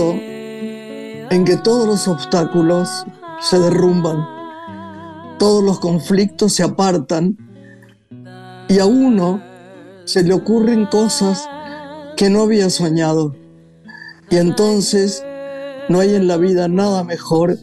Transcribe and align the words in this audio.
en 0.00 1.44
que 1.44 1.56
todos 1.56 1.86
los 1.86 2.08
obstáculos 2.08 3.04
se 3.40 3.58
derrumban, 3.58 4.26
todos 5.38 5.62
los 5.62 5.80
conflictos 5.80 6.52
se 6.52 6.62
apartan 6.62 7.36
y 8.68 8.78
a 8.78 8.86
uno 8.86 9.42
se 10.04 10.22
le 10.22 10.34
ocurren 10.34 10.86
cosas 10.86 11.48
que 12.16 12.30
no 12.30 12.42
había 12.42 12.70
soñado. 12.70 13.34
Y 14.30 14.36
entonces 14.36 15.24
no 15.88 16.00
hay 16.00 16.14
en 16.14 16.28
la 16.28 16.36
vida 16.36 16.68
nada 16.68 17.02
mejor 17.02 17.58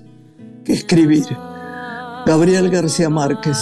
que 0.63 0.73
escribir. 0.73 1.25
Gabriel 2.25 2.69
García 2.69 3.09
Márquez. 3.09 3.57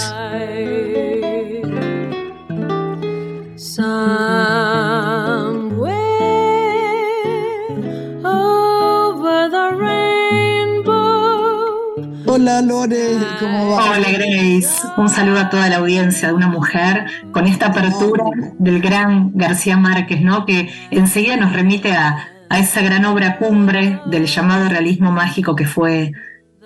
Hola 13.76 14.12
Grace, 14.12 14.88
un 14.98 15.10
saludo 15.10 15.40
a 15.40 15.50
toda 15.50 15.68
la 15.68 15.78
audiencia 15.78 16.28
de 16.28 16.36
una 16.36 16.48
mujer 16.48 17.06
con 17.32 17.48
esta 17.48 17.68
apertura 17.68 18.24
del 18.60 18.80
gran 18.80 19.32
García 19.34 19.78
Márquez, 19.78 20.22
¿no? 20.22 20.46
Que 20.46 20.72
enseguida 20.92 21.38
nos 21.38 21.54
remite 21.54 21.92
a, 21.94 22.28
a 22.50 22.60
esa 22.60 22.84
gran 22.84 23.04
obra 23.06 23.38
cumbre 23.38 24.00
del 24.06 24.28
llamado 24.28 24.70
realismo 24.70 25.12
mágico 25.12 25.56
que 25.56 25.66
fue 25.66 26.12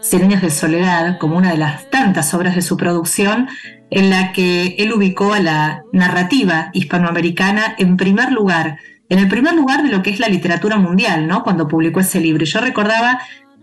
Cien 0.02 0.28
de 0.28 0.50
soledad, 0.52 1.18
como 1.18 1.38
una 1.38 1.52
de 1.52 1.58
las 1.58 1.90
tantas 1.90 2.34
obras 2.34 2.56
de 2.56 2.62
su 2.62 2.78
producción, 2.78 3.48
en 3.90 4.10
la 4.10 4.32
que 4.32 4.76
él 4.78 4.94
ubicó 4.94 5.34
a 5.34 5.40
la 5.40 5.84
narrativa 5.92 6.70
hispanoamericana 6.74 7.74
en 7.78 7.98
primer 7.98 8.32
lugar, 8.32 8.78
en 9.10 9.20
el 9.20 9.28
primer 9.28 9.56
lugar 9.56 9.82
de 9.82 9.90
lo 9.90 10.04
que 10.04 10.10
es 10.10 10.20
la 10.20 10.28
literatura 10.28 10.78
mundial, 10.78 11.26
¿no? 11.26 11.44
Cuando 11.44 11.68
publicó 11.68 12.02
ese 12.02 12.20
libro. 12.20 12.44
Y 12.44 12.48
yo 12.48 12.60
recordaba 12.60 13.20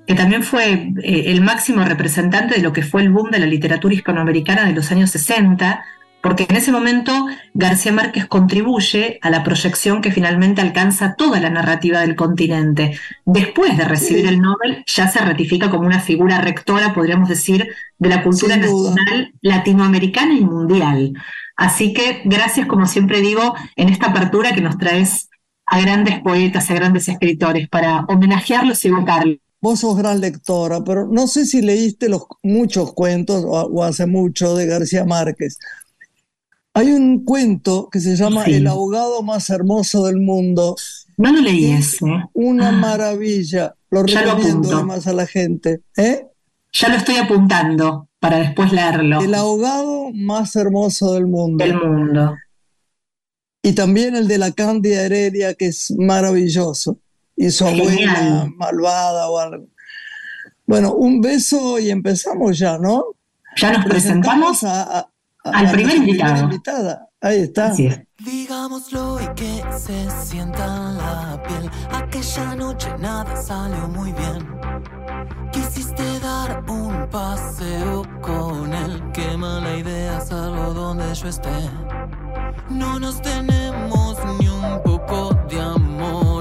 que 0.06 0.14
también 0.14 0.42
fue 0.42 0.92
eh, 1.02 1.24
el 1.26 1.40
máximo 1.40 1.84
representante 1.84 2.56
de 2.56 2.62
lo 2.62 2.72
que 2.72 2.82
fue 2.82 3.02
el 3.02 3.10
boom 3.10 3.30
de 3.30 3.38
la 3.38 3.46
literatura 3.46 3.94
hispanoamericana 3.94 4.66
de 4.66 4.72
los 4.72 4.90
años 4.90 5.10
60, 5.10 5.84
porque 6.22 6.46
en 6.48 6.56
ese 6.56 6.72
momento 6.72 7.26
García 7.52 7.92
Márquez 7.92 8.26
contribuye 8.26 9.18
a 9.20 9.28
la 9.28 9.44
proyección 9.44 10.00
que 10.00 10.10
finalmente 10.10 10.62
alcanza 10.62 11.16
toda 11.16 11.38
la 11.38 11.50
narrativa 11.50 12.00
del 12.00 12.16
continente. 12.16 12.98
Después 13.26 13.76
de 13.76 13.84
recibir 13.84 14.26
el 14.26 14.40
Nobel, 14.40 14.84
ya 14.86 15.06
se 15.08 15.18
ratifica 15.18 15.68
como 15.68 15.86
una 15.86 16.00
figura 16.00 16.40
rectora, 16.40 16.94
podríamos 16.94 17.28
decir, 17.28 17.68
de 17.98 18.08
la 18.08 18.22
cultura 18.22 18.56
nacional 18.56 19.34
latinoamericana 19.42 20.32
y 20.32 20.44
mundial. 20.44 21.12
Así 21.56 21.92
que 21.92 22.22
gracias, 22.24 22.66
como 22.66 22.86
siempre 22.86 23.20
digo, 23.20 23.54
en 23.76 23.90
esta 23.90 24.06
apertura 24.06 24.52
que 24.54 24.62
nos 24.62 24.78
traes 24.78 25.28
a 25.66 25.80
grandes 25.80 26.20
poetas, 26.20 26.70
a 26.70 26.74
grandes 26.74 27.06
escritores, 27.08 27.68
para 27.68 28.00
homenajearlos 28.08 28.82
y 28.84 28.88
evocarlos. 28.88 29.43
Vos 29.64 29.80
sos 29.80 29.96
gran 29.96 30.20
lectora, 30.20 30.84
pero 30.84 31.08
no 31.08 31.26
sé 31.26 31.46
si 31.46 31.62
leíste 31.62 32.10
los 32.10 32.24
muchos 32.42 32.92
cuentos 32.92 33.42
o, 33.46 33.82
hace 33.82 34.04
mucho 34.04 34.54
de 34.54 34.66
García 34.66 35.06
Márquez. 35.06 35.58
Hay 36.74 36.92
un 36.92 37.24
cuento 37.24 37.88
que 37.90 37.98
se 37.98 38.14
llama 38.14 38.44
El 38.44 38.66
abogado 38.66 39.22
más 39.22 39.48
hermoso 39.48 40.04
del 40.04 40.20
mundo. 40.20 40.76
No 41.16 41.32
lo 41.32 41.40
leí 41.40 41.72
ese. 41.72 42.04
Una 42.34 42.68
ah. 42.68 42.72
maravilla. 42.72 43.74
Lo 43.88 44.02
recomiendo 44.02 44.70
además 44.70 45.06
a 45.06 45.14
la 45.14 45.26
gente. 45.26 45.80
¿Eh? 45.96 46.26
Ya 46.74 46.90
lo 46.90 46.96
estoy 46.96 47.16
apuntando 47.16 48.10
para 48.20 48.40
después 48.40 48.70
leerlo. 48.70 49.22
El 49.22 49.32
abogado 49.32 50.10
más 50.12 50.56
hermoso 50.56 51.14
del 51.14 51.26
mundo. 51.26 51.64
Del 51.64 51.80
mundo. 51.80 52.36
Y 53.62 53.72
también 53.72 54.14
el 54.14 54.28
de 54.28 54.36
la 54.36 54.52
Cándida 54.52 55.06
Heredia, 55.06 55.54
que 55.54 55.68
es 55.68 55.90
maravilloso 55.96 56.98
y 57.36 57.50
su 57.50 57.66
abuela 57.66 58.48
malvada 58.56 59.28
o 59.28 59.38
algo. 59.38 59.66
Bueno, 60.66 60.94
un 60.94 61.20
beso 61.20 61.78
y 61.78 61.90
empezamos 61.90 62.58
ya, 62.58 62.78
¿no? 62.78 63.04
Ya 63.56 63.72
nos 63.72 63.84
presentamos, 63.84 64.64
a, 64.64 65.08
al 65.44 65.70
primer 65.70 65.96
invitado. 65.96 66.44
Invitada. 66.44 67.08
Ahí 67.20 67.40
está. 67.40 67.72
Digámoslo 68.18 69.18
y 69.20 69.26
que 69.34 69.62
se 69.78 70.10
sienta 70.24 70.64
en 70.64 70.96
la 70.98 71.42
piel. 71.42 71.70
Aquella 71.90 72.54
noche 72.54 72.88
nada 72.98 73.36
salió 73.42 73.88
muy 73.88 74.12
bien. 74.12 74.46
Quisiste 75.52 76.20
dar 76.20 76.64
un 76.68 77.08
paseo 77.10 78.02
con 78.20 78.74
él. 78.74 79.02
Qué 79.12 79.36
mala 79.36 79.76
idea, 79.76 80.20
salgo 80.20 80.74
donde 80.74 81.14
yo 81.14 81.28
esté. 81.28 81.70
No 82.68 82.98
nos 82.98 83.22
tenemos 83.22 84.18
ni 84.38 84.48
un 84.48 84.82
poco 84.82 85.34
de 85.48 85.60
amor. 85.60 86.33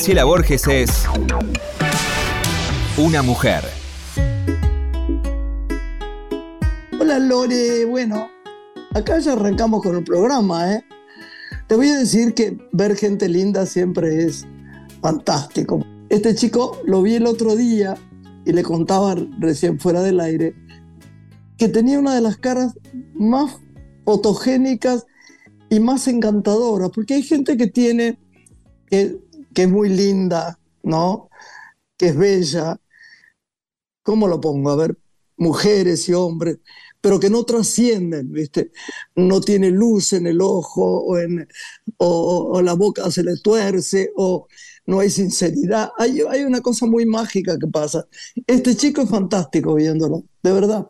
Graciela 0.00 0.24
Borges 0.24 0.66
es 0.66 1.04
una 2.96 3.20
mujer. 3.22 3.62
Hola 6.98 7.18
Lore, 7.18 7.84
bueno, 7.84 8.30
acá 8.94 9.18
ya 9.18 9.34
arrancamos 9.34 9.82
con 9.82 9.96
el 9.96 10.04
programa, 10.04 10.72
¿eh? 10.72 10.84
Te 11.66 11.74
voy 11.74 11.90
a 11.90 11.98
decir 11.98 12.32
que 12.32 12.56
ver 12.72 12.96
gente 12.96 13.28
linda 13.28 13.66
siempre 13.66 14.24
es 14.24 14.46
fantástico. 15.02 15.84
Este 16.08 16.34
chico 16.34 16.80
lo 16.86 17.02
vi 17.02 17.16
el 17.16 17.26
otro 17.26 17.54
día 17.54 17.94
y 18.46 18.54
le 18.54 18.62
contaba 18.62 19.14
recién 19.38 19.78
fuera 19.78 20.00
del 20.00 20.20
aire 20.20 20.54
que 21.58 21.68
tenía 21.68 21.98
una 21.98 22.14
de 22.14 22.22
las 22.22 22.38
caras 22.38 22.72
más 23.12 23.58
fotogénicas 24.06 25.04
y 25.68 25.78
más 25.78 26.08
encantadoras, 26.08 26.88
porque 26.88 27.12
hay 27.12 27.22
gente 27.22 27.58
que 27.58 27.66
tiene, 27.66 28.18
que, 28.86 29.28
que 29.54 29.62
es 29.64 29.68
muy 29.68 29.88
linda, 29.88 30.58
¿no? 30.82 31.30
Que 31.96 32.08
es 32.08 32.16
bella. 32.16 32.80
¿Cómo 34.02 34.28
lo 34.28 34.40
pongo? 34.40 34.70
A 34.70 34.76
ver, 34.76 34.98
mujeres 35.36 36.08
y 36.08 36.14
hombres, 36.14 36.58
pero 37.00 37.18
que 37.20 37.30
no 37.30 37.44
trascienden, 37.44 38.32
¿viste? 38.32 38.72
No 39.16 39.40
tiene 39.40 39.70
luz 39.70 40.12
en 40.12 40.26
el 40.26 40.40
ojo 40.40 40.82
o, 40.82 41.18
en, 41.18 41.48
o, 41.98 42.60
la 42.62 42.74
boca 42.74 43.10
se 43.10 43.22
le 43.24 43.36
tuerce 43.38 44.12
o 44.16 44.46
no 44.86 45.00
hay 45.00 45.10
sinceridad. 45.10 45.90
Hay 45.98 46.44
una 46.44 46.60
cosa 46.60 46.86
muy 46.86 47.06
mágica 47.06 47.58
que 47.58 47.66
pasa. 47.68 48.06
Este 48.46 48.76
chico 48.76 49.02
es 49.02 49.10
fantástico 49.10 49.74
viéndolo, 49.74 50.24
de 50.42 50.52
verdad. 50.52 50.86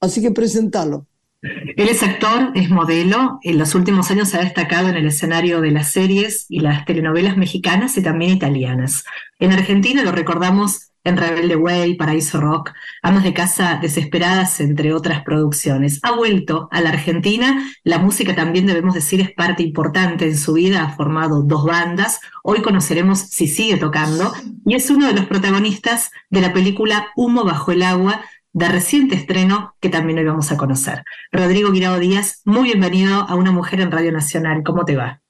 Así 0.00 0.20
que 0.20 0.32
presentalo. 0.32 1.06
Él 1.42 1.88
es 1.88 2.04
actor, 2.04 2.52
es 2.54 2.70
modelo, 2.70 3.40
en 3.42 3.58
los 3.58 3.74
últimos 3.74 4.10
años 4.12 4.28
se 4.28 4.38
ha 4.38 4.42
destacado 4.42 4.88
en 4.88 4.94
el 4.94 5.06
escenario 5.06 5.60
de 5.60 5.72
las 5.72 5.90
series 5.90 6.46
y 6.48 6.60
las 6.60 6.84
telenovelas 6.84 7.36
mexicanas 7.36 7.96
y 7.98 8.02
también 8.02 8.30
italianas. 8.30 9.04
En 9.40 9.50
Argentina 9.50 10.04
lo 10.04 10.12
recordamos 10.12 10.92
en 11.02 11.16
Rebelde 11.16 11.56
Way, 11.56 11.94
Paraíso 11.94 12.40
Rock, 12.40 12.70
Amas 13.02 13.24
de 13.24 13.34
Casa 13.34 13.78
Desesperadas, 13.82 14.60
entre 14.60 14.94
otras 14.94 15.22
producciones. 15.24 15.98
Ha 16.04 16.12
vuelto 16.12 16.68
a 16.70 16.80
la 16.80 16.90
Argentina, 16.90 17.68
la 17.82 17.98
música 17.98 18.36
también 18.36 18.66
debemos 18.66 18.94
decir 18.94 19.20
es 19.20 19.32
parte 19.32 19.64
importante 19.64 20.26
en 20.26 20.38
su 20.38 20.52
vida, 20.52 20.84
ha 20.84 20.94
formado 20.94 21.42
dos 21.42 21.64
bandas, 21.64 22.20
hoy 22.44 22.62
conoceremos 22.62 23.18
si 23.18 23.48
sigue 23.48 23.78
tocando, 23.78 24.32
y 24.64 24.76
es 24.76 24.88
uno 24.90 25.08
de 25.08 25.14
los 25.14 25.26
protagonistas 25.26 26.12
de 26.30 26.40
la 26.40 26.52
película 26.52 27.08
Humo 27.16 27.42
bajo 27.42 27.72
el 27.72 27.82
agua, 27.82 28.20
de 28.52 28.68
reciente 28.68 29.14
estreno 29.14 29.74
que 29.80 29.88
también 29.88 30.18
hoy 30.18 30.24
vamos 30.24 30.52
a 30.52 30.56
conocer. 30.56 31.02
Rodrigo 31.30 31.72
Guirao 31.72 31.98
Díaz, 31.98 32.42
muy 32.44 32.64
bienvenido 32.64 33.14
a 33.14 33.34
Una 33.34 33.50
Mujer 33.50 33.80
en 33.80 33.90
Radio 33.90 34.12
Nacional. 34.12 34.62
¿Cómo 34.62 34.84
te 34.84 34.96
va? 34.96 35.22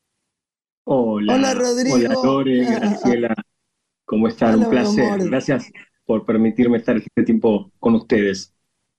Hola, 0.85 1.35
Hola, 1.35 1.55
Rodrigo. 1.55 1.95
Hola, 1.95 2.15
Lore, 2.23 2.65
Graciela. 2.65 3.35
¿Cómo 4.05 4.27
están? 4.27 4.55
Hola, 4.55 4.65
Un 4.65 4.71
placer. 4.71 5.29
Gracias 5.29 5.71
por 6.05 6.27
permitirme 6.27 6.79
estar 6.79 6.97
este 6.97 7.23
tiempo 7.23 7.71
con 7.79 7.95
ustedes. 7.95 8.53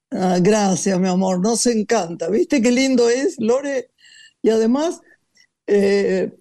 Ah, 0.09 0.37
gracias, 0.41 0.97
mi 0.99 1.09
amor, 1.09 1.39
nos 1.39 1.65
encanta. 1.65 2.29
¿Viste 2.29 2.61
qué 2.61 2.71
lindo 2.71 3.09
es, 3.09 3.35
Lore? 3.39 3.89
Y 4.41 4.49
además, 4.51 5.01
eh, 5.67 6.31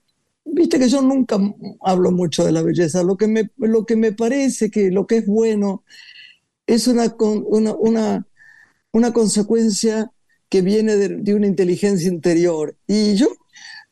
viste 0.45 0.79
que 0.79 0.89
yo 0.89 1.03
nunca 1.03 1.37
hablo 1.81 2.13
mucho 2.13 2.45
de 2.45 2.53
la 2.53 2.63
belleza. 2.63 3.03
Lo 3.03 3.17
que 3.17 3.27
me, 3.27 3.51
lo 3.57 3.85
que 3.87 3.97
me 3.97 4.13
parece 4.13 4.71
que 4.71 4.91
lo 4.91 5.07
que 5.07 5.19
es 5.19 5.27
bueno 5.27 5.85
es 6.67 6.87
una, 6.87 7.15
una, 7.19 7.75
una, 7.75 8.27
una 8.93 9.13
consecuencia 9.13 10.13
que 10.49 10.63
viene 10.63 10.97
de, 10.97 11.09
de 11.09 11.35
una 11.35 11.47
inteligencia 11.47 12.09
interior. 12.09 12.77
Y 12.87 13.15
yo, 13.15 13.29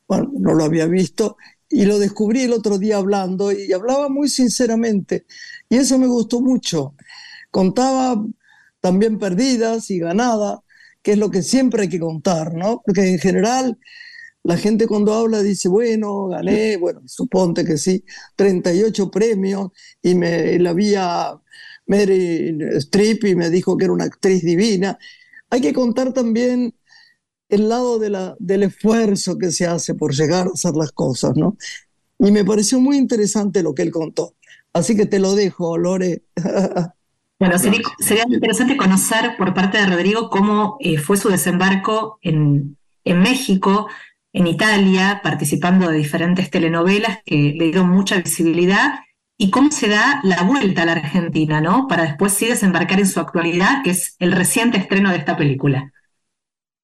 bueno, 0.09 0.31
no 0.39 0.55
lo 0.55 0.65
había 0.65 0.87
visto 0.87 1.37
y 1.69 1.85
lo 1.85 1.99
descubrí 1.99 2.43
el 2.43 2.53
otro 2.53 2.79
día 2.79 2.97
hablando 2.97 3.53
y 3.53 3.73
hablaba 3.73 4.09
muy 4.09 4.29
sinceramente. 4.29 5.27
Y 5.69 5.77
eso 5.77 5.99
me 5.99 6.09
gustó 6.09 6.41
mucho. 6.41 6.95
Contaba 7.51 8.25
también 8.81 9.19
perdidas 9.19 9.91
y 9.91 10.01
ganadas, 10.01 10.59
que 11.03 11.13
es 11.13 11.19
lo 11.19 11.31
que 11.31 11.43
siempre 11.43 11.83
hay 11.83 11.89
que 11.89 12.01
contar, 12.01 12.55
¿no? 12.55 12.83
Porque 12.85 13.09
en 13.09 13.19
general 13.19 13.79
la 14.43 14.57
gente 14.57 14.87
cuando 14.87 15.15
habla 15.15 15.43
dice, 15.43 15.69
bueno, 15.69 16.29
gané, 16.29 16.77
bueno, 16.77 17.03
suponte 17.07 17.65
que 17.65 17.77
sí, 17.77 18.05
38 18.37 19.11
premios 19.11 19.71
y 20.03 20.15
me 20.15 20.59
la 20.59 20.73
vi 20.73 20.95
a 20.97 21.41
Mary 21.91 22.57
Streep 22.77 23.25
y 23.25 23.35
me 23.35 23.51
dijo 23.51 23.77
que 23.77 23.85
era 23.85 23.93
una 23.93 24.05
actriz 24.05 24.45
divina. 24.45 24.97
Hay 25.51 25.61
que 25.61 25.73
contar 25.73 26.13
también 26.13 26.73
el 27.49 27.69
lado 27.69 27.99
de 27.99 28.11
la, 28.11 28.37
del 28.39 28.63
esfuerzo 28.63 29.37
que 29.37 29.51
se 29.51 29.67
hace 29.67 29.95
por 29.95 30.15
llegar 30.15 30.47
a 30.47 30.51
hacer 30.55 30.77
las 30.77 30.93
cosas, 30.93 31.37
¿no? 31.37 31.57
Y 32.21 32.31
me 32.31 32.45
pareció 32.45 32.79
muy 32.79 32.97
interesante 32.97 33.65
lo 33.65 33.75
que 33.75 33.83
él 33.83 33.91
contó. 33.91 34.37
Así 34.73 34.95
que 34.95 35.07
te 35.07 35.19
lo 35.19 35.35
dejo, 35.35 35.77
Lore. 35.77 36.23
Bueno, 37.41 37.59
sería, 37.59 37.81
sería 37.99 38.25
interesante 38.29 38.77
conocer 38.77 39.35
por 39.39 39.55
parte 39.55 39.79
de 39.79 39.87
Rodrigo 39.87 40.29
cómo 40.29 40.77
eh, 40.79 40.99
fue 40.99 41.17
su 41.17 41.31
desembarco 41.31 42.19
en, 42.21 42.77
en 43.03 43.19
México, 43.19 43.89
en 44.35 44.47
Italia, 44.47 45.23
participando 45.25 45.89
de 45.89 45.97
diferentes 45.97 46.51
telenovelas 46.51 47.21
que 47.25 47.55
le 47.57 47.65
dieron 47.65 47.89
mucha 47.89 48.21
visibilidad 48.21 48.91
y 49.43 49.51
cómo 49.51 49.71
se 49.71 49.89
da 49.89 50.21
la 50.23 50.43
vuelta 50.43 50.83
a 50.83 50.85
la 50.85 50.93
Argentina, 50.93 51.63
¿no? 51.63 51.89
Para 51.89 52.03
después 52.03 52.35
sí 52.35 52.47
desembarcar 52.47 53.01
en 53.01 53.07
su 53.07 53.21
actualidad, 53.21 53.83
que 53.83 53.89
es 53.89 54.15
el 54.19 54.33
reciente 54.33 54.77
estreno 54.77 55.11
de 55.11 55.17
esta 55.17 55.35
película. 55.35 55.91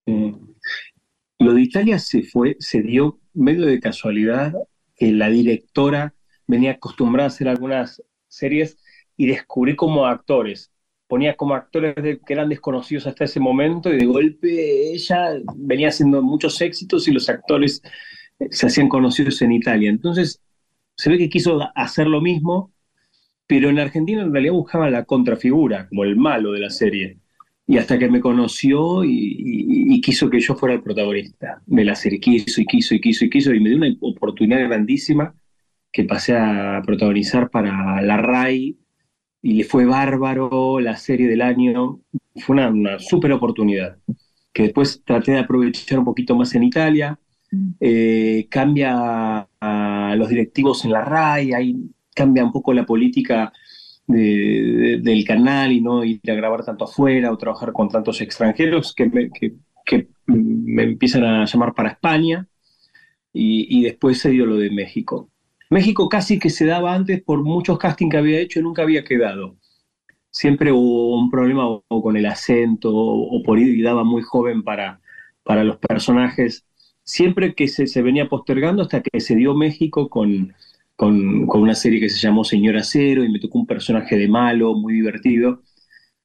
Eh, 0.06 0.34
lo 1.38 1.52
de 1.52 1.60
Italia 1.60 1.98
se 1.98 2.22
fue, 2.22 2.56
se 2.58 2.80
dio 2.80 3.20
medio 3.34 3.66
de 3.66 3.78
casualidad 3.78 4.54
que 4.94 5.12
la 5.12 5.28
directora 5.28 6.14
venía 6.46 6.70
acostumbrada 6.72 7.26
a 7.26 7.28
hacer 7.28 7.46
algunas 7.46 8.02
series 8.26 8.78
y 9.18 9.26
descubrí 9.26 9.76
como 9.76 10.06
actores. 10.06 10.72
Ponía 11.08 11.36
como 11.36 11.54
actores 11.54 11.94
que 11.94 12.32
eran 12.32 12.48
desconocidos 12.48 13.06
hasta 13.06 13.24
ese 13.24 13.38
momento 13.38 13.92
y 13.92 13.98
de 13.98 14.06
golpe 14.06 14.94
ella 14.94 15.42
venía 15.56 15.88
haciendo 15.88 16.22
muchos 16.22 16.58
éxitos 16.62 17.06
y 17.06 17.12
los 17.12 17.28
actores 17.28 17.82
se 18.50 18.66
hacían 18.66 18.88
conocidos 18.88 19.42
en 19.42 19.52
Italia. 19.52 19.90
Entonces 19.90 20.40
se 20.96 21.10
ve 21.10 21.18
que 21.18 21.28
quiso 21.28 21.60
hacer 21.74 22.06
lo 22.06 22.20
mismo, 22.20 22.72
pero 23.46 23.70
en 23.70 23.78
Argentina 23.78 24.22
en 24.22 24.32
realidad 24.32 24.54
buscaba 24.54 24.90
la 24.90 25.04
contrafigura, 25.04 25.88
como 25.88 26.04
el 26.04 26.16
malo 26.16 26.52
de 26.52 26.60
la 26.60 26.70
serie. 26.70 27.18
Y 27.66 27.78
hasta 27.78 27.98
que 27.98 28.08
me 28.08 28.20
conoció 28.20 29.04
y, 29.04 29.10
y- 29.10 29.94
y 29.96 30.00
quiso 30.00 30.30
que 30.30 30.40
yo 30.40 30.54
fuera 30.56 30.74
el 30.74 30.82
protagonista 30.82 31.62
de 31.66 31.84
la 31.84 31.94
serie, 31.96 32.20
quiso 32.20 32.60
y 32.60 32.66
quiso 32.66 32.94
y 32.94 33.00
quiso 33.00 33.24
y 33.24 33.30
quiso, 33.30 33.54
y 33.54 33.60
me 33.60 33.70
dio 33.70 33.78
una 33.78 33.88
oportunidad 34.00 34.60
grandísima 34.68 35.34
que 35.92 36.04
pasé 36.04 36.36
a 36.36 36.82
protagonizar 36.86 37.50
para 37.50 38.02
la 38.02 38.16
RAI 38.18 38.78
y 39.42 39.54
le 39.54 39.64
fue 39.64 39.84
bárbaro 39.86 40.80
la 40.80 40.96
serie 40.96 41.28
del 41.28 41.42
año. 41.42 42.00
Fue 42.36 42.54
una, 42.56 42.68
una 42.70 42.98
súper 42.98 43.32
oportunidad 43.32 43.98
que 44.52 44.64
después 44.64 45.02
traté 45.04 45.32
de 45.32 45.40
aprovechar 45.40 45.98
un 45.98 46.04
poquito 46.04 46.36
más 46.36 46.54
en 46.54 46.64
Italia. 46.64 47.18
Eh, 47.80 48.48
cambia 48.50 49.48
los 50.16 50.28
directivos 50.28 50.84
en 50.84 50.92
la 50.92 51.02
RAI, 51.04 51.52
ahí 51.52 51.76
cambia 52.14 52.44
un 52.44 52.52
poco 52.52 52.72
la 52.72 52.86
política 52.86 53.52
de- 54.06 54.18
de- 54.22 54.98
del 55.02 55.24
canal 55.24 55.72
y 55.72 55.80
no 55.80 56.04
ir 56.04 56.20
a 56.30 56.34
grabar 56.34 56.64
tanto 56.64 56.84
afuera 56.84 57.32
o 57.32 57.38
trabajar 57.38 57.72
con 57.72 57.88
tantos 57.88 58.20
extranjeros 58.20 58.94
que 58.94 59.06
me, 59.06 59.30
empiezan 60.82 61.24
a 61.24 61.44
llamar 61.44 61.74
para 61.74 61.90
España 61.90 62.46
y, 63.32 63.82
después 63.82 64.20
se 64.20 64.30
dio 64.30 64.46
lo 64.46 64.56
de 64.56 64.70
México. 64.70 65.30
México 65.70 66.08
casi 66.08 66.38
que 66.38 66.50
se 66.50 66.66
daba 66.66 66.94
antes 66.94 67.22
por 67.22 67.42
muchos 67.42 67.78
castings 67.78 68.12
que 68.12 68.18
había 68.18 68.40
hecho 68.40 68.60
y 68.60 68.62
nunca 68.62 68.82
había 68.82 69.04
quedado. 69.04 69.56
Siempre 70.30 70.72
hubo 70.72 71.18
un 71.18 71.30
problema 71.30 71.68
o, 71.68 71.84
con 72.02 72.16
el 72.16 72.26
acento 72.26 72.94
o, 72.94 73.38
o 73.38 73.42
por 73.44 73.58
ir 73.60 73.78
y 73.78 73.82
daba 73.82 74.04
muy 74.04 74.22
joven 74.22 74.64
para, 74.64 75.00
para 75.44 75.64
los 75.64 75.78
personajes. 75.78 76.65
Siempre 77.06 77.54
que 77.54 77.68
se, 77.68 77.86
se 77.86 78.02
venía 78.02 78.28
postergando 78.28 78.82
hasta 78.82 79.00
que 79.00 79.20
se 79.20 79.36
dio 79.36 79.54
México 79.54 80.10
con, 80.10 80.54
con, 80.96 81.48
una 81.48 81.74
serie 81.74 82.00
que 82.00 82.08
se 82.10 82.20
llamó 82.20 82.44
Señora 82.44 82.82
Cero 82.82 83.24
y 83.24 83.30
me 83.30 83.38
tocó 83.38 83.58
un 83.58 83.66
personaje 83.66 84.16
de 84.16 84.28
malo 84.28 84.74
muy 84.74 84.94
divertido 84.94 85.62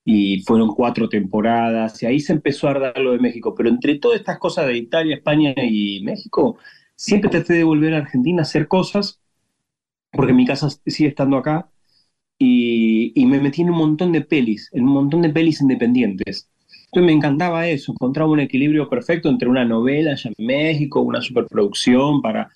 y 0.05 0.41
fueron 0.43 0.69
cuatro 0.75 1.09
temporadas 1.09 2.01
y 2.01 2.07
ahí 2.07 2.19
se 2.19 2.33
empezó 2.33 2.67
a 2.69 2.79
dar 2.79 2.97
lo 2.99 3.11
de 3.13 3.19
México. 3.19 3.53
Pero 3.55 3.69
entre 3.69 3.99
todas 3.99 4.19
estas 4.19 4.39
cosas 4.39 4.67
de 4.67 4.77
Italia, 4.77 5.15
España 5.15 5.53
y 5.57 6.01
México, 6.03 6.57
siempre 6.95 7.29
traté 7.29 7.53
de 7.53 7.63
volver 7.63 7.93
a 7.93 7.99
Argentina 7.99 8.41
a 8.41 8.43
hacer 8.43 8.67
cosas 8.67 9.21
porque 10.11 10.33
mi 10.33 10.45
casa 10.45 10.69
sigue 10.85 11.09
estando 11.09 11.37
acá 11.37 11.69
y, 12.37 13.13
y 13.15 13.25
me 13.27 13.39
metí 13.39 13.61
en 13.61 13.69
un 13.71 13.77
montón 13.77 14.11
de 14.11 14.21
pelis, 14.21 14.69
en 14.73 14.85
un 14.85 14.93
montón 14.93 15.21
de 15.21 15.29
pelis 15.29 15.61
independientes. 15.61 16.50
Entonces 16.91 17.05
me 17.05 17.13
encantaba 17.13 17.67
eso, 17.67 17.93
encontraba 17.93 18.29
un 18.29 18.41
equilibrio 18.41 18.89
perfecto 18.89 19.29
entre 19.29 19.47
una 19.47 19.63
novela 19.63 20.11
allá 20.11 20.29
en 20.35 20.45
México, 20.45 20.99
una 21.01 21.21
superproducción 21.21 22.21
para... 22.21 22.51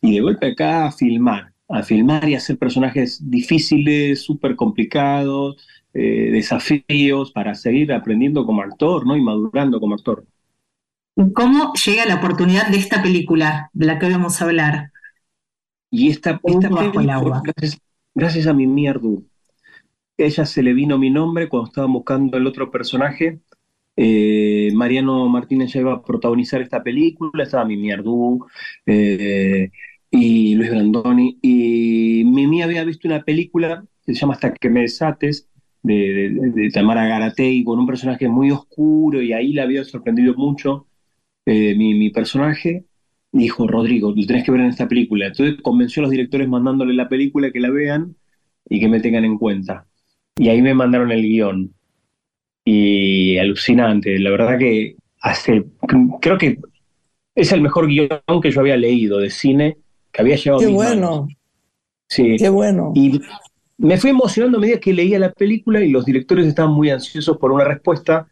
Y 0.00 0.14
de 0.14 0.20
golpe 0.20 0.52
acá 0.52 0.86
a 0.86 0.92
filmar, 0.92 1.52
a 1.68 1.82
filmar 1.82 2.28
y 2.28 2.36
hacer 2.36 2.56
personajes 2.56 3.20
difíciles, 3.28 4.22
súper 4.22 4.54
complicados, 4.54 5.56
eh, 5.92 6.30
desafíos 6.30 7.32
para 7.32 7.56
seguir 7.56 7.92
aprendiendo 7.92 8.46
como 8.46 8.62
actor, 8.62 9.04
¿no? 9.04 9.16
Y 9.16 9.22
madurando 9.22 9.80
como 9.80 9.96
actor. 9.96 10.24
¿Y 11.16 11.32
¿Cómo 11.32 11.72
llega 11.84 12.06
la 12.06 12.14
oportunidad 12.14 12.68
de 12.68 12.76
esta 12.76 13.02
película 13.02 13.70
de 13.72 13.86
la 13.86 13.98
que 13.98 14.06
hoy 14.06 14.12
vamos 14.12 14.40
a 14.40 14.44
hablar? 14.44 14.92
Y 15.90 16.10
esta, 16.10 16.40
esta 16.44 16.68
bajo 16.68 17.00
el 17.00 17.10
agua. 17.10 17.42
gracias, 17.44 17.82
gracias 18.14 18.46
a 18.46 18.54
mi 18.54 18.68
mierdu. 18.68 19.26
Ella 20.16 20.46
se 20.46 20.62
le 20.62 20.74
vino 20.74 20.96
mi 20.96 21.10
nombre 21.10 21.48
cuando 21.48 21.68
estaban 21.68 21.92
buscando 21.92 22.38
el 22.38 22.46
otro 22.46 22.70
personaje. 22.70 23.40
Eh, 24.02 24.70
Mariano 24.74 25.28
Martínez 25.28 25.72
ya 25.74 25.80
iba 25.80 25.92
a 25.94 26.02
protagonizar 26.02 26.62
esta 26.62 26.82
película, 26.82 27.42
estaba 27.44 27.66
mi 27.66 27.76
mierdu 27.76 28.46
eh, 28.86 29.70
y 30.10 30.54
Luis 30.54 30.70
Brandoni. 30.70 31.38
Y 31.42 32.24
Mimi 32.24 32.62
había 32.62 32.84
visto 32.84 33.08
una 33.08 33.22
película 33.24 33.84
que 34.06 34.14
se 34.14 34.20
llama 34.20 34.34
Hasta 34.34 34.54
que 34.54 34.70
me 34.70 34.80
desates, 34.82 35.48
de, 35.82 36.30
de- 36.54 36.70
Tamara 36.70 37.06
Garatei, 37.06 37.62
con 37.64 37.78
un 37.78 37.86
personaje 37.86 38.28
muy 38.28 38.50
oscuro, 38.50 39.22
y 39.22 39.32
ahí 39.32 39.52
la 39.52 39.64
había 39.64 39.84
sorprendido 39.84 40.34
mucho 40.34 40.86
eh, 41.46 41.74
mi, 41.76 41.94
mi 41.94 42.10
personaje. 42.10 42.86
Dijo, 43.32 43.66
Rodrigo, 43.68 44.12
lo 44.16 44.26
tenés 44.26 44.44
que 44.44 44.52
ver 44.52 44.62
en 44.62 44.68
esta 44.68 44.88
película. 44.88 45.26
Entonces 45.28 45.60
convenció 45.62 46.00
a 46.02 46.04
los 46.04 46.10
directores 46.10 46.48
mandándole 46.48 46.94
la 46.94 47.08
película 47.08 47.50
que 47.52 47.60
la 47.60 47.70
vean 47.70 48.16
y 48.68 48.80
que 48.80 48.88
me 48.88 49.00
tengan 49.00 49.24
en 49.24 49.38
cuenta. 49.38 49.86
Y 50.36 50.48
ahí 50.48 50.62
me 50.62 50.74
mandaron 50.74 51.12
el 51.12 51.22
guion. 51.22 51.74
Y 52.64 53.38
alucinante, 53.38 54.18
la 54.18 54.30
verdad 54.30 54.58
que 54.58 54.96
hace, 55.20 55.64
creo 56.20 56.38
que 56.38 56.58
es 57.34 57.52
el 57.52 57.62
mejor 57.62 57.86
guion 57.88 58.08
que 58.42 58.50
yo 58.50 58.60
había 58.60 58.76
leído 58.76 59.18
de 59.18 59.30
cine 59.30 59.78
que 60.12 60.22
había 60.22 60.36
llegado 60.36 60.58
a 60.58 60.60
Qué 60.60 60.66
mis 60.66 60.74
bueno, 60.74 61.10
manos. 61.10 61.28
Sí. 62.08 62.36
qué 62.38 62.48
bueno. 62.48 62.92
Y 62.94 63.20
me 63.78 63.96
fui 63.98 64.10
emocionando 64.10 64.58
a 64.58 64.60
medida 64.60 64.80
que 64.80 64.92
leía 64.92 65.18
la 65.18 65.32
película 65.32 65.82
y 65.82 65.90
los 65.90 66.04
directores 66.04 66.46
estaban 66.46 66.72
muy 66.72 66.90
ansiosos 66.90 67.38
por 67.38 67.52
una 67.52 67.64
respuesta. 67.64 68.28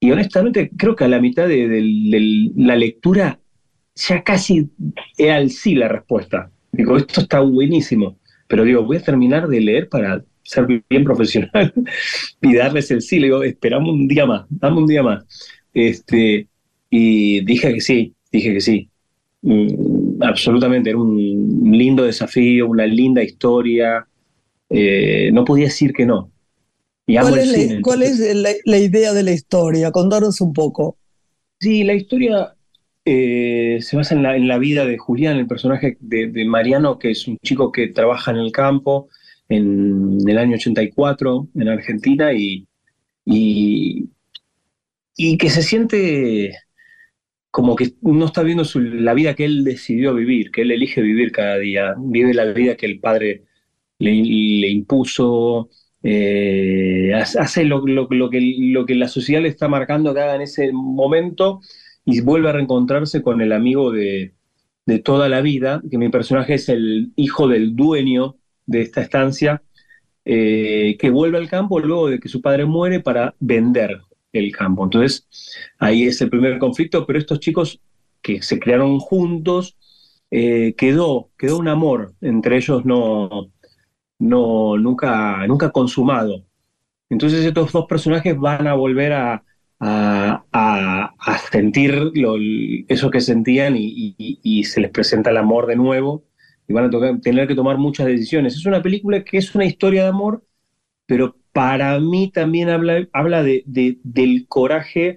Y 0.00 0.10
honestamente, 0.10 0.70
creo 0.76 0.96
que 0.96 1.04
a 1.04 1.08
la 1.08 1.20
mitad 1.20 1.46
de, 1.48 1.68
de- 1.68 1.82
de 1.82 2.52
la 2.56 2.76
lectura 2.76 3.38
ya 3.94 4.22
casi 4.22 4.70
era 5.18 5.38
el 5.38 5.50
sí 5.50 5.74
la 5.74 5.88
respuesta. 5.88 6.50
Digo, 6.72 6.96
esto 6.96 7.20
está 7.22 7.40
buenísimo. 7.40 8.18
Pero 8.48 8.64
digo, 8.64 8.84
voy 8.84 8.96
a 8.98 9.02
terminar 9.02 9.48
de 9.48 9.60
leer 9.60 9.88
para 9.88 10.24
ser 10.42 10.66
bien 10.88 11.04
profesional 11.04 11.72
y 12.42 12.54
darles 12.54 12.90
el 12.90 13.02
sí. 13.02 13.18
Le 13.18 13.26
digo, 13.26 13.42
esperamos 13.42 13.90
un 13.90 14.08
día 14.08 14.26
más, 14.26 14.46
dame 14.50 14.78
un 14.78 14.86
día 14.86 15.02
más. 15.02 15.24
Este, 15.74 16.48
y 16.90 17.44
dije 17.44 17.74
que 17.74 17.80
sí, 17.80 18.14
dije 18.30 18.54
que 18.54 18.60
sí. 18.60 18.88
Mm, 19.42 20.22
absolutamente, 20.22 20.90
era 20.90 20.98
un 20.98 21.16
lindo 21.72 22.04
desafío, 22.04 22.68
una 22.68 22.86
linda 22.86 23.22
historia. 23.22 24.06
Eh, 24.68 25.30
no 25.32 25.44
podía 25.44 25.66
decir 25.66 25.92
que 25.92 26.06
no. 26.06 26.30
Y 27.06 27.16
¿Cuál 27.18 27.38
es, 27.38 27.48
la, 27.48 27.80
cuál 27.82 28.02
entonces- 28.02 28.26
es 28.28 28.36
la, 28.36 28.50
la 28.64 28.78
idea 28.78 29.12
de 29.12 29.22
la 29.22 29.32
historia? 29.32 29.90
Contanos 29.90 30.40
un 30.40 30.52
poco. 30.52 30.96
Sí, 31.60 31.82
la 31.84 31.94
historia 31.94 32.54
eh, 33.04 33.78
se 33.80 33.96
basa 33.96 34.14
en 34.14 34.22
la, 34.22 34.36
en 34.36 34.46
la 34.48 34.58
vida 34.58 34.86
de 34.86 34.98
Julián, 34.98 35.36
el 35.36 35.46
personaje 35.46 35.96
de, 36.00 36.28
de 36.28 36.44
Mariano, 36.44 36.98
que 36.98 37.10
es 37.10 37.26
un 37.26 37.38
chico 37.38 37.72
que 37.72 37.88
trabaja 37.88 38.30
en 38.30 38.38
el 38.38 38.52
campo 38.52 39.08
en, 39.52 40.18
el 40.28 40.38
año 40.38 40.56
84 40.56 41.48
en 41.54 41.68
Argentina 41.68 42.32
y, 42.32 42.66
y, 43.26 44.10
y 45.16 45.36
que 45.38 45.50
se 45.50 45.62
siente 45.62 46.52
como 47.50 47.76
que 47.76 47.94
no 48.02 48.26
está 48.26 48.42
viendo 48.42 48.64
la 48.76 49.14
vida 49.14 49.34
que 49.34 49.44
él 49.44 49.64
decidió 49.64 50.14
vivir, 50.14 50.50
que 50.50 50.62
él 50.62 50.70
elige 50.72 51.02
vivir 51.02 51.32
cada 51.32 51.58
día, 51.58 51.94
vive 51.98 52.34
la 52.34 52.46
vida 52.46 52.76
que 52.76 52.86
el 52.86 53.00
padre 53.00 53.44
le, 53.98 54.12
impuso, 54.70 55.70
eh, 56.02 57.12
hace 57.14 57.38
hace 57.40 57.64
lo, 57.64 57.86
lo- 57.86 58.08
lo 58.10 58.30
que, 58.30 58.40
lo 58.58 58.86
que 58.86 58.94
la 58.96 59.08
sociedad 59.08 59.42
le 59.42 59.48
está 59.48 59.68
marcando 59.68 60.14
que 60.14 60.20
haga 60.20 60.36
en 60.36 60.42
ese 60.42 60.72
momento 60.72 61.60
y 62.04 62.20
vuelve 62.22 62.48
a 62.50 62.52
reencontrarse 62.52 63.22
con 63.22 63.40
el 63.42 63.52
amigo 63.52 63.92
de, 63.92 64.34
de 64.86 64.98
toda 65.00 65.28
la 65.28 65.40
vida, 65.42 65.82
que 65.90 65.98
mi 65.98 66.08
personaje 66.10 66.54
es 66.54 66.68
el 66.70 67.12
hijo 67.16 67.48
del 67.48 67.76
dueño 67.76 68.36
de 68.72 68.82
esta 68.82 69.02
estancia, 69.02 69.62
eh, 70.24 70.96
que 70.98 71.10
vuelve 71.10 71.38
al 71.38 71.48
campo 71.48 71.80
luego 71.80 72.08
de 72.08 72.20
que 72.20 72.28
su 72.28 72.40
padre 72.42 72.64
muere 72.66 73.00
para 73.00 73.34
vender 73.40 74.00
el 74.32 74.52
campo. 74.56 74.84
Entonces, 74.84 75.26
ahí 75.78 76.04
es 76.04 76.20
el 76.20 76.30
primer 76.30 76.58
conflicto, 76.58 77.06
pero 77.06 77.18
estos 77.18 77.40
chicos 77.40 77.80
que 78.22 78.42
se 78.42 78.58
crearon 78.60 78.98
juntos, 79.00 79.76
eh, 80.30 80.74
quedó, 80.76 81.30
quedó 81.38 81.58
un 81.58 81.68
amor 81.68 82.14
entre 82.20 82.56
ellos 82.56 82.84
no, 82.86 83.52
no, 84.18 84.76
nunca, 84.78 85.46
nunca 85.46 85.70
consumado. 85.70 86.46
Entonces 87.10 87.44
estos 87.44 87.72
dos 87.72 87.86
personajes 87.88 88.36
van 88.38 88.66
a 88.68 88.74
volver 88.74 89.12
a, 89.12 89.44
a, 89.80 90.44
a- 90.52 91.38
sentir 91.52 91.94
lo- 92.14 92.36
eso 92.88 93.10
que 93.10 93.20
sentían 93.20 93.74
y 93.78 94.64
se 94.64 94.80
les 94.80 94.90
presenta 94.90 95.30
el 95.30 95.36
amor 95.38 95.66
de 95.66 95.76
nuevo 95.76 96.24
y 96.72 96.74
van 96.74 96.86
a 96.86 96.90
tocar- 96.90 97.20
tener 97.20 97.46
que 97.46 97.54
tomar 97.54 97.76
muchas 97.76 98.06
decisiones. 98.06 98.54
Es 98.56 98.64
una 98.66 98.82
película 98.82 99.22
que 99.22 99.36
es 99.36 99.54
una 99.54 99.66
historia 99.66 100.04
de 100.04 100.08
amor, 100.08 100.42
pero 101.06 101.36
para 101.52 102.00
mí 102.00 102.30
también 102.32 102.70
habla, 102.70 103.06
habla 103.12 103.42
de, 103.42 103.62
de- 103.66 103.98
del 104.02 104.46
coraje 104.48 105.16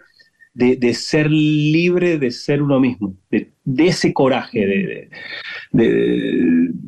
de, 0.54 0.76
de 0.76 0.94
ser 0.94 1.32
libre, 1.32 2.18
de 2.18 2.32
ser 2.32 2.62
uno 2.62 2.80
mismo, 2.80 3.16
de, 3.30 3.52
ese 3.88 4.14
coraje, 4.14 4.60
de, 4.66 5.10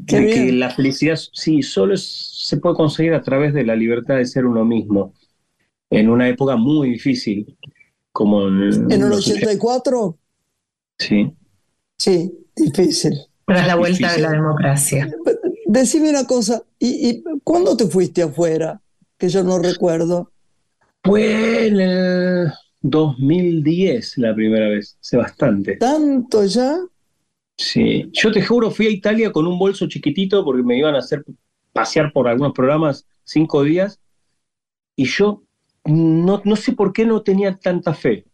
que 0.07 0.51
la 0.51 0.69
felicidad 0.69 1.17
sí 1.33 1.61
solo 1.61 1.93
es- 1.93 2.33
se 2.47 2.57
puede 2.57 2.75
conseguir 2.75 3.13
a 3.13 3.21
través 3.21 3.53
de 3.53 3.65
la 3.65 3.75
libertad 3.75 4.17
de 4.17 4.25
ser 4.25 4.45
uno 4.45 4.65
mismo, 4.65 5.13
en 5.89 6.09
una 6.09 6.27
época 6.27 6.55
muy 6.57 6.91
difícil, 6.91 7.57
como 8.11 8.47
en, 8.47 8.63
¿En 8.91 8.91
el 8.91 9.09
los 9.09 9.27
84? 9.27 10.17
Sí. 10.99 11.31
Sí, 11.97 12.31
difícil. 12.55 13.13
Tras 13.47 13.65
la 13.65 13.75
vuelta 13.75 14.13
de 14.13 14.19
la 14.19 14.31
democracia. 14.31 15.09
Decime 15.65 16.09
una 16.09 16.27
cosa, 16.27 16.63
¿y, 16.77 17.09
y 17.09 17.23
cuándo 17.43 17.75
te 17.77 17.87
fuiste 17.87 18.21
afuera? 18.21 18.81
Que 19.17 19.29
yo 19.29 19.43
no 19.43 19.57
recuerdo. 19.57 20.31
Fue 21.03 21.67
en 21.67 21.79
el 21.79 22.51
2010 22.81 24.17
la 24.17 24.35
primera 24.35 24.67
vez, 24.67 24.97
hace 25.01 25.17
bastante. 25.17 25.77
¿Tanto 25.77 26.45
ya? 26.45 26.77
Sí, 27.57 28.09
yo 28.11 28.31
te 28.31 28.45
juro, 28.45 28.69
fui 28.69 28.87
a 28.87 28.91
Italia 28.91 29.31
con 29.31 29.47
un 29.47 29.57
bolso 29.57 29.87
chiquitito 29.87 30.43
porque 30.43 30.61
me 30.63 30.77
iban 30.77 30.95
a 30.95 30.99
hacer 30.99 31.23
pasear 31.73 32.11
por 32.13 32.27
algunos 32.27 32.53
programas 32.53 33.07
cinco 33.23 33.63
días 33.63 33.99
y 34.95 35.05
yo 35.05 35.43
no, 35.85 36.41
no 36.43 36.55
sé 36.55 36.73
por 36.73 36.93
qué 36.93 37.05
no 37.05 37.23
tenía 37.23 37.55
tanta 37.57 37.93
fe. 37.93 38.26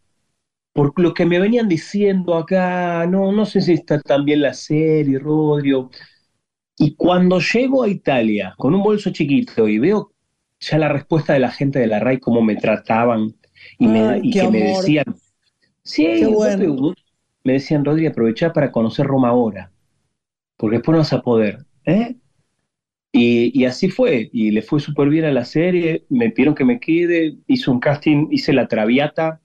Por 0.74 0.92
lo 1.00 1.14
que 1.14 1.24
me 1.26 1.40
venían 1.40 1.68
diciendo 1.68 2.36
acá, 2.36 3.06
no, 3.06 3.32
no 3.32 3.46
sé 3.46 3.62
si 3.62 3.74
está 3.74 4.00
tan 4.02 4.26
bien 4.26 4.42
la 4.42 4.54
serie, 4.54 5.18
Rodrigo. 5.20 5.90
Y 6.78 6.96
cuando 6.96 7.40
llego 7.40 7.84
a 7.84 7.88
Italia 7.88 8.54
con 8.58 8.74
un 8.74 8.82
bolso 8.82 9.10
chiquito 9.10 9.68
y 9.68 9.78
veo 9.78 10.12
ya 10.60 10.78
la 10.78 10.88
respuesta 10.88 11.32
de 11.34 11.40
la 11.40 11.50
gente 11.52 11.78
de 11.78 11.86
la 11.86 12.00
RAI, 12.00 12.20
cómo 12.20 12.42
me 12.42 12.56
trataban 12.56 13.34
y, 13.78 13.88
me, 13.88 14.00
Ay, 14.00 14.20
y 14.24 14.32
qué 14.32 14.40
que 14.40 14.50
me 14.50 14.60
decían, 14.64 15.04
sí, 15.84 16.24
bueno. 16.26 16.94
me 17.44 17.54
decían, 17.54 17.84
Rodri, 17.84 18.06
aprovechá 18.06 18.52
para 18.52 18.72
conocer 18.72 19.06
Roma 19.06 19.28
ahora, 19.30 19.72
porque 20.56 20.78
después 20.78 20.94
no 20.94 20.98
vas 21.00 21.12
a 21.12 21.22
poder. 21.22 21.66
¿eh? 21.86 22.16
Y, 23.12 23.58
y 23.58 23.64
así 23.66 23.90
fue, 23.90 24.30
y 24.32 24.50
le 24.50 24.62
fue 24.62 24.80
súper 24.80 25.08
bien 25.08 25.24
a 25.26 25.30
la 25.32 25.44
serie, 25.44 26.06
me 26.08 26.30
pidieron 26.30 26.54
que 26.56 26.64
me 26.64 26.80
quede, 26.80 27.38
hice 27.46 27.70
un 27.70 27.80
casting, 27.80 28.28
hice 28.32 28.52
la 28.52 28.68
Traviata, 28.68 29.40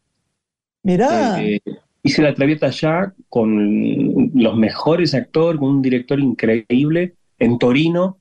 Mirá, 0.84 1.44
eh, 1.44 1.62
hice 2.04 2.22
la 2.22 2.34
Traviata 2.34 2.70
ya 2.70 3.14
con 3.28 4.32
los 4.34 4.58
mejores 4.58 5.14
actores, 5.14 5.60
con 5.60 5.70
un 5.70 5.82
director 5.82 6.20
increíble 6.20 7.16
en 7.38 7.58
Torino, 7.58 8.20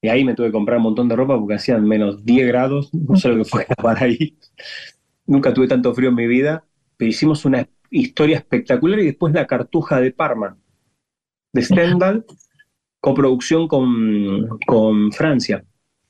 y 0.00 0.08
ahí 0.08 0.24
me 0.24 0.34
tuve 0.34 0.48
que 0.48 0.52
comprar 0.52 0.78
un 0.78 0.84
montón 0.84 1.08
de 1.08 1.14
ropa 1.16 1.38
porque 1.38 1.54
hacían 1.54 1.84
menos 1.84 2.24
10 2.24 2.48
grados, 2.48 2.92
no 2.94 3.16
sé 3.16 3.28
lo 3.28 3.36
que 3.36 3.44
fue 3.44 3.66
grabar 3.76 4.02
ahí. 4.02 4.36
Nunca 5.26 5.54
tuve 5.54 5.68
tanto 5.68 5.94
frío 5.94 6.08
en 6.08 6.16
mi 6.16 6.26
vida, 6.26 6.64
pero 6.96 7.08
hicimos 7.08 7.44
una 7.44 7.68
historia 7.90 8.38
espectacular 8.38 8.98
y 8.98 9.06
después 9.06 9.32
La 9.32 9.46
Cartuja 9.46 10.00
de 10.00 10.10
Parma, 10.10 10.56
de 11.52 11.62
Stendhal, 11.62 12.24
coproducción 13.00 13.68
con, 13.68 14.58
con 14.66 15.12
Francia. 15.12 15.64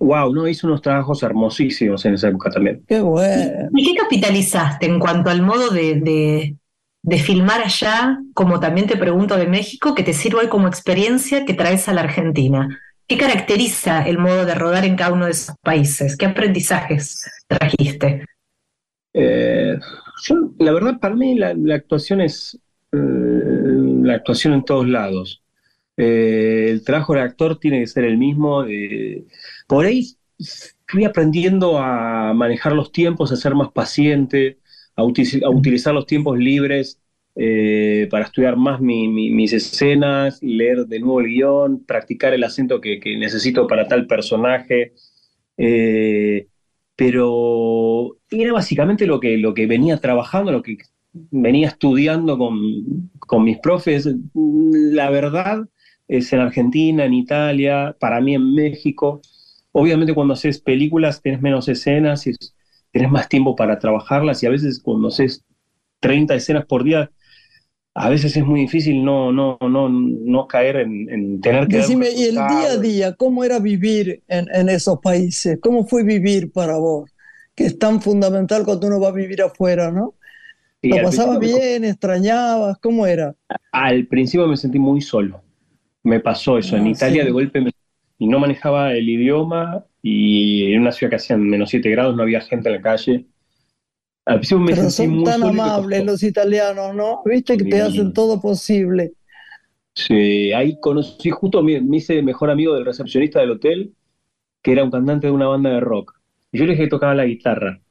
Wow, 0.04 0.32
no, 0.34 0.48
hizo 0.48 0.66
unos 0.66 0.82
trabajos 0.82 1.22
hermosísimos 1.22 2.04
en 2.04 2.14
esa 2.14 2.28
época 2.28 2.50
también. 2.50 2.82
qué 2.86 3.00
bueno. 3.00 3.68
¿Y 3.74 3.84
qué 3.94 4.00
capitalizaste 4.00 4.86
en 4.86 4.98
cuanto 4.98 5.30
al 5.30 5.42
modo 5.42 5.70
de, 5.70 5.94
de- 6.00 6.56
de 7.04 7.18
filmar 7.18 7.62
allá, 7.62 8.18
como 8.34 8.60
también 8.60 8.86
te 8.86 8.96
pregunto 8.96 9.36
de 9.36 9.46
México, 9.46 9.94
que 9.94 10.02
te 10.04 10.12
sirva 10.12 10.40
hoy 10.40 10.48
como 10.48 10.68
experiencia 10.68 11.44
que 11.44 11.54
traes 11.54 11.88
a 11.88 11.92
la 11.92 12.02
Argentina? 12.02 12.80
¿Qué 13.08 13.16
caracteriza 13.18 14.06
el 14.06 14.18
modo 14.18 14.44
de 14.46 14.54
rodar 14.54 14.84
en 14.84 14.96
cada 14.96 15.12
uno 15.12 15.26
de 15.26 15.32
esos 15.32 15.56
países? 15.62 16.16
¿Qué 16.16 16.26
aprendizajes 16.26 17.28
trajiste? 17.48 18.24
Eh, 19.14 19.78
yo, 20.24 20.52
la 20.58 20.72
verdad, 20.72 20.98
para 21.00 21.14
mí 21.14 21.34
la, 21.34 21.54
la 21.54 21.74
actuación 21.74 22.20
es 22.20 22.58
eh, 22.92 22.96
la 22.98 24.14
actuación 24.14 24.54
en 24.54 24.64
todos 24.64 24.88
lados. 24.88 25.42
Eh, 25.96 26.68
el 26.70 26.84
trabajo 26.84 27.12
del 27.14 27.22
actor 27.24 27.58
tiene 27.58 27.80
que 27.80 27.86
ser 27.86 28.04
el 28.04 28.16
mismo. 28.18 28.64
eh, 28.64 29.24
por 29.66 29.86
ahí 29.86 30.16
fui 30.88 31.04
aprendiendo 31.04 31.78
a 31.78 32.32
manejar 32.34 32.72
los 32.72 32.92
tiempos, 32.92 33.32
a 33.32 33.36
ser 33.36 33.54
más 33.54 33.70
paciente, 33.72 34.58
a, 34.96 35.02
uti- 35.04 35.42
a 35.44 35.50
utilizar 35.50 35.94
los 35.94 36.06
tiempos 36.06 36.38
libres 36.38 37.00
eh, 37.34 38.08
para 38.10 38.26
estudiar 38.26 38.56
más 38.56 38.80
mi- 38.80 39.08
mi- 39.08 39.30
mis 39.30 39.52
escenas, 39.52 40.42
leer 40.42 40.86
de 40.86 41.00
nuevo 41.00 41.20
el 41.20 41.26
guion, 41.28 41.84
practicar 41.84 42.34
el 42.34 42.44
acento 42.44 42.80
que, 42.80 43.00
que 43.00 43.16
necesito 43.16 43.66
para 43.66 43.88
tal 43.88 44.06
personaje. 44.06 44.92
Eh, 45.56 46.48
pero 46.96 48.18
era 48.30 48.52
básicamente 48.52 49.06
lo 49.06 49.20
que, 49.20 49.36
lo 49.38 49.54
que 49.54 49.66
venía 49.66 49.98
trabajando, 49.98 50.52
lo 50.52 50.62
que 50.62 50.78
venía 51.12 51.68
estudiando 51.68 52.38
con, 52.38 53.10
con 53.18 53.44
mis 53.44 53.58
profes. 53.58 54.08
La 54.34 55.10
verdad 55.10 55.68
es 56.08 56.32
en 56.32 56.40
Argentina, 56.40 57.04
en 57.04 57.14
Italia, 57.14 57.96
para 57.98 58.20
mí 58.20 58.34
en 58.34 58.54
México. 58.54 59.20
Obviamente 59.72 60.14
cuando 60.14 60.34
haces 60.34 60.60
películas 60.60 61.22
tienes 61.22 61.40
menos 61.42 61.68
escenas 61.68 62.26
y 62.26 62.30
es- 62.30 62.54
tienes 62.90 63.10
más 63.10 63.28
tiempo 63.28 63.56
para 63.56 63.78
trabajarlas 63.78 64.42
y 64.42 64.46
a 64.46 64.50
veces 64.50 64.80
cuando 64.82 65.08
haces 65.08 65.44
30 66.00 66.34
escenas 66.34 66.66
por 66.66 66.84
día, 66.84 67.10
a 67.94 68.08
veces 68.10 68.36
es 68.36 68.44
muy 68.44 68.60
difícil 68.62 69.04
no, 69.04 69.32
no, 69.32 69.58
no, 69.60 69.88
no 69.90 70.46
caer 70.48 70.76
en, 70.76 71.10
en 71.10 71.40
tener 71.40 71.68
que... 71.68 71.78
Decime, 71.78 72.10
¿y 72.10 72.24
el 72.24 72.34
día 72.46 72.70
a 72.72 72.76
día, 72.78 73.14
cómo 73.14 73.44
era 73.44 73.58
vivir 73.58 74.22
en, 74.28 74.48
en 74.54 74.68
esos 74.68 74.98
países? 75.00 75.58
¿Cómo 75.60 75.86
fue 75.86 76.02
vivir 76.04 76.52
para 76.52 76.76
vos? 76.78 77.10
Que 77.54 77.66
es 77.66 77.78
tan 77.78 78.00
fundamental 78.00 78.64
cuando 78.64 78.86
uno 78.86 79.00
va 79.00 79.08
a 79.08 79.12
vivir 79.12 79.42
afuera, 79.42 79.90
¿no? 79.90 80.14
¿Lo 80.82 81.00
pasabas 81.02 81.38
principio 81.38 81.40
me- 81.40 81.60
bien? 81.60 81.84
¿Extrañabas? 81.84 82.78
¿Cómo 82.80 83.06
era? 83.06 83.36
Al 83.72 84.06
principio 84.06 84.46
me 84.46 84.56
sentí 84.56 84.78
muy 84.78 85.00
solo. 85.00 85.42
Me 86.04 86.20
pasó 86.20 86.58
eso. 86.58 86.76
En 86.76 86.86
Ah, 86.86 86.88
Italia 86.88 87.24
sí. 87.24 87.26
de 87.26 87.30
golpe 87.32 87.60
me- 87.60 87.72
y 88.22 88.28
no 88.28 88.38
manejaba 88.38 88.92
el 88.94 89.08
idioma 89.08 89.84
y 90.00 90.72
en 90.72 90.82
una 90.82 90.92
ciudad 90.92 91.10
que 91.10 91.16
hacían 91.16 91.42
menos 91.48 91.70
7 91.70 91.90
grados 91.90 92.14
no 92.16 92.22
había 92.22 92.40
gente 92.40 92.68
en 92.68 92.76
la 92.76 92.82
calle. 92.82 93.26
Al 94.26 94.36
principio 94.40 94.64
me 94.64 94.74
Pero 94.74 94.76
sentí 94.76 95.06
son 95.06 95.08
muy 95.08 95.32
tan 95.32 95.32
solo 95.32 95.58
y 95.58 95.60
amables 95.60 96.04
los 96.04 96.22
italianos, 96.24 96.94
¿no? 96.94 97.22
Viste 97.24 97.56
que 97.56 97.64
te 97.64 97.80
hacen 97.80 98.12
todo 98.12 98.40
posible. 98.40 99.14
Sí, 99.94 100.52
ahí 100.52 100.80
conocí 100.80 101.30
justo, 101.30 101.62
me, 101.62 101.80
me 101.80 101.98
hice 101.98 102.22
mejor 102.22 102.50
amigo 102.50 102.74
del 102.74 102.86
recepcionista 102.86 103.40
del 103.40 103.50
hotel, 103.52 103.94
que 104.62 104.72
era 104.72 104.84
un 104.84 104.90
cantante 104.90 105.28
de 105.28 105.32
una 105.32 105.48
banda 105.48 105.70
de 105.70 105.80
rock. 105.80 106.20
Y 106.52 106.58
yo 106.58 106.66
le 106.66 106.72
dije 106.72 106.84
que 106.84 106.90
tocaba 106.90 107.14
la 107.14 107.26
guitarra. 107.26 107.82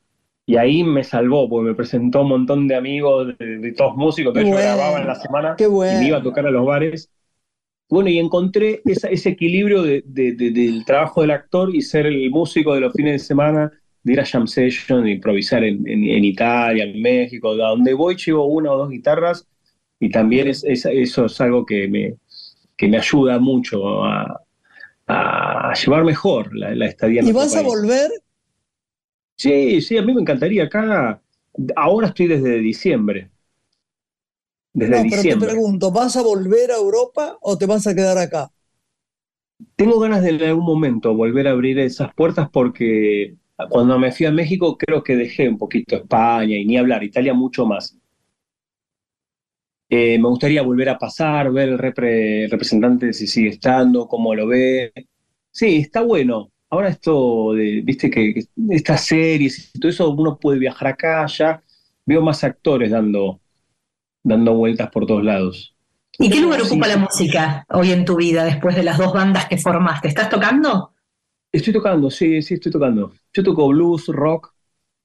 Y 0.45 0.57
ahí 0.57 0.83
me 0.83 1.03
salvó, 1.03 1.49
porque 1.49 1.69
me 1.69 1.75
presentó 1.75 2.21
un 2.23 2.29
montón 2.29 2.67
de 2.67 2.75
amigos, 2.75 3.37
de, 3.39 3.59
de 3.59 3.73
todos 3.73 3.95
músicos, 3.97 4.31
Qué 4.33 4.41
entonces 4.41 4.51
yo 4.51 4.57
bueno, 4.57 4.61
grababa 4.61 4.99
en 5.01 5.07
la 5.07 5.15
semana 5.15 5.57
qué 5.57 5.67
y 5.87 5.95
bueno. 5.95 5.97
me 5.97 6.07
iba 6.07 6.17
a 6.19 6.23
tocar 6.23 6.45
a 6.47 6.51
los 6.51 6.65
bares. 6.65 7.11
Bueno, 7.91 8.09
y 8.09 8.19
encontré 8.19 8.81
esa- 8.85 9.09
ese 9.09 9.29
equilibrio 9.31 9.83
de- 9.83 10.03
de- 10.07 10.33
de- 10.33 10.51
del 10.51 10.85
trabajo 10.85 11.21
del 11.21 11.31
actor 11.31 11.75
y 11.75 11.81
ser 11.83 12.07
el 12.07 12.31
músico 12.31 12.73
de 12.75 12.81
los 12.81 12.93
fines 12.93 13.13
de 13.13 13.19
semana, 13.19 13.71
de 14.03 14.13
ir 14.13 14.19
a 14.21 14.25
jam 14.25 14.47
session, 14.47 15.03
de 15.05 15.11
improvisar 15.11 15.63
en, 15.65 15.87
en- 15.87 16.05
en 16.05 16.25
Italia, 16.25 16.85
en 16.85 17.01
México, 17.01 17.51
a 17.51 17.69
donde 17.71 17.93
voy 17.93 18.15
llevo 18.17 18.45
una 18.47 18.71
o 18.73 18.77
dos 18.79 18.89
guitarras 18.89 19.47
y 19.99 20.09
también 20.09 20.47
es, 20.47 20.63
es- 20.63 20.85
eso 20.87 21.25
es 21.25 21.41
algo 21.41 21.65
que 21.65 21.87
me, 21.89 22.15
que 22.77 22.87
me 22.87 22.97
ayuda 22.97 23.39
mucho 23.39 24.03
a, 24.05 24.41
a 25.07 25.73
llevar 25.73 26.03
mejor 26.05 26.55
la, 26.55 26.73
la 26.75 26.87
estadía 26.87 27.21
¿Y 27.23 27.31
vas 27.33 27.55
a 27.55 27.61
volver? 27.61 28.11
Sí, 29.37 29.81
sí, 29.81 29.97
a 29.97 30.01
mí 30.03 30.13
me 30.13 30.21
encantaría 30.21 30.63
acá. 30.65 31.21
Ahora 31.75 32.07
estoy 32.07 32.27
desde 32.27 32.59
diciembre. 32.59 33.31
Desde 34.73 34.95
No, 34.95 35.07
pero 35.09 35.25
te 35.25 35.37
pregunto, 35.37 35.91
¿vas 35.91 36.15
a 36.17 36.21
volver 36.21 36.71
a 36.71 36.75
Europa 36.75 37.37
o 37.41 37.57
te 37.57 37.65
vas 37.65 37.87
a 37.87 37.95
quedar 37.95 38.17
acá? 38.19 38.51
Tengo 39.75 39.99
ganas 39.99 40.23
de 40.23 40.29
en 40.29 40.43
algún 40.43 40.63
momento 40.65 41.13
volver 41.13 41.47
a 41.47 41.51
abrir 41.51 41.77
esas 41.79 42.13
puertas 42.13 42.49
porque 42.51 43.35
cuando 43.69 43.99
me 43.99 44.11
fui 44.13 44.25
a 44.25 44.31
México 44.31 44.77
creo 44.77 45.03
que 45.03 45.15
dejé 45.17 45.49
un 45.49 45.57
poquito 45.57 45.95
España 45.97 46.57
y 46.57 46.65
ni 46.65 46.77
hablar, 46.77 47.03
Italia 47.03 47.33
mucho 47.33 47.65
más. 47.65 47.97
Eh, 49.89 50.17
me 50.19 50.29
gustaría 50.29 50.61
volver 50.61 50.87
a 50.89 50.97
pasar, 50.97 51.51
ver 51.51 51.69
el 51.69 51.77
repre- 51.79 52.49
representante 52.49 53.11
si 53.13 53.27
sigue 53.27 53.49
estando, 53.49 54.07
cómo 54.07 54.33
lo 54.35 54.47
ve. 54.47 54.93
Sí, 55.51 55.77
está 55.79 56.01
bueno. 56.01 56.51
Ahora 56.69 56.87
esto 56.89 57.51
de, 57.53 57.81
viste 57.83 58.09
que, 58.09 58.33
que 58.33 58.43
estas 58.69 59.05
series 59.05 59.71
y 59.75 59.79
todo 59.79 59.89
eso, 59.91 60.09
uno 60.11 60.37
puede 60.39 60.59
viajar 60.59 60.87
acá, 60.89 61.23
allá. 61.23 61.61
Veo 62.05 62.21
más 62.21 62.43
actores 62.45 62.91
dando, 62.91 63.40
dando 64.23 64.53
vueltas 64.55 64.89
por 64.91 65.05
todos 65.05 65.23
lados. 65.23 65.75
¿Y 66.19 66.29
qué 66.29 66.39
lugar 66.39 66.61
Sí. 66.61 66.67
ocupa 66.67 66.87
la 66.87 66.97
música 66.97 67.65
hoy 67.69 67.91
en 67.91 68.05
tu 68.05 68.15
vida 68.15 68.45
después 68.45 68.75
de 68.77 68.83
las 68.83 68.97
dos 68.97 69.11
bandas 69.13 69.47
que 69.47 69.57
formaste? 69.57 70.07
¿Estás 70.07 70.29
tocando? 70.29 70.93
Estoy 71.51 71.73
tocando, 71.73 72.09
sí, 72.09 72.41
sí, 72.41 72.53
estoy 72.55 72.71
tocando. 72.71 73.11
Yo 73.33 73.43
toco 73.43 73.67
blues, 73.67 74.07
rock, 74.07 74.53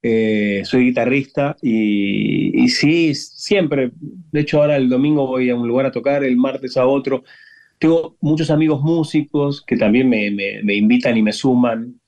eh, 0.01 0.61
soy 0.65 0.85
guitarrista 0.85 1.57
y, 1.61 2.63
y 2.63 2.69
sí, 2.69 3.13
siempre. 3.15 3.91
De 3.99 4.41
hecho, 4.41 4.61
ahora 4.61 4.77
el 4.77 4.87
domingo 4.89 5.27
voy 5.27 5.49
a 5.49 5.55
un 5.55 5.67
lugar 5.67 5.87
a 5.87 5.91
tocar, 5.91 6.23
el 6.23 6.37
martes 6.37 6.77
a 6.77 6.85
otro. 6.87 7.23
Tengo 7.79 8.17
muchos 8.21 8.51
amigos 8.51 8.81
músicos 8.81 9.63
que 9.65 9.77
también 9.77 10.09
me, 10.09 10.31
me- 10.31 10.63
me 10.63 10.75
invitan 10.75 11.17
y 11.17 11.23
me 11.23 11.33
suman. 11.33 11.99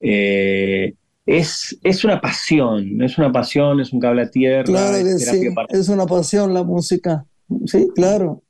Eh, 0.00 0.94
es, 1.26 1.78
es 1.82 2.04
una 2.04 2.20
pasión, 2.20 3.00
es 3.02 3.18
una 3.18 3.30
pasión, 3.30 3.80
es 3.80 3.92
un 3.92 4.00
cable 4.00 4.22
a 4.22 4.30
tierra, 4.30 4.64
Claro 4.64 4.96
es 4.96 5.28
sí, 5.28 5.48
es 5.68 5.88
una 5.88 6.06
pasión 6.06 6.52
la 6.52 6.62
música. 6.64 7.26
Sí, 7.66 7.88
claro. 7.94 8.42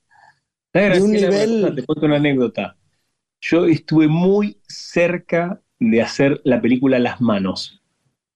De 0.72 1.00
un 1.02 1.12
nivel- 1.12 1.74
Te 1.74 1.82
cuento 1.84 2.06
una 2.06 2.16
anécdota. 2.16 2.76
Yo 3.42 3.66
estuve 3.66 4.08
muy 4.08 4.58
cerca 4.68 5.60
de 5.78 6.00
hacer 6.00 6.40
la 6.44 6.60
película 6.62 6.98
Las 6.98 7.20
Manos. 7.20 7.82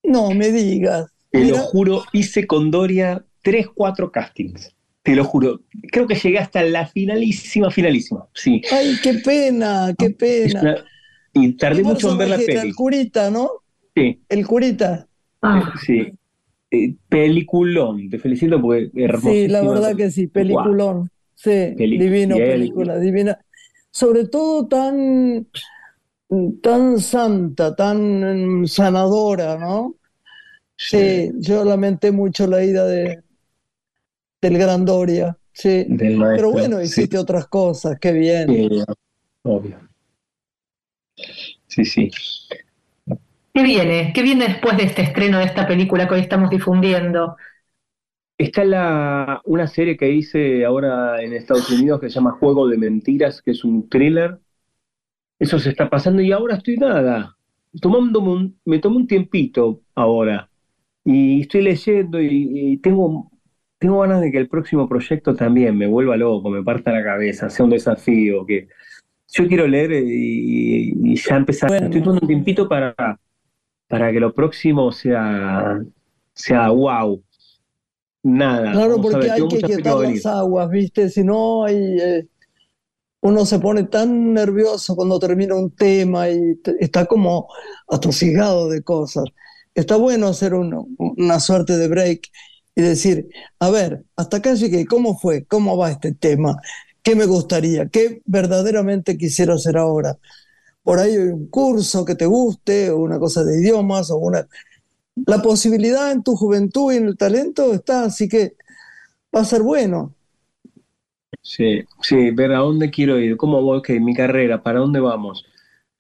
No 0.03 0.31
me 0.33 0.51
digas. 0.51 1.11
Te 1.31 1.39
Mira, 1.39 1.57
lo 1.59 1.63
juro, 1.63 2.05
hice 2.13 2.47
con 2.47 2.71
Doria 2.71 3.25
tres, 3.43 3.69
cuatro 3.73 4.11
castings. 4.11 4.75
Te 5.03 5.15
lo 5.15 5.25
juro. 5.25 5.61
Creo 5.93 6.07
que 6.07 6.17
llegué 6.17 6.39
hasta 6.39 6.63
la 6.65 6.87
finalísima, 6.87 7.71
finalísima. 7.71 8.27
Sí. 8.35 8.61
ay, 8.73 8.97
qué 9.03 9.15
pena, 9.15 9.95
qué 9.97 10.11
pena. 10.11 10.61
una- 10.61 10.85
Y 11.33 11.53
tardé 11.53 11.83
¿Qué 11.83 11.85
mucho 11.89 12.11
en 12.13 12.19
ver 12.19 12.29
la 12.29 12.37
peli. 12.39 12.69
El 12.69 12.75
curita, 12.75 13.31
¿no? 13.31 13.51
Sí, 13.97 14.21
El 14.29 14.47
curita. 14.47 15.09
Ah, 15.41 15.73
sí. 15.85 16.13
Eh, 16.71 16.95
peliculón. 17.09 18.11
Te 18.11 18.19
felicito 18.19 18.61
porque 18.61 18.91
hermosísima. 18.95 19.33
Sí, 19.33 19.49
la 19.49 19.63
verdad 19.63 19.97
que 19.97 20.11
sí, 20.11 20.27
peliculón. 20.27 21.11
Sí, 21.35 21.75
divino 21.77 22.37
película, 22.37 22.99
divina. 22.99 23.39
Sobre 23.91 24.27
todo 24.29 24.67
tan, 24.67 25.47
tan 26.63 26.99
santa, 27.01 27.75
tan 27.75 28.61
mm, 28.63 28.67
sanadora, 28.67 29.57
¿no? 29.59 29.95
Sí, 30.77 31.31
yo 31.39 31.65
lamenté 31.65 32.13
mucho 32.13 32.47
la 32.47 32.63
ida 32.63 32.87
de, 32.87 33.23
del 34.43 34.59
Gran 34.59 34.85
Doria, 34.85 35.39
sí. 35.53 35.87
Del 35.89 36.17
maestro. 36.19 36.37
Pero 36.37 36.51
bueno, 36.51 36.79
Sí, 36.81 36.85
hiciste 36.85 37.17
otras 37.17 37.47
cosas, 37.49 37.99
qué 37.99 38.13
bien. 38.13 38.49
sí, 38.49 38.69
obvio. 39.43 39.79
Sí, 41.67 41.85
sí. 41.85 42.11
¿Qué 43.57 43.63
viene? 43.63 44.13
¿Qué 44.15 44.23
viene 44.23 44.49
después 44.49 44.77
de 44.77 44.83
este 44.83 45.01
estreno 45.01 45.39
de 45.39 45.45
esta 45.45 45.67
película 45.67 46.07
que 46.07 46.13
hoy 46.13 46.21
estamos 46.21 46.51
difundiendo? 46.51 47.37
Está 48.37 48.67
la, 48.67 49.41
una 49.47 49.67
serie 49.67 49.97
que 49.97 50.11
hice 50.11 50.67
ahora 50.67 51.23
en 51.23 51.33
Estados 51.33 51.71
Unidos 51.71 51.99
que 51.99 52.11
se 52.11 52.17
llama 52.17 52.33
Juego 52.33 52.69
de 52.69 52.77
Mentiras, 52.77 53.41
que 53.41 53.53
es 53.53 53.65
un 53.65 53.89
thriller. 53.89 54.39
Eso 55.39 55.59
se 55.59 55.71
está 55.71 55.89
pasando 55.89 56.21
y 56.21 56.33
ahora 56.33 56.57
estoy 56.57 56.77
nada, 56.77 57.35
tomándome 57.81 58.53
me 58.67 58.79
tomé 58.79 58.97
un 58.97 59.07
tiempito 59.07 59.81
ahora 59.95 60.51
y 61.03 61.41
estoy 61.41 61.63
leyendo 61.63 62.21
y, 62.21 62.77
tengo, 62.83 63.31
tengo 63.79 64.01
ganas 64.01 64.21
de 64.21 64.33
que 64.33 64.39
el 64.39 64.51
próximo 64.51 64.87
proyecto 64.87 65.35
también 65.35 65.79
me 65.79 65.87
vuelva 65.87 66.19
loco, 66.19 66.51
me 66.51 66.63
parta 66.63 66.93
la 66.93 67.03
cabeza, 67.03 67.49
sea 67.49 67.65
un 67.65 67.71
desafío, 67.71 68.45
que 68.45 68.69
yo 69.33 69.49
quiero 69.49 69.67
leer 69.67 69.93
y, 69.93 70.93
y 70.95 71.17
ya 71.17 71.37
empezar. 71.37 71.71
Bueno. 71.71 71.87
Estoy 71.87 72.03
tomando 72.03 72.21
un 72.21 72.29
tiempito 72.29 72.69
para, 72.69 72.95
para 73.89 74.13
que 74.13 74.21
lo 74.21 74.35
próximo 74.35 74.93
sea, 74.93 75.81
sea 76.35 76.69
wow. 76.71 77.23
Nada. 78.23 78.73
Claro, 78.73 79.01
porque 79.01 79.31
hay 79.31 79.47
que 79.47 79.59
venir. 79.79 80.03
las 80.03 80.27
aguas, 80.27 80.69
¿viste? 80.71 81.09
Si 81.09 81.23
no, 81.25 81.65
hay, 81.65 81.77
eh, 82.01 82.29
uno 83.23 83.47
se 83.47 83.59
pone 83.59 83.85
tan 83.85 84.33
nervioso 84.35 84.97
cuando 84.97 85.19
termina 85.19 85.55
un 85.57 85.71
tema 85.75 86.29
y 86.31 86.57
te- 86.57 86.77
está 86.81 87.07
como 87.07 87.49
atosigado 87.89 88.69
de 88.69 88.83
cosas. 88.83 89.25
Está 89.75 89.97
bueno 89.97 90.29
hacer 90.29 90.55
una 90.55 91.41
suerte 91.41 91.77
de 91.77 91.89
break 91.89 92.29
y 92.75 92.83
decir, 92.83 93.29
a 93.61 93.71
ver, 93.71 94.05
hasta 94.17 94.39
acá 94.39 94.55
llegué, 94.55 94.87
¿cómo 94.87 95.19
fue? 95.19 95.45
¿Cómo 95.47 95.77
va 95.77 95.91
este 95.91 96.13
tema? 96.15 96.57
¿Qué 97.03 97.15
me 97.17 97.27
gustaría? 97.27 97.89
¿Qué 97.89 98.23
verdaderamente 98.27 99.17
quisiera 99.19 99.55
hacer 99.55 99.77
ahora? 99.79 100.19
Por 100.87 101.01
ahí 101.01 101.17
un 101.17 101.49
curso 101.49 102.05
que 102.05 102.15
te 102.15 102.27
guste, 102.27 102.91
o 102.91 102.99
una 102.99 103.19
cosa 103.19 103.43
de 103.43 103.61
idiomas, 103.61 104.09
o 104.13 104.19
una... 104.19 104.47
La 105.27 105.43
posibilidad 105.43 106.13
en 106.13 106.23
tu 106.23 106.37
juventud 106.37 106.93
y 106.93 106.99
en 106.99 107.07
el 107.07 107.17
talento 107.17 107.75
está, 107.75 108.05
así 108.05 108.29
que 108.29 108.53
va 109.35 109.41
a 109.41 109.45
ser 109.45 109.63
bueno. 109.63 110.15
Sí, 111.43 111.83
sí, 112.01 112.31
ver 112.31 112.53
a 112.53 112.59
dónde 112.59 112.93
quiero 112.93 113.19
ir, 113.19 113.37
cómo 113.37 113.61
voy, 113.63 113.79
ok, 113.79 113.91
mi 114.01 114.15
carrera, 114.15 114.63
para 114.63 114.79
dónde 114.79 115.01
vamos. 115.01 115.45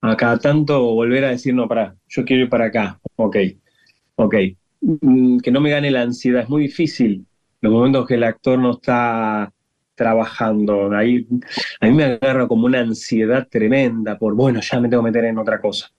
A 0.02 0.16
cada 0.16 0.38
tanto 0.38 0.80
volver 0.94 1.24
a 1.24 1.30
decir, 1.30 1.52
no, 1.52 1.66
para, 1.66 1.96
yo 2.06 2.24
quiero 2.24 2.44
ir 2.44 2.48
para 2.48 2.66
acá, 2.66 3.00
ok, 3.16 3.36
ok. 4.14 4.34
Mm, 4.82 5.38
que 5.38 5.50
no 5.50 5.60
me 5.60 5.70
gane 5.70 5.90
la 5.90 6.02
ansiedad, 6.02 6.42
es 6.42 6.48
muy 6.48 6.62
difícil 6.62 7.26
los 7.60 7.72
momentos 7.72 8.06
que 8.06 8.14
el 8.14 8.22
actor 8.22 8.56
no 8.56 8.74
está 8.74 9.52
trabajando. 9.96 10.92
Ahí, 10.92 11.26
a 11.80 11.86
mí 11.86 11.92
me 11.92 12.04
agarra 12.04 12.46
como 12.46 12.66
una 12.66 12.80
ansiedad 12.80 13.48
tremenda 13.50 14.16
por, 14.16 14.34
bueno, 14.34 14.60
ya 14.60 14.78
me 14.78 14.88
tengo 14.88 15.02
que 15.02 15.10
meter 15.10 15.24
en 15.24 15.38
otra 15.38 15.60
cosa. 15.60 15.90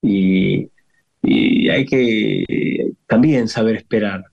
Y, 0.00 0.70
hay 1.70 1.86
que 1.86 2.92
también 3.06 3.48
saber 3.48 3.76
esperar. 3.76 4.24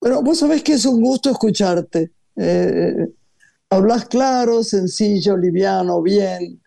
Bueno, 0.00 0.22
vos 0.22 0.38
sabés 0.38 0.62
que 0.62 0.72
es 0.74 0.84
un 0.84 1.00
gusto 1.00 1.30
escucharte. 1.30 2.10
Eh, 2.36 3.08
hablas 3.70 4.06
claro, 4.06 4.62
sencillo, 4.62 5.36
liviano, 5.36 6.02
bien. 6.02 6.60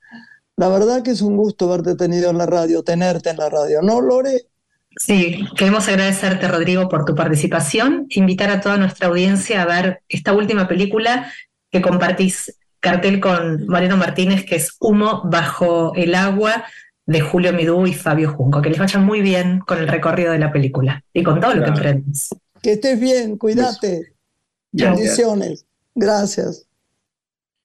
La 0.55 0.69
verdad 0.69 1.03
que 1.03 1.11
es 1.11 1.21
un 1.21 1.37
gusto 1.37 1.69
verte 1.69 1.95
tenido 1.95 2.31
en 2.31 2.37
la 2.37 2.45
radio, 2.45 2.83
tenerte 2.83 3.29
en 3.29 3.37
la 3.37 3.49
radio, 3.49 3.81
¿no, 3.81 4.01
Lore? 4.01 4.48
Sí, 5.09 5.43
queremos 5.57 5.87
agradecerte, 5.87 6.47
Rodrigo, 6.47 6.87
por 6.87 7.03
tu 7.03 7.15
participación, 7.15 8.05
invitar 8.09 8.51
a 8.51 8.61
toda 8.61 8.77
nuestra 8.77 9.07
audiencia 9.07 9.63
a 9.63 9.65
ver 9.65 10.03
esta 10.07 10.33
última 10.33 10.67
película 10.67 11.33
que 11.71 11.81
compartís 11.81 12.55
cartel 12.79 13.19
con 13.19 13.65
Mariano 13.65 13.97
Martínez, 13.97 14.45
que 14.45 14.57
es 14.57 14.77
Humo 14.79 15.23
bajo 15.23 15.95
el 15.95 16.13
agua, 16.13 16.63
de 17.07 17.21
Julio 17.21 17.53
Midú 17.53 17.87
y 17.87 17.93
Fabio 17.95 18.31
Junco. 18.35 18.61
Que 18.61 18.69
les 18.69 18.77
vaya 18.77 18.99
muy 18.99 19.21
bien 19.21 19.61
con 19.61 19.79
el 19.79 19.87
recorrido 19.87 20.31
de 20.31 20.37
la 20.37 20.51
película 20.51 21.03
y 21.11 21.23
con 21.23 21.41
todo 21.41 21.55
lo 21.55 21.63
que 21.63 21.69
emprendes. 21.69 22.29
Que 22.61 22.73
estés 22.73 22.99
bien, 22.99 23.35
cuídate. 23.35 24.13
Bendiciones. 24.71 25.65
Gracias. 25.95 26.67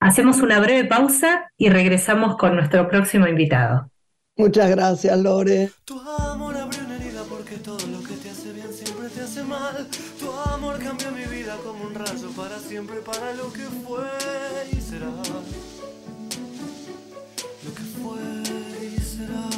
Hacemos 0.01 0.41
una 0.41 0.61
breve 0.61 0.89
pausa 0.89 1.51
y 1.59 1.69
regresamos 1.69 2.39
con 2.39 2.57
nuestro 2.57 2.89
próximo 2.89 3.27
invitado. 3.27 3.91
Muchas 4.37 4.69
gracias, 4.71 5.17
Lore. 5.19 5.71
Tu 5.85 6.01
amor 6.01 6.44
siempre, 12.75 12.99
para 13.03 13.33
lo 13.35 13.53
que 13.53 13.63
fue 13.87 14.03
y 14.73 14.81
será. 14.81 15.13
Lo 17.65 17.73
que 17.73 17.85
fue 18.01 18.21
y 18.85 18.99
será. 19.01 19.49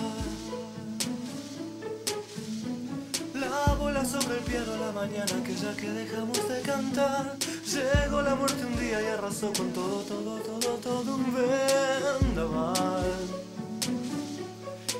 La 3.40 3.72
bola 3.76 4.04
sobre 4.04 4.36
el 4.36 4.44
piano 4.44 4.74
a 4.74 4.76
la 4.76 4.92
mañana, 4.92 5.32
aquella 5.42 5.74
que 5.74 5.90
dejamos 5.92 6.46
de 6.46 6.60
cantar. 6.60 7.38
Llegó 7.74 8.20
la 8.20 8.34
muerte 8.34 8.62
un 8.66 8.78
día 8.78 9.00
y 9.00 9.06
arrasó 9.06 9.50
con 9.54 9.72
todo, 9.72 10.02
todo, 10.02 10.38
todo, 10.40 10.76
todo 10.76 11.14
un 11.14 11.34
vendaval 12.20 13.14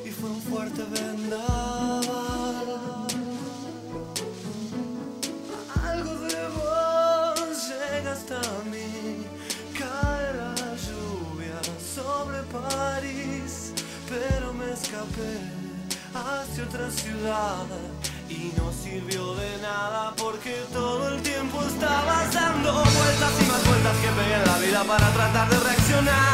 y 0.06 0.10
fue 0.10 0.30
un 0.30 0.40
fuerte 0.40 0.84
vendaval. 0.84 2.95
Llega 7.96 8.12
hasta 8.12 8.40
mí, 8.70 9.24
cae 9.78 10.34
la 10.34 10.54
lluvia 10.86 11.60
sobre 11.94 12.42
París, 12.44 13.72
pero 14.08 14.52
me 14.52 14.72
escapé 14.72 15.34
hacia 16.14 16.64
otra 16.64 16.90
ciudad. 16.90 17.66
Y 18.28 18.52
no 18.56 18.72
sirvió 18.72 19.34
de 19.36 19.58
nada 19.62 20.12
porque 20.16 20.64
todo 20.72 21.08
el 21.14 21.22
tiempo 21.22 21.62
estabas 21.62 22.32
dando 22.34 22.72
vueltas 22.72 23.32
y 23.40 23.44
más 23.44 23.66
vueltas 23.66 23.96
que 23.98 24.08
pegué 24.08 24.34
en 24.34 24.46
la 24.46 24.58
vida 24.58 24.84
para 24.84 25.12
tratar 25.12 25.48
de 25.48 25.58
reaccionar. 25.60 26.25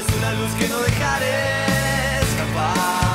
Es 0.00 0.16
una 0.16 0.32
luz 0.32 0.52
que 0.54 0.68
no 0.68 0.78
dejaré 0.80 2.20
escapar. 2.22 3.09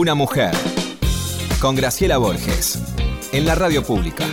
Una 0.00 0.14
mujer. 0.14 0.52
Con 1.60 1.76
Graciela 1.76 2.16
Borges. 2.16 2.78
En 3.32 3.44
la 3.44 3.54
radio 3.54 3.84
pública. 3.84 4.24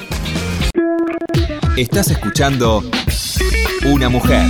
Estás 1.75 2.09
escuchando 2.09 2.89
Una 3.85 4.07
mujer 4.07 4.49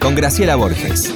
con 0.00 0.16
Graciela 0.16 0.56
Borges. 0.56 1.14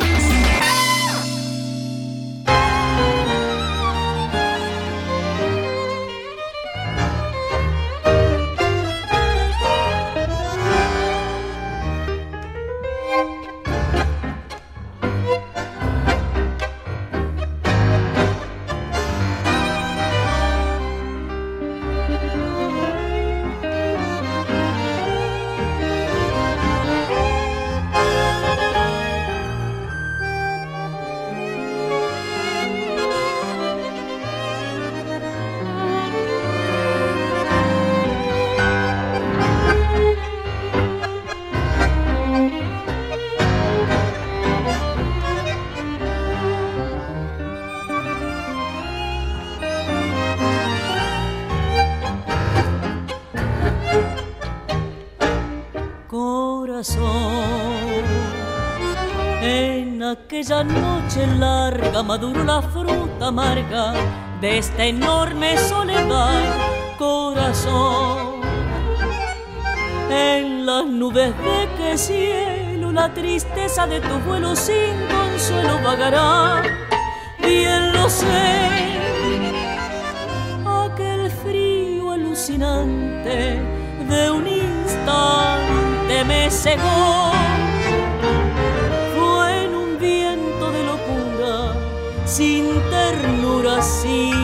Sin 92.37 92.66
ternura, 92.90 93.81
sin 93.81 94.35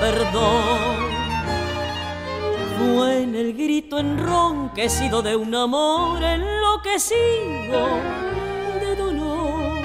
perdón. 0.00 0.98
Fue 2.76 3.22
en 3.22 3.34
el 3.34 3.54
grito 3.54 3.98
enronquecido 3.98 5.22
de 5.22 5.34
un 5.36 5.54
amor 5.54 6.22
enloquecido 6.22 7.80
de 8.82 8.96
dolor. 8.96 9.82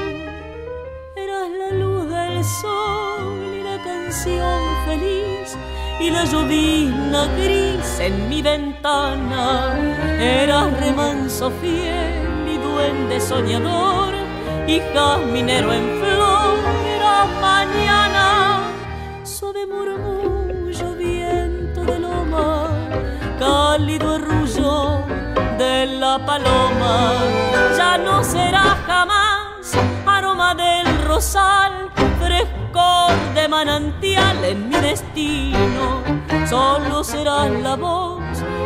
Eras 1.16 1.50
la 1.62 1.72
luz 1.72 2.10
del 2.10 2.44
sol 2.44 3.56
y 3.56 3.64
la 3.64 3.82
canción 3.82 4.60
feliz 4.86 5.56
y 6.02 6.10
la 6.10 6.26
llovina 6.26 7.28
gris 7.38 8.00
en 8.02 8.28
mi 8.28 8.42
ventana. 8.42 9.74
Eras 10.20 10.78
remanso 10.82 11.50
fiel 11.62 12.46
y 12.54 12.58
duende 12.58 13.22
soñador 13.22 14.14
y 14.68 14.82
jazminero 14.94 15.72
en 15.72 16.00
flor. 16.02 16.17
Mañana, 17.42 18.60
suave 19.24 19.66
murmullo, 19.66 20.96
viento 20.96 21.84
de 21.84 22.00
loma, 22.00 22.70
cálido 23.40 24.16
arrullo 24.16 25.04
de 25.58 25.86
la 25.86 26.18
paloma. 26.26 27.14
Ya 27.78 27.98
no 27.98 28.24
será 28.24 28.78
jamás 28.86 29.74
aroma 30.06 30.56
del 30.56 30.88
rosal, 31.04 31.90
frescor 32.20 33.12
de 33.36 33.48
manantial 33.48 34.44
en 34.44 34.70
mi 34.70 34.76
destino. 34.76 36.04
Solo 36.50 37.04
será 37.04 37.50
la 37.50 37.76
voz 37.76 38.24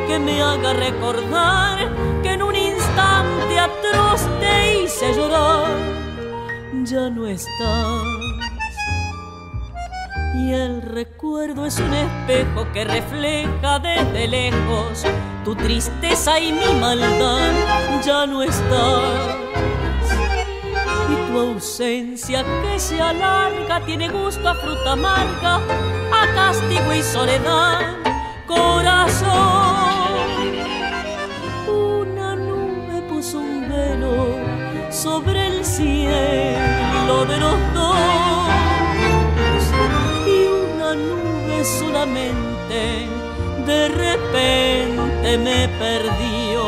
que 0.07 0.19
me 0.19 0.41
haga 0.41 0.73
recordar 0.73 1.77
que 2.21 2.33
en 2.33 2.43
un 2.43 2.55
instante 2.55 3.59
atroz 3.59 4.21
te 4.39 4.83
hice 4.83 5.13
llorar. 5.13 5.67
Ya 6.83 7.09
no 7.09 7.27
estás. 7.27 8.20
Y 10.41 10.53
el 10.53 10.81
recuerdo 10.81 11.67
es 11.67 11.77
un 11.77 11.93
espejo 11.93 12.65
que 12.73 12.83
refleja 12.83 13.77
desde 13.77 14.27
lejos 14.27 15.03
tu 15.45 15.55
tristeza 15.55 16.39
y 16.39 16.51
mi 16.51 16.73
maldad. 16.79 17.51
Ya 18.03 18.25
no 18.25 18.41
estás 18.41 19.35
y 21.11 21.31
tu 21.31 21.39
ausencia 21.39 22.43
que 22.63 22.79
se 22.79 22.99
alarga 22.99 23.85
tiene 23.85 24.09
gusto 24.09 24.49
a 24.49 24.55
fruta 24.55 24.93
amarga, 24.93 25.57
a 25.57 26.33
castigo 26.33 26.91
y 26.91 27.03
soledad, 27.03 27.97
corazón. 28.47 29.29
Una 31.67 32.35
nube 32.35 33.01
puso 33.09 33.37
un 33.37 33.69
velo 33.69 34.37
sobre 34.89 35.47
el 35.47 35.63
cielo 35.63 37.25
de 37.25 37.37
los 37.37 37.73
dos 37.75 38.30
solamente 41.63 43.07
de 43.65 43.87
repente 43.89 45.37
me 45.37 45.67
perdió 45.77 46.63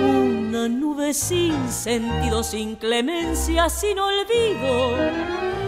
una 0.00 0.68
nube 0.68 1.12
sin 1.12 1.70
sentido, 1.70 2.42
sin 2.42 2.76
clemencia, 2.76 3.68
sin 3.68 3.98
olvido, 3.98 4.96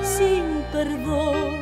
sin 0.03 0.64
perdón. 0.72 1.59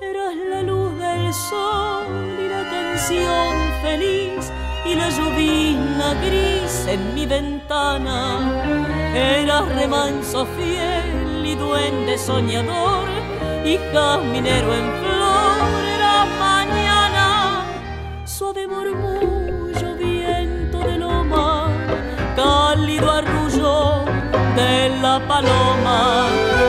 Eras 0.00 0.34
la 0.50 0.62
luz 0.62 0.98
del 0.98 1.32
sol 1.32 2.06
y 2.38 2.48
la 2.48 2.68
canción 2.68 3.56
feliz 3.82 4.50
y 4.84 4.94
la 4.96 5.08
llovina 5.10 6.14
gris 6.24 6.86
en 6.88 7.14
mi 7.14 7.26
ventana. 7.26 8.40
Eras 9.14 9.68
remanso 9.76 10.46
fiel 10.56 11.46
y 11.46 11.54
duende 11.54 12.18
soñador 12.18 13.13
y 13.64 13.78
jazminero 13.92 14.74
en 14.74 14.92
flor. 15.00 15.84
Era 15.96 16.26
mañana, 16.38 17.64
suave 18.24 18.66
murmullo, 18.66 19.96
viento 19.96 20.78
de 20.80 20.98
loma 20.98 21.68
cálido 22.36 23.10
arrullo 23.10 24.04
de 24.56 24.90
la 25.00 25.20
paloma. 25.26 26.26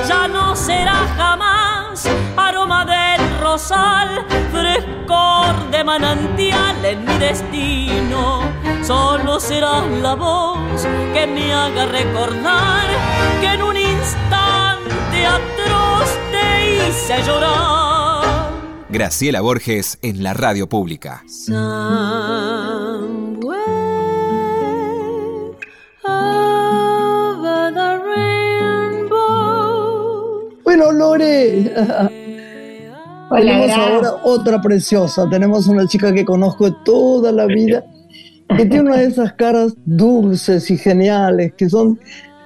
Ya 0.08 0.28
no 0.28 0.56
será 0.56 0.96
jamás 1.18 2.08
aroma 2.38 2.86
del 2.86 3.40
rosal, 3.42 4.26
frescor 4.52 5.72
de 5.72 5.84
manantial 5.84 6.86
en 6.86 7.06
mi 7.06 7.18
destino. 7.18 8.42
Solo 8.84 9.40
será 9.40 9.82
la 10.02 10.16
voz 10.16 10.88
que 11.14 11.28
me 11.28 11.54
haga 11.54 11.86
recordar 11.88 12.88
que 13.42 13.48
en 13.54 13.62
un 13.64 13.76
instante 13.76 14.96
te 15.12 15.26
hice 16.88 17.21
llorar. 17.26 18.52
Graciela 18.89 19.41
Borges 19.41 19.98
en 20.02 20.24
la 20.24 20.34
radio 20.34 20.67
pública. 20.69 21.24
Bueno, 30.63 30.91
Lore, 30.91 31.71
tenemos 33.36 33.67
Gra. 33.67 33.76
ahora 33.76 34.13
otra 34.24 34.62
preciosa. 34.62 35.28
Tenemos 35.30 35.67
una 35.67 35.88
chica 35.88 36.13
que 36.13 36.26
conozco 36.26 36.69
de 36.69 36.76
toda 36.84 37.32
la 37.32 37.45
vida, 37.45 37.84
que 38.50 38.65
tiene 38.65 38.82
una 38.82 38.98
de 38.98 39.06
esas 39.06 39.34
caras 39.34 39.74
dulces 39.86 40.69
y 40.69 40.78
geniales, 40.78 41.54
que 41.58 41.69
son 41.69 42.00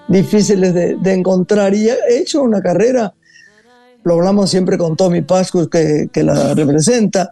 difíciles 0.07 0.73
de, 0.73 0.95
de 0.95 1.13
encontrar. 1.13 1.73
Y 1.73 1.89
ha 1.89 1.95
hecho 2.09 2.41
una 2.41 2.61
carrera, 2.61 3.13
lo 4.09 4.15
hablamos 4.15 4.49
siempre 4.49 4.77
con 4.77 4.97
Tommy 4.97 5.21
Pascus, 5.21 5.69
que, 5.69 6.09
que 6.11 6.23
la 6.23 6.53
representa, 6.55 7.31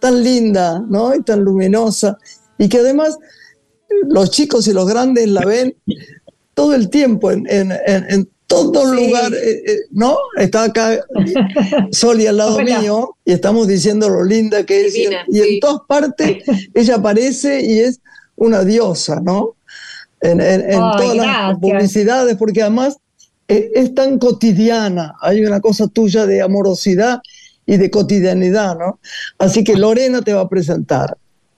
tan 0.00 0.22
linda, 0.24 0.82
¿no? 0.88 1.14
Y 1.14 1.22
tan 1.22 1.40
luminosa, 1.44 2.16
y 2.58 2.68
que 2.68 2.78
además 2.78 3.18
los 4.08 4.30
chicos 4.30 4.66
y 4.66 4.72
los 4.72 4.86
grandes 4.88 5.28
la 5.28 5.42
ven 5.44 5.76
todo 6.54 6.74
el 6.74 6.88
tiempo 6.88 7.30
en, 7.30 7.46
en- 7.50 7.72
en- 7.86 8.06
en 8.08 8.28
todo 8.46 8.84
lugar, 8.94 9.32
eh, 9.34 9.62
eh, 9.66 9.78
¿no? 9.90 10.16
Está 10.38 10.64
acá 10.64 11.00
Soli 11.90 12.26
al 12.26 12.36
lado 12.36 12.58
mío 12.80 13.16
y 13.24 13.32
estamos 13.32 13.66
diciendo 13.68 14.08
lo 14.08 14.22
linda 14.24 14.64
que 14.64 14.86
es. 14.86 14.94
y, 15.28 15.40
en 15.40 15.60
todas 15.60 15.80
partes 15.88 16.42
ella 16.74 16.96
aparece 16.96 17.62
y 17.62 17.80
es 17.80 18.00
una 18.36 18.64
diosa, 18.64 19.20
¿no? 19.20 19.56
En, 20.20 20.38
todas 20.98 21.16
las 21.16 21.58
publicidades, 21.58 22.36
porque 22.36 22.62
además 22.62 22.96
eh, 23.48 23.70
es, 23.74 23.94
tan 23.94 24.18
cotidiana, 24.18 25.14
hay 25.20 25.44
una 25.44 25.60
cosa 25.60 25.86
tuya 25.88 26.26
de 26.26 26.42
amorosidad 26.42 27.20
y 27.66 27.76
de 27.76 27.90
cotidianidad, 27.90 28.78
¿no? 28.78 28.98
Así 29.38 29.64
que 29.64 29.76
Lorena 29.76 30.22
te 30.22 30.32
va 30.32 30.42
a 30.42 30.48
presentar. 30.48 31.16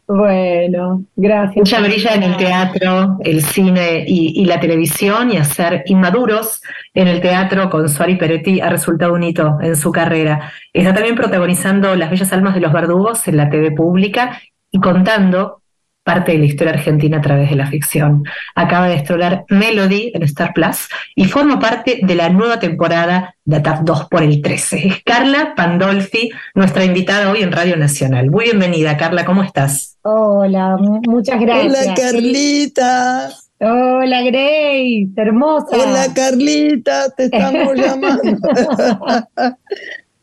Bueno, 0.08 1.04
gracias. 1.16 1.68
Ella 1.68 1.80
brilla 1.80 2.14
en 2.14 2.22
el 2.22 2.36
teatro, 2.36 3.18
el 3.24 3.42
cine 3.42 4.04
y, 4.06 4.44
la 4.44 4.60
televisión 4.60 5.32
y 5.32 5.36
hacer 5.36 5.82
inmaduros 5.86 6.62
en 6.94 7.08
el 7.08 7.20
teatro 7.20 7.68
con 7.68 7.88
Suari 7.88 8.14
Peretti 8.14 8.60
ha 8.60 8.68
resultado 8.68 9.14
un 9.14 9.24
hito 9.24 9.58
en 9.60 9.74
su 9.74 9.90
carrera. 9.90 10.52
Está 10.72 10.94
también 10.94 11.16
protagonizando 11.16 11.96
Las 11.96 12.10
Bellas 12.10 12.32
Almas 12.32 12.54
de 12.54 12.60
los 12.60 12.72
Verdugos 12.72 13.26
en 13.26 13.36
la 13.36 13.50
TV 13.50 13.72
pública 13.72 14.40
y 14.70 14.78
contando 14.78 15.62
parte 16.06 16.30
de 16.30 16.38
la 16.38 16.44
historia 16.44 16.72
argentina 16.72 17.18
a 17.18 17.20
través 17.20 17.50
de 17.50 17.56
la 17.56 17.66
ficción. 17.66 18.22
Acaba 18.54 18.86
de 18.86 18.94
estrenar 18.94 19.44
Melody 19.48 20.12
en 20.14 20.22
Star 20.22 20.54
Plus 20.54 20.88
y 21.16 21.24
forma 21.24 21.58
parte 21.58 21.98
de 22.00 22.14
la 22.14 22.28
nueva 22.28 22.60
temporada 22.60 23.34
de 23.44 23.58
TAP 23.58 23.80
2 23.80 24.08
por 24.08 24.22
el 24.22 24.40
13. 24.40 24.86
Es 24.86 25.02
Carla 25.04 25.54
Pandolfi, 25.56 26.30
nuestra 26.54 26.84
invitada 26.84 27.28
hoy 27.28 27.42
en 27.42 27.50
Radio 27.50 27.76
Nacional. 27.76 28.30
Muy 28.30 28.44
bienvenida, 28.44 28.96
Carla, 28.96 29.24
¿cómo 29.24 29.42
estás? 29.42 29.98
Hola, 30.02 30.76
muchas 30.78 31.40
gracias. 31.40 31.86
Hola, 31.86 31.94
Carlita. 31.96 33.28
Hola, 33.58 34.22
Grace, 34.22 35.08
hermosa. 35.16 35.76
Hola, 35.76 36.06
Carlita, 36.14 37.10
te 37.16 37.24
estamos 37.24 37.74
llamando. 37.74 38.22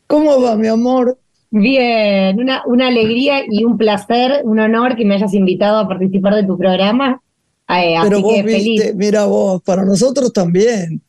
¿Cómo 0.06 0.40
va, 0.40 0.56
mi 0.56 0.68
amor? 0.68 1.18
Bien, 1.56 2.36
una, 2.40 2.62
una 2.66 2.88
alegría 2.88 3.44
y 3.48 3.62
un 3.62 3.78
placer, 3.78 4.40
un 4.42 4.58
honor 4.58 4.96
que 4.96 5.04
me 5.04 5.14
hayas 5.14 5.34
invitado 5.34 5.78
a 5.78 5.86
participar 5.86 6.34
de 6.34 6.42
tu 6.42 6.58
programa. 6.58 7.22
Eh, 7.68 7.94
Pero 8.02 8.22
vos 8.22 8.42
viste, 8.42 8.92
mira 8.92 9.26
vos, 9.26 9.62
para 9.62 9.84
nosotros 9.84 10.32
también. 10.32 11.00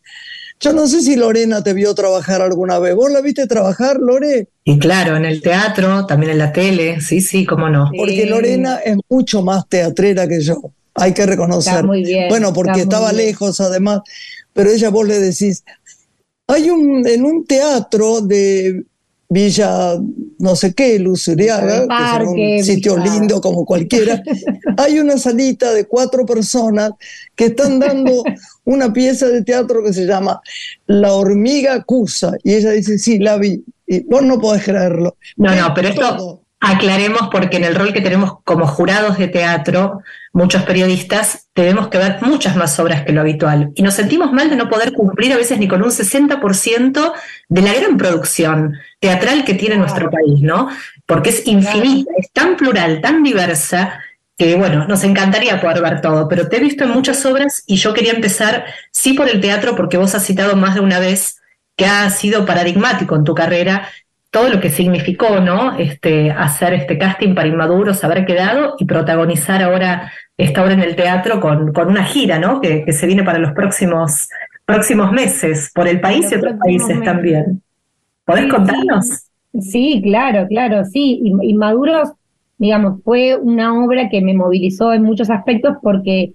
Yo 0.60 0.71
no 0.71 0.86
sé 0.86 1.01
si 1.01 1.15
Lorena 1.15 1.63
te 1.63 1.73
vio 1.73 1.95
trabajar 1.95 2.43
alguna 2.43 2.77
vez. 2.77 2.93
¿Vos 2.93 3.12
la 3.12 3.21
viste 3.21 3.47
trabajar, 3.47 3.97
Lore? 3.99 4.47
Y 4.63 4.77
claro, 4.77 5.17
en 5.17 5.25
el 5.25 5.41
teatro, 5.41 6.05
también 6.05 6.34
en 6.34 6.38
la 6.38 6.53
tele, 6.53 7.01
sí, 7.01 7.21
sí, 7.21 7.43
cómo 7.43 7.67
no. 7.67 7.89
Porque 7.97 8.27
Lorena 8.27 8.77
es 8.86 8.97
mucho 9.10 9.41
más 9.41 9.67
teatrera 9.67 10.27
que 10.27 10.41
yo, 10.41 10.62
hay 10.93 11.15
que 11.15 11.25
reconocer. 11.25 11.84
muy 11.84 12.03
bien, 12.03 12.29
bueno, 12.29 12.53
porque 12.53 12.81
estaba 12.81 13.12
lejos 13.12 13.60
además, 13.62 14.01
pero 14.53 14.69
ella 14.69 14.91
vos 14.91 15.08
le 15.08 15.17
decís, 15.17 15.63
hay 16.45 16.69
un, 16.69 17.08
en 17.08 17.25
un 17.25 17.45
teatro 17.45 18.21
de 18.21 18.86
Villa 19.27 19.95
no 20.39 20.56
sé 20.56 20.74
qué, 20.74 21.00
Luzuriaga, 21.00 21.88
que 21.88 22.58
es 22.58 22.67
un 22.67 22.76
sitio 22.76 22.98
lindo 22.98 23.41
como 23.41 23.65
cualquiera, 23.65 24.21
hay 24.78 25.00
una 25.00 25.17
salita 25.17 25.74
de 25.74 25.86
cuatro 25.86 26.26
personas 26.26 26.91
que 27.36 27.45
están 27.45 27.80
dando 27.80 28.24
una 28.63 28.91
pieza 28.93 29.28
de 29.28 29.43
teatro 29.43 29.84
que 29.84 29.93
se 29.93 30.06
llama 30.06 30.41
La 30.88 31.13
hormiga 31.13 31.74
acusa. 31.74 32.34
Y 32.43 32.54
ella 32.54 32.71
dice, 32.71 32.98
sí, 32.98 33.19
la 33.19 33.38
vi. 33.38 33.63
Y 33.88 34.02
vos 34.02 34.24
no 34.24 34.39
podés 34.39 34.63
creerlo. 34.63 35.17
No, 35.38 35.56
no, 35.56 35.74
pero 35.74 35.89
esto 35.89 36.44
aclaremos 36.60 37.30
porque 37.32 37.58
en 37.58 37.63
el 37.63 37.76
rol 37.76 37.94
que 37.94 38.02
tenemos 38.02 38.39
como 38.44 38.65
jurados 38.65 39.18
de 39.18 39.28
teatro, 39.28 40.02
muchos 40.34 40.63
periodistas, 40.63 41.48
debemos 41.54 41.89
que 41.89 41.98
ver 41.98 42.18
muchas 42.22 42.56
más 42.56 42.80
obras 42.80 43.04
que 43.04 43.12
lo 43.12 43.22
habitual. 43.22 43.72
Y 43.76 43.84
nos 43.84 43.94
sentimos 43.94 44.32
mal 44.32 44.50
de 44.50 44.56
no 44.56 44.70
poder 44.70 44.94
cumplir 44.94 45.34
a 45.34 45.38
veces 45.38 45.60
ni 45.60 45.68
con 45.68 45.84
un 45.84 45.91
60% 45.91 47.13
de 47.50 47.62
la 47.62 47.74
gran 47.74 47.98
producción 47.98 48.74
teatral 49.00 49.46
que 49.46 49.54
tiene 49.54 49.78
nuestro 49.78 50.10
país, 50.10 50.41
¿no? 50.41 50.70
Porque 51.06 51.30
es 51.30 51.46
infinita, 51.46 52.12
es 52.18 52.32
tan 52.32 52.56
plural, 52.58 53.02
tan 53.02 53.22
diversa, 53.22 54.00
que 54.38 54.56
bueno, 54.56 54.86
nos 54.88 55.04
encantaría 55.04 55.62
poder 55.62 55.82
ver 55.82 56.02
todo, 56.02 56.28
pero 56.28 56.50
te 56.50 56.58
he 56.58 56.60
visto 56.60 56.84
en 56.84 56.89
muchas 56.91 57.26
obras 57.26 57.63
y 57.68 57.78
yo 57.78 57.94
quería 57.94 58.12
empezar, 58.12 58.65
sí 58.91 59.13
por 59.13 59.30
el 59.30 59.39
teatro, 59.39 59.76
porque 59.76 59.98
vos 59.98 60.13
has 60.15 60.26
citado 60.26 60.56
más 60.56 60.76
de 60.76 60.82
una 60.82 61.00
vez 61.00 61.38
que 61.78 61.86
ha 61.86 62.10
sido 62.10 62.46
paradigmático 62.46 63.15
en 63.15 63.24
tu 63.24 63.34
carrera 63.34 63.88
todo 64.36 64.50
lo 64.50 64.60
que 64.60 64.69
significó, 64.69 65.39
¿no? 65.39 65.78
Este, 65.78 66.30
hacer 66.30 66.74
este 66.74 66.98
casting 66.98 67.34
para 67.34 67.48
Inmaduros, 67.48 68.04
haber 68.04 68.26
quedado 68.26 68.76
y 68.78 68.84
protagonizar 68.84 69.63
ahora 69.63 70.12
esta 70.36 70.62
obra 70.62 70.74
en 70.74 70.82
el 70.82 70.98
teatro 70.98 71.39
con, 71.39 71.71
con 71.71 71.88
una 71.88 72.04
gira, 72.04 72.38
¿no? 72.38 72.60
Que, 72.60 72.84
que, 72.84 72.91
se 72.91 73.08
viene 73.08 73.24
para 73.24 73.39
los 73.39 73.54
próximos, 73.54 74.28
próximos 74.65 75.13
meses, 75.13 75.71
por 75.74 75.88
el 75.88 76.02
país 76.02 76.30
y 76.30 76.36
otros 76.36 76.56
países 76.62 77.02
también. 77.02 77.62
¿Podés 78.26 78.52
contarnos? 78.52 79.30
Sí, 79.58 80.02
claro, 80.04 80.45
claro, 80.50 80.84
sí. 80.84 81.21
Inmaduros, 81.24 82.10
digamos, 82.58 83.02
fue 83.06 83.38
una 83.38 83.74
obra 83.86 84.10
que 84.10 84.19
me 84.19 84.34
movilizó 84.34 84.91
en 84.91 85.04
muchos 85.04 85.30
aspectos 85.30 85.78
porque 85.82 86.34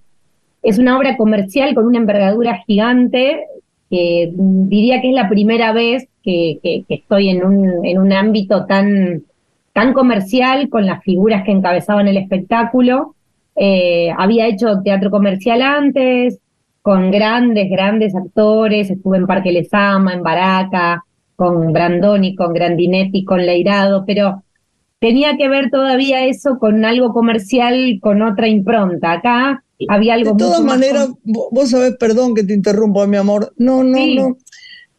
es 0.63 0.79
una 0.79 0.97
obra 0.97 1.19
comercial 1.19 1.75
con 1.75 1.85
una 1.85 1.99
envergadura 1.99 2.63
gigante, 2.67 3.45
que 3.91 4.33
diría 4.35 5.03
que 5.03 5.11
es 5.11 5.15
la 5.15 5.29
primera 5.29 5.75
vez 5.75 6.09
que, 6.23 6.85
estoy 6.89 7.31
en 7.31 7.45
un, 7.45 7.85
en 7.85 7.99
un 7.99 8.13
ámbito 8.13 8.67
tan, 8.67 9.25
tan 9.73 9.93
comercial 9.93 10.69
con 10.69 10.87
las 10.87 11.03
figuras 11.03 11.45
que 11.45 11.53
encabezaban 11.53 12.09
el 12.09 12.17
espectáculo. 12.17 13.15
Eh, 13.57 14.11
había 14.17 14.47
hecho 14.47 14.81
teatro 14.83 15.11
comercial 15.11 15.63
antes, 15.63 16.39
con 16.83 17.11
grandes, 17.11 17.71
grandes 17.71 18.15
actores, 18.15 18.91
estuve 18.91 19.19
en 19.19 19.27
Parque 19.27 19.53
Lesama, 19.53 20.15
en 20.15 20.23
Baraca, 20.23 21.05
con 21.37 21.73
Brandoni, 21.73 22.35
con 22.35 22.53
Grandinetti, 22.53 23.25
con 23.25 23.45
Leirado, 23.45 24.05
pero 24.07 24.43
tenía 24.99 25.37
que 25.37 25.49
ver 25.49 25.71
todavía 25.71 26.27
eso 26.27 26.59
con 26.59 26.85
algo 26.85 27.13
comercial, 27.13 27.99
con 28.01 28.23
otra 28.23 28.49
impronta. 28.49 29.13
Acá 29.13 29.65
había 29.89 30.15
algo 30.15 30.33
De 30.33 30.37
todas 30.37 30.63
maneras, 30.63 31.11
vos 31.25 31.71
sabés, 31.71 31.97
perdón 31.97 32.35
que 32.35 32.45
te 32.45 32.55
interrumpo, 32.55 33.07
mi 33.07 33.17
amor. 33.17 33.53
No, 33.57 33.83
no, 33.83 33.99
no. 34.15 34.37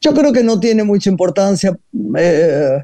Yo 0.02 0.14
creo 0.14 0.34
que 0.34 0.44
no 0.44 0.60
tiene 0.60 0.84
mucha 0.84 1.10
importancia 1.10 1.78
eh, 2.18 2.84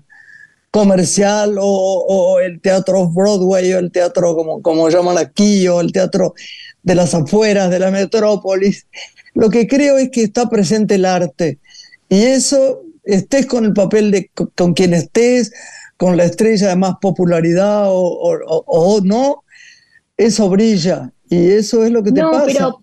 comercial 0.69 1.55
o, 1.59 2.39
el 2.39 2.61
teatro 2.61 3.09
Broadway 3.09 3.73
o 3.73 3.79
el 3.79 3.91
teatro 3.91 4.35
como, 4.35 4.61
como 4.61 4.89
llaman 4.89 5.17
aquí 5.17 5.67
o 5.67 5.81
el 5.81 5.91
teatro 5.91 6.35
de 6.83 6.95
las 6.95 7.15
afueras 7.15 7.71
de 7.71 7.79
la 7.79 7.89
metrópolis. 7.89 8.85
Lo 9.33 9.49
que 9.49 9.67
creo 9.67 9.97
es 9.97 10.09
que 10.11 10.23
está 10.23 10.49
presente 10.49 10.95
el 10.95 11.05
arte 11.05 11.59
y 12.07 12.23
eso 12.23 12.83
estés 13.03 13.47
con 13.47 13.65
el 13.65 13.73
papel 13.73 14.11
de 14.11 14.29
con 14.55 14.73
quien 14.73 14.93
estés, 14.93 15.51
con 15.97 16.17
la 16.17 16.25
estrella 16.25 16.69
de 16.69 16.75
más 16.75 16.95
popularidad 17.01 17.85
o, 17.87 18.99
no, 19.03 19.43
eso 20.15 20.49
brilla 20.49 21.11
y 21.29 21.49
eso 21.49 21.83
es 21.83 21.91
lo 21.91 22.03
que 22.03 22.11
te 22.11 22.21
pasa. 22.21 22.73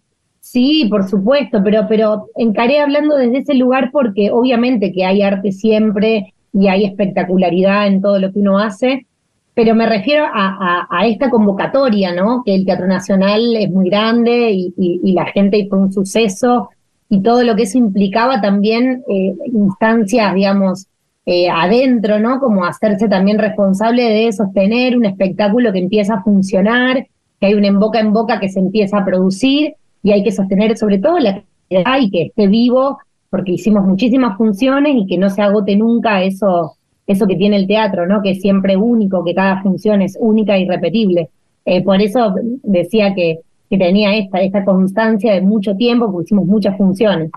Sí, 0.54 0.86
por 0.88 1.08
supuesto, 1.08 1.62
pero, 1.64 1.86
pero 1.88 2.28
encaré 2.36 2.78
hablando 2.78 3.16
desde 3.16 3.38
ese 3.38 3.54
lugar 3.54 3.90
porque 3.90 4.30
obviamente 4.30 4.92
que 4.92 5.04
hay 5.04 5.20
arte 5.20 5.50
siempre 5.50 6.32
y 6.52 6.68
hay 6.68 6.84
espectacularidad 6.84 7.88
en 7.88 8.00
todo 8.00 8.20
lo 8.20 8.32
que 8.32 8.38
uno 8.38 8.60
hace, 8.60 9.04
pero 9.52 9.74
me 9.74 9.84
refiero 9.84 10.26
a, 10.32 10.86
esta 11.06 11.28
convocatoria, 11.28 12.14
¿no? 12.14 12.44
Que 12.46 12.54
el 12.54 12.64
Teatro 12.66 12.86
Nacional 12.86 13.56
es 13.56 13.68
muy 13.68 13.90
grande 13.90 14.52
y, 14.52 15.12
la 15.12 15.26
gente 15.26 15.66
fue 15.68 15.80
un 15.80 15.92
suceso 15.92 16.68
y 17.08 17.20
todo 17.20 17.42
lo 17.42 17.56
que 17.56 17.64
eso 17.64 17.76
implicaba 17.76 18.40
también 18.40 19.02
eh, 19.08 19.34
instancias, 19.52 20.34
digamos, 20.36 20.86
eh, 21.26 21.50
adentro, 21.50 22.20
¿no? 22.20 22.38
Como 22.38 22.64
hacerse 22.64 23.08
también 23.08 23.40
responsable 23.40 24.04
de 24.04 24.32
sostener 24.32 24.96
un 24.96 25.06
espectáculo 25.06 25.72
que 25.72 25.80
empieza 25.80 26.14
a 26.14 26.22
funcionar, 26.22 27.08
que 27.40 27.46
hay 27.46 27.54
un 27.54 27.64
en 27.64 27.80
boca 27.80 27.98
en 27.98 28.12
boca 28.12 28.38
que 28.38 28.48
se 28.48 28.60
empieza 28.60 28.98
a 28.98 29.04
producir 29.04 29.74
y 30.04 30.12
hay 30.12 30.22
que 30.22 30.30
sostener 30.30 30.76
sobre 30.76 30.98
todo 30.98 31.18
la 31.18 31.30
actividad 31.30 31.98
y 31.98 32.10
que 32.10 32.22
esté 32.26 32.46
vivo, 32.46 32.98
porque 33.30 33.52
hicimos 33.52 33.84
muchísimas 33.84 34.36
funciones 34.36 34.94
y 34.96 35.06
que 35.06 35.18
no 35.18 35.30
se 35.30 35.42
agote 35.42 35.74
nunca 35.74 36.22
eso, 36.22 36.76
eso 37.06 37.26
que 37.26 37.36
tiene 37.36 37.56
el 37.56 37.66
teatro, 37.66 38.06
¿no? 38.06 38.22
Que 38.22 38.32
es 38.32 38.40
siempre 38.40 38.76
único, 38.76 39.24
que 39.24 39.34
cada 39.34 39.62
función 39.62 40.02
es 40.02 40.16
única 40.20 40.58
y 40.58 40.68
repetible. 40.68 41.30
Eh, 41.64 41.82
por 41.82 42.00
eso 42.02 42.34
decía 42.62 43.14
que, 43.14 43.40
que 43.70 43.78
tenía 43.78 44.14
esta, 44.14 44.42
esta 44.42 44.62
constancia 44.64 45.32
de 45.32 45.40
mucho 45.40 45.74
tiempo, 45.74 46.12
porque 46.12 46.26
hicimos 46.26 46.46
muchas 46.46 46.76
funciones. 46.76 47.30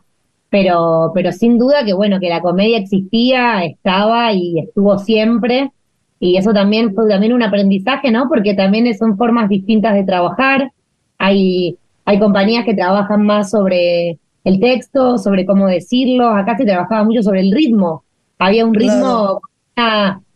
Pero, 0.50 1.12
pero 1.16 1.32
sin 1.32 1.58
duda 1.58 1.86
que 1.86 1.94
bueno, 1.94 2.20
que 2.20 2.30
la 2.30 2.42
comedia 2.42 2.80
existía, 2.80 3.64
estaba 3.64 4.34
y 4.34 4.60
estuvo 4.60 4.98
siempre. 4.98 5.72
Y 6.20 6.36
eso 6.36 6.52
también 6.52 6.94
fue 6.94 7.08
también 7.08 7.32
un 7.32 7.44
aprendizaje, 7.44 8.12
¿no? 8.12 8.28
Porque 8.28 8.56
también 8.56 8.94
son 8.98 9.18
formas 9.18 9.48
distintas 9.48 9.94
de 9.94 10.04
trabajar. 10.04 10.72
Hay, 11.18 11.78
hay 12.08 12.20
compañías 12.20 12.66
que 12.66 12.74
trabajan 12.74 13.24
más 13.24 13.52
sobre 13.52 14.20
el 14.44 14.60
texto, 14.60 15.18
sobre 15.20 15.46
cómo 15.46 15.68
decirlo. 15.68 16.30
Acá 16.30 16.58
se 16.58 16.66
trabajaba 16.66 17.04
mucho 17.06 17.22
sobre 17.24 17.42
el 17.42 17.52
ritmo. 17.52 18.04
Había 18.40 18.66
un 18.66 18.74
ritmo 18.74 19.42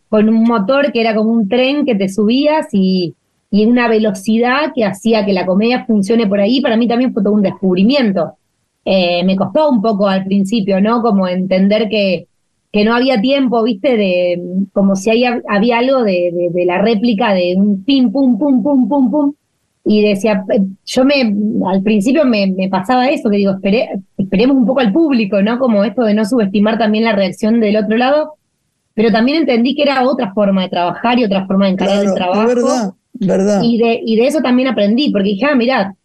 con 0.09 0.29
un 0.29 0.43
motor 0.43 0.91
que 0.91 1.01
era 1.01 1.15
como 1.15 1.31
un 1.31 1.47
tren 1.49 1.85
que 1.85 1.95
te 1.95 2.09
subías 2.09 2.67
y, 2.73 3.15
y 3.49 3.65
una 3.65 3.87
velocidad 3.87 4.73
que 4.75 4.85
hacía 4.85 5.25
que 5.25 5.33
la 5.33 5.45
comedia 5.45 5.85
funcione 5.85 6.27
por 6.27 6.39
ahí. 6.39 6.61
Para 6.61 6.77
mí 6.77 6.87
también 6.87 7.13
fue 7.13 7.23
todo 7.23 7.33
un 7.33 7.41
descubrimiento. 7.41 8.33
eh, 8.85 9.23
me 9.25 9.35
costó 9.35 9.69
un 9.69 9.81
poco 9.81 10.07
al 10.07 10.25
principio, 10.25 10.81
¿no? 10.81 11.01
Como 11.01 11.27
entender 11.27 11.87
que, 11.89 12.27
que 12.71 12.85
no 12.85 12.95
había 12.95 13.21
tiempo, 13.21 13.63
¿viste? 13.63 13.97
De, 13.97 14.41
como 14.73 14.95
si 14.95 15.09
había, 15.11 15.41
había 15.49 15.79
algo 15.79 16.03
de, 16.03 16.31
de, 16.33 16.49
de 16.51 16.65
la 16.65 16.79
réplica 16.81 17.33
de 17.33 17.55
un 17.57 17.83
pim, 17.85 18.11
pum, 18.11 18.37
pum, 18.39 18.63
pum, 18.63 18.89
pum, 18.89 19.11
pum. 19.11 19.33
Y 19.83 20.03
decía, 20.03 20.43
eh, 20.53 20.61
yo 20.85 21.05
me, 21.05 21.33
al 21.67 21.81
principio 21.81 22.25
me, 22.25 22.47
me 22.47 22.69
pasaba 22.69 23.09
eso, 23.09 23.29
que 23.29 23.37
digo, 23.37 23.53
esperé, 23.53 23.89
esperemos 24.17 24.57
un 24.57 24.65
poco 24.65 24.79
al 24.81 24.93
público, 24.93 25.41
¿no? 25.41 25.57
Como 25.59 25.83
esto 25.83 26.03
de 26.03 26.13
no 26.13 26.23
subestimar 26.25 26.77
también 26.77 27.03
la 27.03 27.13
reacción 27.13 27.59
del 27.59 27.77
otro 27.77 27.97
lado, 27.97 28.35
pero 28.93 29.11
también 29.11 29.37
entendí 29.39 29.75
que 29.75 29.83
era 29.83 30.07
otra 30.07 30.33
forma 30.33 30.63
de 30.63 30.69
trabajar 30.69 31.17
y 31.17 31.23
otra 31.23 31.45
forma 31.47 31.65
de 31.65 31.71
encarar 31.71 31.95
Claro, 31.95 32.09
el 32.09 32.15
trabajo. 32.15 32.41
es 32.41 32.55
verdad, 32.55 32.93
verdad. 33.13 33.61
Y 33.63 33.77
de, 33.77 34.01
y 34.05 34.15
de 34.17 34.27
eso 34.27 34.41
también 34.41 34.67
aprendí, 34.67 35.11
porque 35.11 35.29
dije, 35.29 35.45
ah, 35.45 35.55
mirá, 35.55 35.95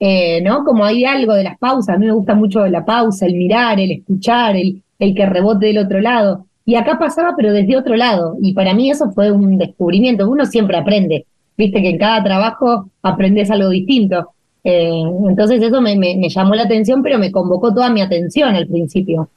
eh, 0.00 0.40
¿no? 0.42 0.64
Como 0.64 0.84
hay 0.84 1.04
algo 1.04 1.34
de 1.34 1.44
las 1.44 1.58
pausas, 1.58 1.94
a 1.94 1.98
mí 1.98 2.06
me 2.06 2.12
gusta 2.12 2.34
mucho 2.34 2.66
la 2.66 2.84
pausa, 2.84 3.26
el 3.26 3.34
mirar, 3.34 3.78
el 3.80 3.92
escuchar, 3.92 4.56
el, 4.56 4.82
el 4.98 5.14
que 5.14 5.26
rebote 5.26 5.66
del 5.66 5.78
otro 5.78 6.00
lado. 6.00 6.46
Y 6.64 6.74
acá 6.74 6.98
pasaba, 6.98 7.34
pero 7.36 7.52
desde 7.52 7.76
otro 7.76 7.94
lado. 7.96 8.36
Y 8.42 8.52
para 8.52 8.74
mí 8.74 8.90
eso 8.90 9.10
fue 9.12 9.30
un 9.30 9.56
descubrimiento. 9.56 10.28
Uno 10.28 10.44
siempre 10.46 10.76
aprende. 10.76 11.24
Viste 11.56 11.80
que 11.80 11.90
en 11.90 11.98
cada 11.98 12.22
trabajo 12.22 12.90
aprendes 13.02 13.50
algo 13.50 13.70
distinto. 13.70 14.32
Eh, 14.64 15.02
entonces 15.28 15.62
eso 15.62 15.80
me, 15.80 15.96
me, 15.96 16.16
me 16.16 16.28
llamó 16.28 16.54
la 16.54 16.64
atención, 16.64 17.02
pero 17.02 17.18
me 17.18 17.30
convocó 17.30 17.72
toda 17.72 17.88
mi 17.88 18.00
atención 18.00 18.54
al 18.54 18.66
principio. 18.66 19.30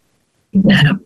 Claro. 0.51 0.99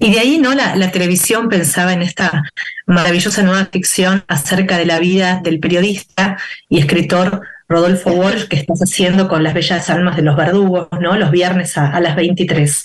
Y 0.00 0.12
de 0.12 0.18
ahí, 0.18 0.38
¿no? 0.38 0.54
La, 0.54 0.74
la, 0.74 0.90
televisión 0.90 1.50
pensaba 1.50 1.92
en 1.92 2.00
esta 2.00 2.44
maravillosa 2.86 3.42
nueva 3.42 3.66
ficción 3.66 4.24
acerca 4.28 4.78
de 4.78 4.86
la 4.86 4.98
vida 4.98 5.42
del 5.44 5.60
periodista 5.60 6.38
y 6.70 6.78
escritor 6.78 7.42
Rodolfo 7.68 8.10
Walsh 8.10 8.48
que 8.48 8.56
estás 8.56 8.80
haciendo 8.80 9.28
con 9.28 9.44
las 9.44 9.52
bellas 9.52 9.90
almas 9.90 10.16
de 10.16 10.22
los 10.22 10.36
verdugos, 10.36 10.88
¿no? 11.02 11.16
Los 11.18 11.30
viernes 11.30 11.76
a, 11.76 11.90
a 11.90 12.00
las 12.00 12.16
23. 12.16 12.84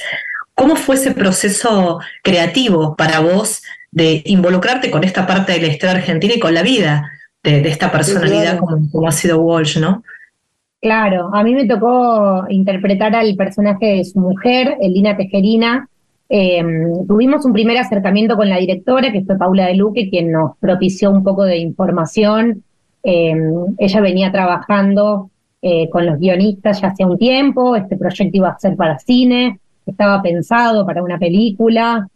¿Cómo 0.55 0.75
fue 0.75 0.95
ese 0.95 1.11
proceso 1.11 1.99
creativo 2.21 2.97
para 2.97 3.21
vos 3.21 3.61
de 3.91 4.21
involucrarte 4.25 4.91
con 4.91 5.05
esta 5.05 5.25
parte 5.25 5.53
de 5.53 5.61
la 5.61 5.67
historia 5.67 5.95
argentina 5.95 6.33
y 6.33 6.39
con 6.39 6.53
la 6.53 6.63
vida 6.63 7.11
de, 7.43 7.61
de 7.61 7.69
esta 7.69 7.91
personalidad 7.91 8.57
como, 8.57 8.89
como 8.91 9.07
ha 9.07 9.11
sido 9.11 9.41
Walsh, 9.41 9.79
¿no? 9.79 10.03
Claro, 10.81 11.29
a 11.33 11.43
mí 11.43 11.53
me 11.53 11.65
tocó 11.65 12.45
interpretar 12.49 13.15
al 13.15 13.35
personaje 13.35 13.85
de 13.97 14.05
su 14.05 14.19
mujer, 14.19 14.77
Elina 14.81 15.15
Tejerina. 15.15 15.87
Eh, 16.27 16.63
tuvimos 17.07 17.45
un 17.45 17.53
primer 17.53 17.77
acercamiento 17.77 18.35
con 18.35 18.49
la 18.49 18.57
directora, 18.57 19.11
que 19.11 19.23
fue 19.23 19.37
Paula 19.37 19.67
de 19.67 19.75
Luque, 19.75 20.09
quien 20.09 20.31
nos 20.31 20.57
propició 20.57 21.11
un 21.11 21.23
poco 21.23 21.43
de 21.43 21.57
información. 21.57 22.63
Eh, 23.03 23.33
ella 23.77 24.01
venía 24.01 24.31
trabajando 24.31 25.29
eh, 25.65 25.89
con 25.89 26.05
los 26.05 26.19
guionistas 26.19 26.81
ya 26.81 26.89
hace 26.89 27.05
un 27.05 27.17
tiempo, 27.17 27.77
este 27.77 27.95
proyecto 27.95 28.35
iba 28.35 28.49
a 28.49 28.59
ser 28.59 28.75
para 28.75 28.99
cine, 28.99 29.61
estaba 29.85 30.21
pensado 30.21 30.85
para 30.85 31.01
una 31.01 31.17
película. 31.17 32.09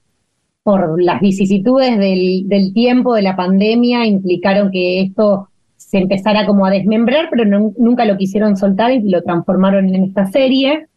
Por 0.68 1.02
las 1.02 1.22
vicisitudes 1.22 1.98
del, 1.98 2.74
tiempo 2.74 3.14
de 3.14 3.22
la 3.22 3.38
pandemia 3.38 4.06
implicaron 4.06 4.70
que 4.70 5.00
esto 5.00 5.48
se 5.78 6.00
empezara 6.00 6.46
como 6.46 6.66
a 6.66 6.70
desmembrar, 6.70 7.30
pero 7.32 7.46
nunca 7.46 8.04
lo 8.04 8.18
quisieron 8.18 8.58
soltar 8.58 8.92
y 8.92 9.10
lo 9.10 9.24
transformaron 9.24 9.96
en 9.96 10.04
esta 10.04 10.26
serie, 10.26 10.88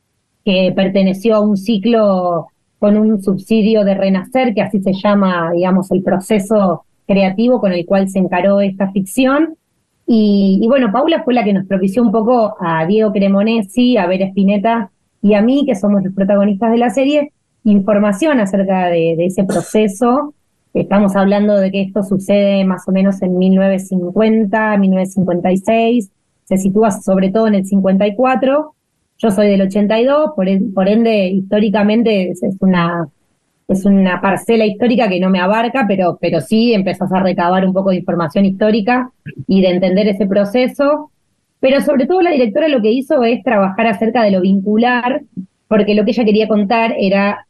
que 0.45 0.73
perteneció 0.75 1.37
a 1.37 1.41
un 1.41 1.57
ciclo 1.57 2.49
con 2.81 2.97
un 2.97 3.23
subsidio 3.23 3.85
de 3.85 3.95
Renacer, 3.95 4.55
que 4.55 4.63
así 4.63 4.81
se 4.81 4.93
llama, 4.93 5.53
digamos, 5.53 5.89
el 5.93 6.03
proceso 6.03 6.83
creativo 7.07 7.61
con 7.61 7.71
el 7.71 7.87
cual 7.87 8.09
se 8.09 8.19
encaró 8.19 8.61
esta 8.61 8.91
ficción. 8.91 9.55
Y, 10.05 10.59
y 10.61 10.67
bueno, 10.67 10.91
Paula 10.91 11.23
fue 11.23 11.33
la 11.33 11.45
que 11.45 11.53
nos 11.53 11.69
propició 11.69 12.03
un 12.03 12.11
poco 12.11 12.57
a 12.59 12.85
Diego 12.87 13.13
Cremonesi, 13.13 13.97
a 13.97 14.09
Vera 14.09 14.27
Spinetta 14.27 14.91
y 15.23 15.35
a 15.35 15.43
mí, 15.43 15.63
que 15.65 15.77
somos 15.77 16.03
los 16.03 16.13
protagonistas 16.13 16.73
de 16.73 16.79
la 16.79 16.91
serie, 16.91 17.33
información 17.65 18.41
acerca 18.41 18.87
de, 18.87 19.25
ese 19.25 19.45
proceso, 19.45 20.35
Estamos 20.73 21.17
hablando 21.17 21.57
de 21.57 21.73
que 21.73 21.83
esto 21.83 22.05
sucede 22.05 22.65
más 22.65 22.87
o 22.87 22.93
menos 22.93 23.21
en 23.23 23.37
1950, 23.37 24.77
1956, 24.77 26.11
se 26.45 26.59
sitúa 26.59 26.93
sobre 26.93 27.31
todo 27.31 27.49
en 27.49 27.57
el 27.57 27.67
54. 27.67 28.73
Yo 29.19 29.31
soy 29.33 29.49
del 29.49 29.63
82, 29.63 30.31
por, 30.37 30.47
por 30.73 30.89
ende, 30.89 31.27
históricamente 31.27 32.31
es, 32.31 32.41
es, 32.45 32.55
una 32.61 33.09
es 33.71 33.85
una 33.85 34.21
parcela 34.21 34.67
histórica 34.67 35.09
que 35.09 35.21
no 35.21 35.31
me 35.31 35.39
abarca, 35.39 35.85
pero, 35.87 36.19
pero 36.21 36.41
sí 36.41 36.75
empezás 36.75 37.13
a 37.13 37.21
recabar 37.21 37.65
un 37.65 37.73
poco 37.73 37.91
de 37.91 37.97
información 37.97 38.45
histórica 38.45 39.13
y 39.47 39.63
de 39.63 39.71
entender 39.71 40.09
ese 40.09 40.27
proceso. 40.27 41.13
Pero 41.61 41.81
sobre 41.81 42.07
todo 42.07 42.21
la 42.21 42.33
directora 42.33 42.67
lo 42.67 42.83
que 42.83 42.91
hizo 42.91 43.23
es 43.23 43.45
trabajar 43.45 43.87
acerca 43.87 44.25
de 44.25 44.33
lo 44.33 44.41
vincular, 44.41 45.23
porque 45.69 45.95
lo 45.95 46.05
que 46.05 46.11
ella 46.11 46.25
quería 46.25 46.49
contar 46.49 46.95
era 46.99 47.47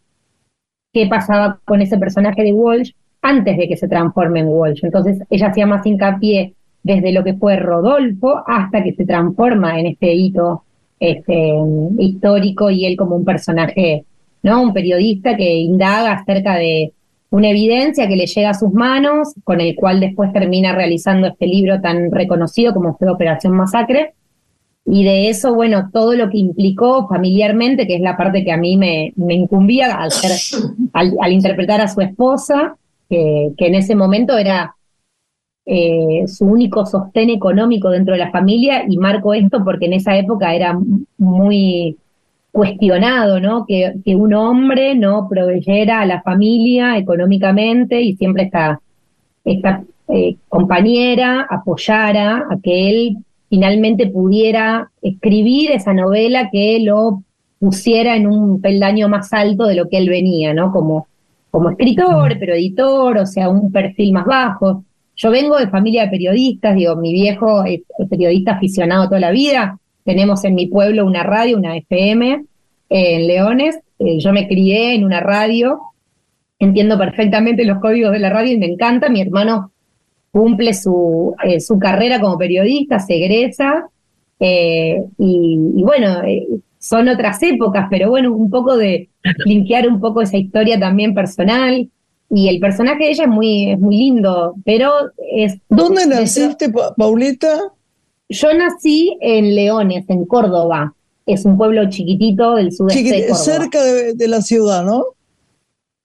qué 0.93 1.07
pasaba 1.07 1.61
con 1.64 1.82
ese 1.82 1.99
personaje 1.99 2.43
de 2.43 2.53
Walsh 2.53 2.93
antes 3.22 3.57
de 3.57 3.68
que 3.68 3.76
se 3.76 3.88
transforme 3.88 4.41
en 4.41 4.49
Walsh. 4.49 4.84
Entonces 4.84 5.22
ella 5.30 5.49
hacía 5.49 5.66
más 5.66 5.86
hincapié 5.86 6.55
desde 6.82 7.12
lo 7.12 7.22
que 7.22 7.34
fue 7.34 7.57
Rodolfo 7.57 8.43
hasta 8.47 8.82
que 8.82 8.95
se 8.95 9.05
transforma 9.05 9.78
en 9.78 9.86
este 9.86 10.12
hito 10.14 10.64
este, 10.99 11.53
histórico 11.99 12.70
y 12.70 12.86
él 12.86 12.97
como 12.97 13.16
un 13.16 13.24
personaje, 13.24 14.05
¿no? 14.43 14.62
Un 14.62 14.72
periodista 14.72 15.36
que 15.36 15.55
indaga 15.55 16.12
acerca 16.12 16.57
de 16.57 16.93
una 17.30 17.51
evidencia 17.51 18.09
que 18.09 18.16
le 18.16 18.26
llega 18.26 18.51
a 18.51 18.55
sus 18.55 18.72
manos, 18.72 19.34
con 19.45 19.61
el 19.61 19.76
cual 19.76 20.01
después 20.01 20.32
termina 20.32 20.74
realizando 20.74 21.28
este 21.28 21.47
libro 21.47 21.80
tan 21.80 22.11
reconocido 22.11 22.74
como 22.74 22.97
fue 22.97 23.09
Operación 23.09 23.55
Masacre. 23.55 24.14
Y 24.85 25.05
de 25.05 25.28
eso, 25.28 25.55
bueno, 25.55 25.91
todo 25.93 26.14
lo 26.14 26.31
que 26.31 26.39
implicó 26.39 27.07
familiarmente, 27.07 27.87
que 27.87 27.97
es 27.97 28.01
la 28.01 28.16
parte 28.16 28.45
que 28.45 28.53
a 28.53 28.57
mí 28.57 28.76
me, 28.76 29.12
me 29.16 29.35
incumbía 29.35 29.95
al, 29.95 30.11
ser, 30.11 30.33
al, 30.93 31.33
interpretar 31.33 31.81
a 31.81 31.89
su 31.89 32.01
esposa, 32.01 32.76
que, 33.09 33.53
que 33.57 33.66
en 33.66 33.74
ese 33.74 33.95
momento 33.95 34.37
era 34.39 34.74
eh, 35.66 36.24
su 36.26 36.47
único 36.47 36.87
sostén 36.87 37.31
económico 37.31 37.91
dentro 37.91 38.14
de 38.14 38.20
la 38.20 38.31
familia, 38.31 38.85
y 38.89 38.97
marco 38.97 39.35
esto 39.35 39.62
porque 39.62 39.87
en 39.87 39.93
esa 39.93 40.16
época 40.16 40.55
era 40.55 40.78
muy 41.18 41.97
cuestionado, 42.51 43.41
¿no? 43.41 43.66
Que, 43.66 43.95
que 44.05 44.16
un 44.16 44.35
hombre 44.35 44.95
no 44.95 45.28
proveyera 45.28 46.01
a 46.01 46.07
la 46.07 46.22
familia 46.22 46.97
económicamente 46.97 48.01
y 48.01 48.16
siempre 48.16 48.45
esta, 48.45 48.81
esta 49.45 49.85
eh, 50.09 50.37
compañera 50.49 51.47
apoyara 51.49 52.47
a 52.51 52.59
que 52.61 52.91
él 52.91 53.16
finalmente 53.51 54.07
pudiera 54.07 54.90
escribir 55.03 55.72
esa 55.72 55.92
novela 55.92 56.48
que 56.51 56.80
lo 56.80 57.22
pusiera 57.59 58.16
en 58.16 58.26
un 58.26 58.62
peldaño 58.62 59.11
más 59.11 59.32
alto 59.34 59.66
de 59.66 59.74
lo 59.74 59.88
que 59.88 59.98
él 59.98 60.09
venía, 60.09 60.55
¿no? 60.55 60.72
Como 60.72 61.09
como 61.51 61.70
escritor, 61.70 62.36
pero 62.38 62.55
editor, 62.55 63.18
o 63.18 63.26
sea, 63.26 63.48
un 63.48 63.72
perfil 63.72 64.12
más 64.12 64.24
bajo. 64.24 64.84
Yo 65.16 65.30
vengo 65.30 65.59
de 65.59 65.68
familia 65.68 66.05
de 66.05 66.11
periodistas, 66.11 66.76
digo, 66.76 66.96
mi 66.96 67.12
viejo 67.12 67.64
es 67.64 67.82
periodista 68.09 68.53
aficionado 68.53 69.07
toda 69.07 69.20
la 69.20 69.30
vida. 69.30 69.78
Tenemos 70.05 70.44
en 70.44 70.55
mi 70.55 70.66
pueblo 70.68 71.05
una 71.05 71.22
radio, 71.22 71.59
una 71.59 71.76
FM 71.76 72.32
eh, 72.32 72.44
en 72.88 73.26
Leones. 73.26 73.78
Eh, 73.98 74.18
yo 74.18 74.32
me 74.32 74.48
crié 74.48 74.94
en 74.94 75.05
una 75.05 75.20
radio, 75.20 75.80
entiendo 76.59 76.96
perfectamente 76.96 77.64
los 77.64 77.80
códigos 77.80 78.12
de 78.12 78.20
la 78.20 78.30
radio 78.30 78.53
y 78.53 78.59
me 78.59 78.66
encanta. 78.66 79.11
Mi 79.11 79.20
hermano 79.20 79.72
cumple 80.33 80.74
su, 80.74 81.35
eh, 81.45 81.61
su 81.61 81.78
carrera 81.78 82.20
como 82.20 82.39
periodista, 82.39 82.99
se 82.99 83.16
egresa. 83.16 83.89
Y, 84.39 84.97
y, 85.18 85.83
bueno, 85.83 86.22
son 86.78 87.09
otras 87.09 87.43
épocas, 87.43 87.87
pero 87.91 88.09
bueno, 88.09 88.33
un 88.33 88.49
poco 88.49 88.76
de 88.76 89.11
limpiar 89.45 89.87
un 89.87 90.01
poco 90.01 90.22
esa 90.22 90.39
historia 90.39 90.81
también 90.81 91.14
personal. 91.14 91.89
Y 92.31 92.49
el 92.49 92.61
personaje 92.61 93.05
de 93.05 93.11
ella 93.11 93.24
es 93.24 93.31
muy, 93.31 93.72
es 93.72 93.78
muy 93.78 93.97
lindo, 93.97 94.55
pero 94.64 94.93
es... 95.33 95.59
¿Dónde 95.68 96.07
naciste, 96.07 96.70
pa 96.70 96.95
Paulita? 96.95 97.59
Yo 98.28 98.55
nací 98.55 99.16
en 99.20 99.55
Leones, 99.55 100.09
en 100.09 100.24
Córdoba. 100.24 100.95
Es 101.26 101.45
un 101.45 101.59
pueblo 101.59 101.91
chiquitito 101.91 102.55
del 102.55 102.72
sudeste 102.72 103.03
Chiquit 103.03 103.14
de 103.14 103.26
Córdoba. 103.28 103.45
Cerca 103.45 103.83
de, 103.83 104.14
de, 104.14 104.28
la 104.28 104.41
ciudad, 104.41 104.85
¿no? 104.85 105.05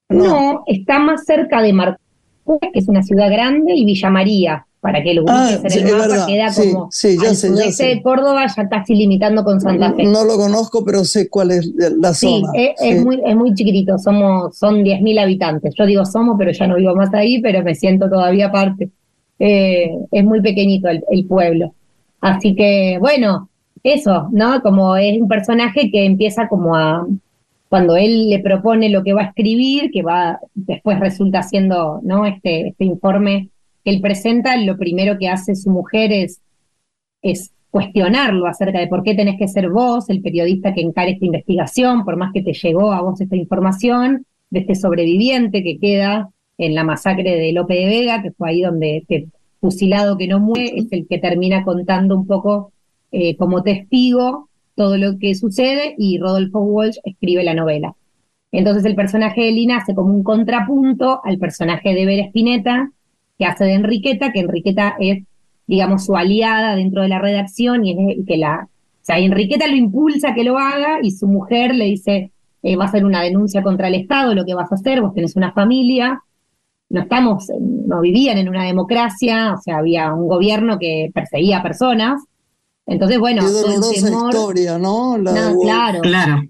¿no? 0.09 0.23
No, 0.23 0.63
está 0.65 0.97
más 0.97 1.25
cerca 1.25 1.61
de 1.61 1.73
Marcús, 1.73 2.04
que 2.45 2.79
es 2.79 2.87
una 2.87 3.03
ciudad 3.03 3.29
grande, 3.29 3.73
y 3.75 3.85
Villa 3.85 4.09
María 4.09 4.65
para 4.85 5.01
que 5.01 5.15
lo 5.15 5.23
ubiques 5.23 5.33
ah, 5.33 5.59
en 5.63 5.87
el 5.87 5.93
mapa, 5.93 6.07
verdad. 6.07 6.27
queda 6.27 6.49
sí, 6.51 6.71
como 6.71 6.91
sí, 6.91 7.17
ya 7.19 7.29
al 7.29 7.35
sé, 7.35 7.49
ya 7.55 7.71
sé. 7.71 7.85
de 7.85 8.01
Córdoba, 8.03 8.45
ya 8.55 8.69
casi 8.69 8.93
limitando 8.93 9.43
con 9.43 9.59
Santa 9.59 9.91
Fe. 9.93 10.03
No 10.03 10.23
lo 10.25 10.37
conozco, 10.37 10.85
pero 10.85 11.03
sé 11.03 11.27
cuál 11.27 11.49
es 11.49 11.71
la 11.97 12.13
sí, 12.13 12.27
zona. 12.27 12.51
Es, 12.53 12.73
sí, 12.77 12.89
es, 12.89 13.03
muy, 13.03 13.19
es 13.25 13.35
muy 13.35 13.55
chiquitito, 13.55 13.97
somos, 13.97 14.55
son 14.55 14.83
10.000 14.83 15.19
habitantes. 15.19 15.73
Yo 15.75 15.87
digo 15.87 16.05
somos, 16.05 16.35
pero 16.37 16.51
ya 16.51 16.67
no 16.67 16.75
vivo 16.75 16.95
más 16.95 17.11
ahí, 17.15 17.41
pero 17.41 17.63
me 17.63 17.73
siento 17.73 18.07
todavía 18.07 18.51
parte. 18.51 18.91
Eh, 19.39 19.89
es 20.11 20.23
muy 20.23 20.39
pequeñito 20.43 20.87
el, 20.87 21.03
el 21.09 21.25
pueblo. 21.25 21.73
Así 22.21 22.55
que, 22.55 22.97
bueno, 22.99 23.49
eso, 23.81 24.29
¿no? 24.31 24.61
Como 24.61 24.95
es 24.97 25.19
un 25.19 25.27
personaje 25.27 25.89
que 25.89 26.05
empieza 26.05 26.47
como 26.47 26.75
a, 26.75 27.07
cuando 27.69 27.95
él 27.97 28.29
le 28.29 28.39
propone 28.39 28.89
lo 28.89 29.03
que 29.03 29.13
va 29.13 29.21
a 29.21 29.25
escribir, 29.25 29.91
que 29.91 30.03
va, 30.03 30.39
después 30.53 30.99
resulta 30.99 31.43
siendo, 31.43 31.99
¿no? 32.03 32.25
Este, 32.25 32.69
este 32.69 32.85
informe 32.85 33.49
que 33.83 33.91
él 33.91 34.01
presenta, 34.01 34.55
lo 34.57 34.77
primero 34.77 35.17
que 35.17 35.29
hace 35.29 35.55
su 35.55 35.69
mujer 35.69 36.11
es, 36.11 36.41
es 37.21 37.51
cuestionarlo 37.71 38.47
acerca 38.47 38.79
de 38.79 38.87
por 38.87 39.03
qué 39.03 39.15
tenés 39.15 39.37
que 39.37 39.47
ser 39.47 39.69
vos 39.69 40.09
el 40.09 40.21
periodista 40.21 40.73
que 40.73 40.81
encare 40.81 41.11
esta 41.11 41.25
investigación, 41.25 42.05
por 42.05 42.15
más 42.15 42.31
que 42.31 42.41
te 42.41 42.53
llegó 42.53 42.93
a 42.93 43.01
vos 43.01 43.19
esta 43.19 43.35
información, 43.35 44.25
de 44.49 44.59
este 44.59 44.75
sobreviviente 44.75 45.63
que 45.63 45.77
queda 45.77 46.29
en 46.57 46.75
la 46.75 46.83
masacre 46.83 47.35
de 47.35 47.51
Lope 47.51 47.73
de 47.73 47.85
Vega, 47.85 48.21
que 48.21 48.31
fue 48.31 48.49
ahí 48.49 48.61
donde 48.61 48.97
este 48.97 49.27
fusilado 49.59 50.17
que 50.17 50.27
no 50.27 50.39
muere 50.39 50.73
es 50.77 50.91
el 50.91 51.07
que 51.07 51.17
termina 51.17 51.63
contando 51.63 52.15
un 52.15 52.27
poco 52.27 52.71
eh, 53.11 53.35
como 53.35 53.63
testigo 53.63 54.49
todo 54.75 54.97
lo 54.97 55.17
que 55.17 55.35
sucede 55.35 55.95
y 55.97 56.19
Rodolfo 56.19 56.59
Walsh 56.59 56.97
escribe 57.03 57.43
la 57.43 57.53
novela. 57.53 57.95
Entonces 58.51 58.85
el 58.85 58.95
personaje 58.95 59.41
de 59.41 59.51
Lina 59.51 59.77
hace 59.77 59.95
como 59.95 60.13
un 60.13 60.23
contrapunto 60.23 61.21
al 61.23 61.37
personaje 61.37 61.93
de 61.93 62.05
Vera 62.05 62.25
Spinetta, 62.25 62.91
que 63.37 63.45
hace 63.45 63.65
de 63.65 63.73
Enriqueta, 63.73 64.31
que 64.31 64.39
Enriqueta 64.39 64.95
es 64.99 65.23
digamos, 65.67 66.05
su 66.05 66.15
aliada 66.15 66.75
dentro 66.75 67.01
de 67.01 67.07
la 67.07 67.19
redacción 67.19 67.85
y, 67.85 67.91
es, 67.91 68.25
que 68.25 68.37
la, 68.37 68.67
o 68.67 68.69
sea, 69.01 69.19
Enriqueta 69.19 69.67
lo 69.67 69.75
impulsa 69.75 70.29
a 70.29 70.33
que 70.33 70.43
lo 70.43 70.57
haga 70.57 70.99
y 71.01 71.11
su 71.11 71.27
mujer 71.27 71.73
le 71.75 71.85
dice, 71.85 72.31
eh, 72.63 72.75
va 72.75 72.85
a 72.85 72.91
ser 72.91 73.05
una 73.05 73.21
denuncia 73.21 73.63
contra 73.63 73.87
el 73.87 73.95
Estado, 73.95 74.35
lo 74.35 74.45
que 74.45 74.53
vas 74.53 74.71
a 74.71 74.75
hacer, 74.75 75.01
vos 75.01 75.13
tenés 75.13 75.35
una 75.35 75.53
familia, 75.53 76.21
no 76.89 77.01
estamos, 77.01 77.47
no 77.59 78.01
vivían 78.01 78.37
en 78.37 78.49
una 78.49 78.65
democracia, 78.65 79.53
o 79.53 79.61
sea, 79.61 79.77
había 79.77 80.13
un 80.13 80.27
gobierno 80.27 80.77
que 80.79 81.09
perseguía 81.13 81.57
a 81.57 81.63
personas, 81.63 82.21
entonces, 82.85 83.19
bueno, 83.19 83.41
Qué 83.41 83.47
dolorosa 83.47 84.09
historia, 84.09 84.77
¿no? 84.77 85.17
La 85.17 85.31
no 85.33 85.59
claro, 85.59 85.99
Claro. 86.01 86.43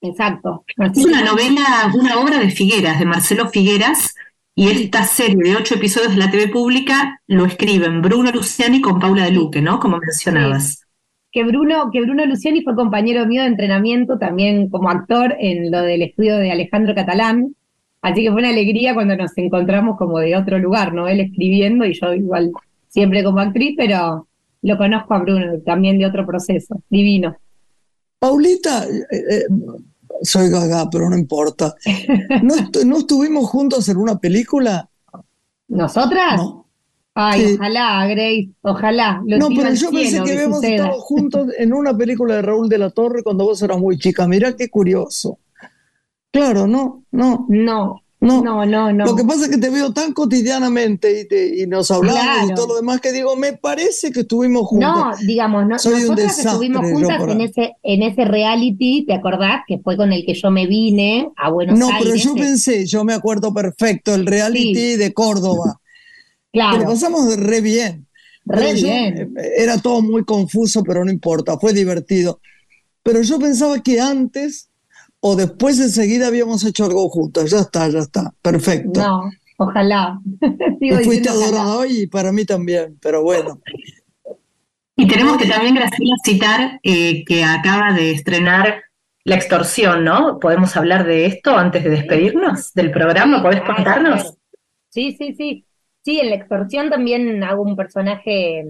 exacto. 0.00 0.64
Es 0.94 1.04
una 1.04 1.22
novela, 1.22 1.92
una 1.98 2.18
obra 2.20 2.38
de 2.38 2.50
Figueras, 2.50 2.98
de 2.98 3.04
Marcelo 3.06 3.48
Figueras, 3.48 4.14
y 4.54 4.68
esta 4.70 5.04
serie 5.04 5.36
de 5.42 5.56
ocho 5.56 5.74
episodios 5.74 6.12
de 6.12 6.18
la 6.18 6.30
TV 6.30 6.48
pública 6.48 7.20
lo 7.26 7.44
escriben 7.44 8.00
Bruno 8.00 8.30
Luciani 8.30 8.80
con 8.80 8.98
Paula 8.98 9.24
de 9.24 9.32
Luque, 9.32 9.60
¿no? 9.60 9.78
Como 9.80 9.98
mencionabas. 9.98 10.82
que 11.30 11.44
Bruno, 11.44 11.90
que 11.92 12.00
Bruno 12.00 12.24
Luciani 12.24 12.62
fue 12.62 12.74
compañero 12.74 13.26
mío 13.26 13.42
de 13.42 13.48
entrenamiento 13.48 14.18
también 14.18 14.70
como 14.70 14.88
actor 14.88 15.36
en 15.38 15.70
lo 15.70 15.82
del 15.82 16.00
estudio 16.00 16.38
de 16.38 16.50
Alejandro 16.50 16.94
Catalán. 16.94 17.54
Así 18.00 18.22
que 18.22 18.30
fue 18.30 18.40
una 18.40 18.48
alegría 18.48 18.94
cuando 18.94 19.14
nos 19.16 19.36
encontramos 19.36 19.98
como 19.98 20.18
de 20.20 20.34
otro 20.36 20.58
lugar, 20.58 20.94
¿no? 20.94 21.06
Él 21.08 21.20
escribiendo 21.20 21.84
y 21.84 21.92
yo 21.92 22.14
igual 22.14 22.52
siempre 22.88 23.22
como 23.22 23.40
actriz, 23.40 23.74
pero 23.76 24.26
lo 24.66 24.76
conozco 24.76 25.14
a 25.14 25.18
Bruno 25.20 25.60
también 25.64 25.98
de 25.98 26.06
otro 26.06 26.26
proceso. 26.26 26.82
Divino. 26.90 27.36
Paulita, 28.18 28.84
eh, 28.86 29.06
eh, 29.30 29.44
soy 30.22 30.48
gaga, 30.50 30.88
pero 30.90 31.08
no 31.08 31.16
importa. 31.16 31.74
¿No, 32.42 32.54
no 32.84 32.98
estuvimos 32.98 33.48
juntos 33.48 33.88
en 33.88 33.96
una 33.98 34.18
película? 34.18 34.88
¿Nosotras? 35.68 36.36
No. 36.36 36.66
Ay, 37.14 37.40
Sí. 37.46 37.54
ojalá, 37.54 38.06
Grace, 38.08 38.50
ojalá. 38.60 39.22
Lo 39.24 39.38
No, 39.38 39.48
pero 39.48 39.72
yo 39.72 39.90
pensé 39.90 40.22
que 40.22 40.32
habíamos 40.32 40.62
estado 40.62 41.00
juntos 41.00 41.48
en 41.58 41.72
una 41.72 41.96
película 41.96 42.34
de 42.36 42.42
Raúl 42.42 42.68
de 42.68 42.78
la 42.78 42.90
Torre 42.90 43.22
cuando 43.22 43.44
vos 43.44 43.62
eras 43.62 43.78
muy 43.78 43.96
chica. 43.98 44.26
Mirá 44.28 44.54
qué 44.56 44.68
curioso. 44.68 45.38
Claro, 46.30 46.66
no, 46.66 47.04
no, 47.12 47.46
No, 47.48 48.02
no. 48.20 48.42
no, 48.42 48.64
no, 48.64 48.92
no. 48.92 49.04
Lo 49.04 49.14
que 49.16 49.24
pasa 49.24 49.44
es 49.44 49.50
que 49.50 49.58
te 49.58 49.68
veo 49.70 49.92
tan 49.92 50.12
cotidianamente 50.12 51.20
y, 51.20 51.28
te- 51.28 51.62
y 51.62 51.66
nos 51.66 51.90
hablamos 51.90 52.20
y 52.20 52.24
Claro. 52.24 52.54
todo 52.54 52.66
lo 52.68 52.76
demás 52.76 53.00
que 53.00 53.12
digo, 53.12 53.36
me 53.36 53.52
parece 53.52 54.10
que 54.10 54.20
estuvimos 54.20 54.66
juntos. 54.66 54.88
No, 54.90 55.12
digamos, 55.26 55.66
no, 55.66 55.78
Soy 55.78 55.94
un 55.94 56.00
nosotras 56.02 56.26
desastre 56.36 56.50
estuvimos 56.52 56.90
juntas 56.90 57.22
en 57.28 57.40
ese, 57.42 57.72
en 57.82 58.02
ese 58.02 58.24
reality, 58.24 59.04
¿te 59.06 59.14
acordás? 59.14 59.60
Que 59.68 59.78
fue 59.78 59.96
con 59.96 60.12
el 60.12 60.24
que 60.24 60.34
yo 60.34 60.50
me 60.50 60.66
vine 60.66 61.30
a 61.36 61.50
Buenos 61.50 61.78
No, 61.78 61.88
Aires. 61.88 62.02
pero 62.04 62.14
yo 62.16 62.34
pensé, 62.34 62.86
yo 62.86 63.04
me 63.04 63.12
acuerdo 63.12 63.52
perfecto, 63.52 64.14
el 64.14 64.26
reality 64.26 64.74
Sí. 64.74 64.96
de 64.96 65.12
Córdoba. 65.12 65.80
Que 66.52 66.60
lo 66.60 66.70
Claro, 66.70 66.84
pasamos 66.86 67.36
re 67.36 67.60
bien. 67.60 68.06
re 68.46 68.76
yo, 68.76 68.86
bien. 68.86 69.34
eh, 69.36 69.50
era 69.58 69.76
todo 69.78 70.00
muy 70.00 70.24
confuso, 70.24 70.82
pero 70.84 71.04
no 71.04 71.10
importa, 71.12 71.58
fue 71.58 71.72
divertido. 71.74 72.40
Pero 73.02 73.20
yo 73.22 73.38
pensaba 73.38 73.82
que 73.82 74.00
antes 74.00 74.70
o 75.28 75.36
después 75.36 75.78
enseguida 75.80 76.28
habíamos 76.28 76.64
hecho 76.64 76.84
algo 76.84 77.08
juntos. 77.08 77.50
Ya 77.50 77.60
está, 77.60 77.88
ya 77.88 78.00
está, 78.00 78.34
perfecto. 78.42 79.00
No, 79.00 79.30
ojalá. 79.58 80.20
Sigo 80.80 81.00
fuiste 81.00 81.30
ojalá. 81.30 81.30
adorado 81.30 81.86
y 81.86 82.06
para 82.06 82.32
mí 82.32 82.44
también, 82.44 82.98
pero 83.00 83.22
bueno. 83.22 83.60
Y 84.96 85.06
tenemos 85.06 85.36
que 85.36 85.46
también, 85.46 85.74
Graciela, 85.74 86.14
citar 86.24 86.80
eh, 86.82 87.24
que 87.24 87.44
acaba 87.44 87.92
de 87.92 88.12
estrenar 88.12 88.82
La 89.24 89.34
extorsión, 89.36 90.04
¿no? 90.04 90.38
¿Podemos 90.40 90.76
hablar 90.76 91.04
de 91.06 91.26
esto 91.26 91.56
antes 91.56 91.84
de 91.84 91.90
despedirnos 91.90 92.72
del 92.74 92.90
programa? 92.92 93.42
¿Podés 93.42 93.62
Claro, 93.74 93.74
contarnos? 93.76 94.34
Sí, 94.90 95.12
sí, 95.18 95.34
sí. 95.36 95.66
Sí, 96.04 96.20
en 96.20 96.30
la 96.30 96.36
extorsión 96.36 96.88
también 96.90 97.42
hago 97.44 97.62
un 97.62 97.76
personaje, 97.76 98.64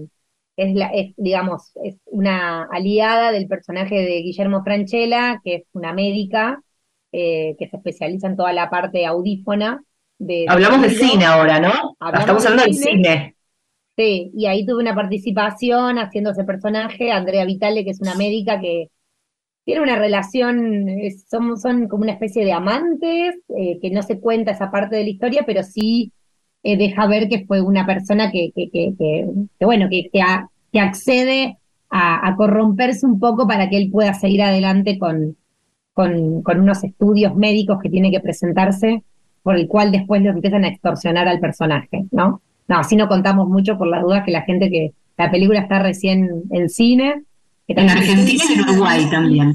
es, 0.57 0.75
la, 0.75 0.87
es 0.89 1.15
digamos, 1.17 1.71
es 1.83 1.97
una 2.07 2.65
aliada 2.71 3.31
del 3.33 3.47
personaje 3.47 3.95
de 3.97 4.21
Guillermo 4.23 4.63
Franchella, 4.63 5.41
que 5.43 5.55
es 5.57 5.63
una 5.73 5.93
médica 5.93 6.61
eh, 7.13 7.55
que 7.59 7.69
se 7.69 7.77
especializa 7.77 8.27
en 8.27 8.37
toda 8.37 8.53
la 8.53 8.69
parte 8.69 9.05
audífona. 9.07 9.83
De, 10.19 10.47
Hablamos 10.49 10.81
de 10.81 10.89
cine 10.89 11.25
ahora, 11.25 11.59
¿no? 11.59 11.95
Hablamos 11.99 12.21
Estamos 12.21 12.45
hablando 12.45 12.63
del 12.63 12.73
cine. 12.73 12.91
cine. 12.91 13.35
Sí, 13.97 14.31
y 14.35 14.45
ahí 14.45 14.65
tuve 14.65 14.81
una 14.83 14.93
participación 14.95 15.97
haciendo 15.97 16.31
ese 16.31 16.43
personaje, 16.43 17.11
Andrea 17.11 17.45
Vitale, 17.45 17.83
que 17.83 17.89
es 17.91 17.99
una 18.01 18.13
médica 18.15 18.59
que 18.61 18.89
tiene 19.65 19.81
una 19.81 19.97
relación, 19.97 20.89
es- 20.89 21.27
son, 21.29 21.57
son 21.57 21.87
como 21.89 22.03
una 22.03 22.13
especie 22.13 22.45
de 22.45 22.53
amantes, 22.53 23.35
eh, 23.57 23.79
que 23.81 23.91
no 23.91 24.03
se 24.03 24.19
cuenta 24.19 24.51
esa 24.51 24.71
parte 24.71 24.95
de 24.97 25.03
la 25.03 25.09
historia, 25.09 25.43
pero 25.45 25.63
sí 25.63 26.13
eh, 26.67 26.77
deja 26.77 27.07
ver 27.07 27.29
que 27.29 27.45
fue 27.45 27.61
una 27.61 27.85
persona 27.85 28.31
que, 28.31 28.51
que, 28.55 28.69
que, 28.69 28.93
que- 28.97 29.27
que, 29.59 29.65
bueno, 29.65 29.87
que, 29.89 30.09
que, 30.11 30.21
a- 30.21 30.49
que 30.71 30.79
accede 30.79 31.57
a, 31.89 32.27
a 32.27 32.35
corromperse 32.35 33.05
un 33.05 33.19
poco 33.19 33.47
para 33.47 33.69
que 33.69 33.77
él 33.77 33.89
pueda 33.91 34.13
seguir 34.13 34.41
adelante 34.43 34.97
con, 34.99 35.37
con, 35.93 36.41
con 36.41 36.59
unos 36.59 36.83
estudios 36.83 37.35
médicos 37.35 37.79
que 37.81 37.89
tiene 37.89 38.11
que 38.11 38.19
presentarse, 38.19 39.03
por 39.43 39.55
el 39.55 39.67
cual 39.67 39.91
después 39.91 40.21
lo 40.21 40.29
empiezan 40.31 40.65
a 40.65 40.67
extorsionar 40.67 41.27
al 41.27 41.39
personaje, 41.39 42.05
¿no? 42.11 42.41
No, 42.67 42.77
así 42.79 42.95
no 42.97 43.07
contamos 43.07 43.47
mucho 43.47 43.77
por 43.77 43.87
las 43.87 44.01
dudas 44.03 44.23
que 44.25 44.31
la 44.31 44.41
gente 44.41 44.69
que 44.69 44.91
la 45.17 45.31
película 45.31 45.59
está 45.61 45.79
recién 45.81 46.43
en 46.51 46.69
cine. 46.69 47.23
que 47.65 47.73
En 47.73 47.89
Argentina 47.89 48.43
y 48.49 48.53
en 48.53 48.61
Uruguay 48.61 49.09
también. 49.09 49.53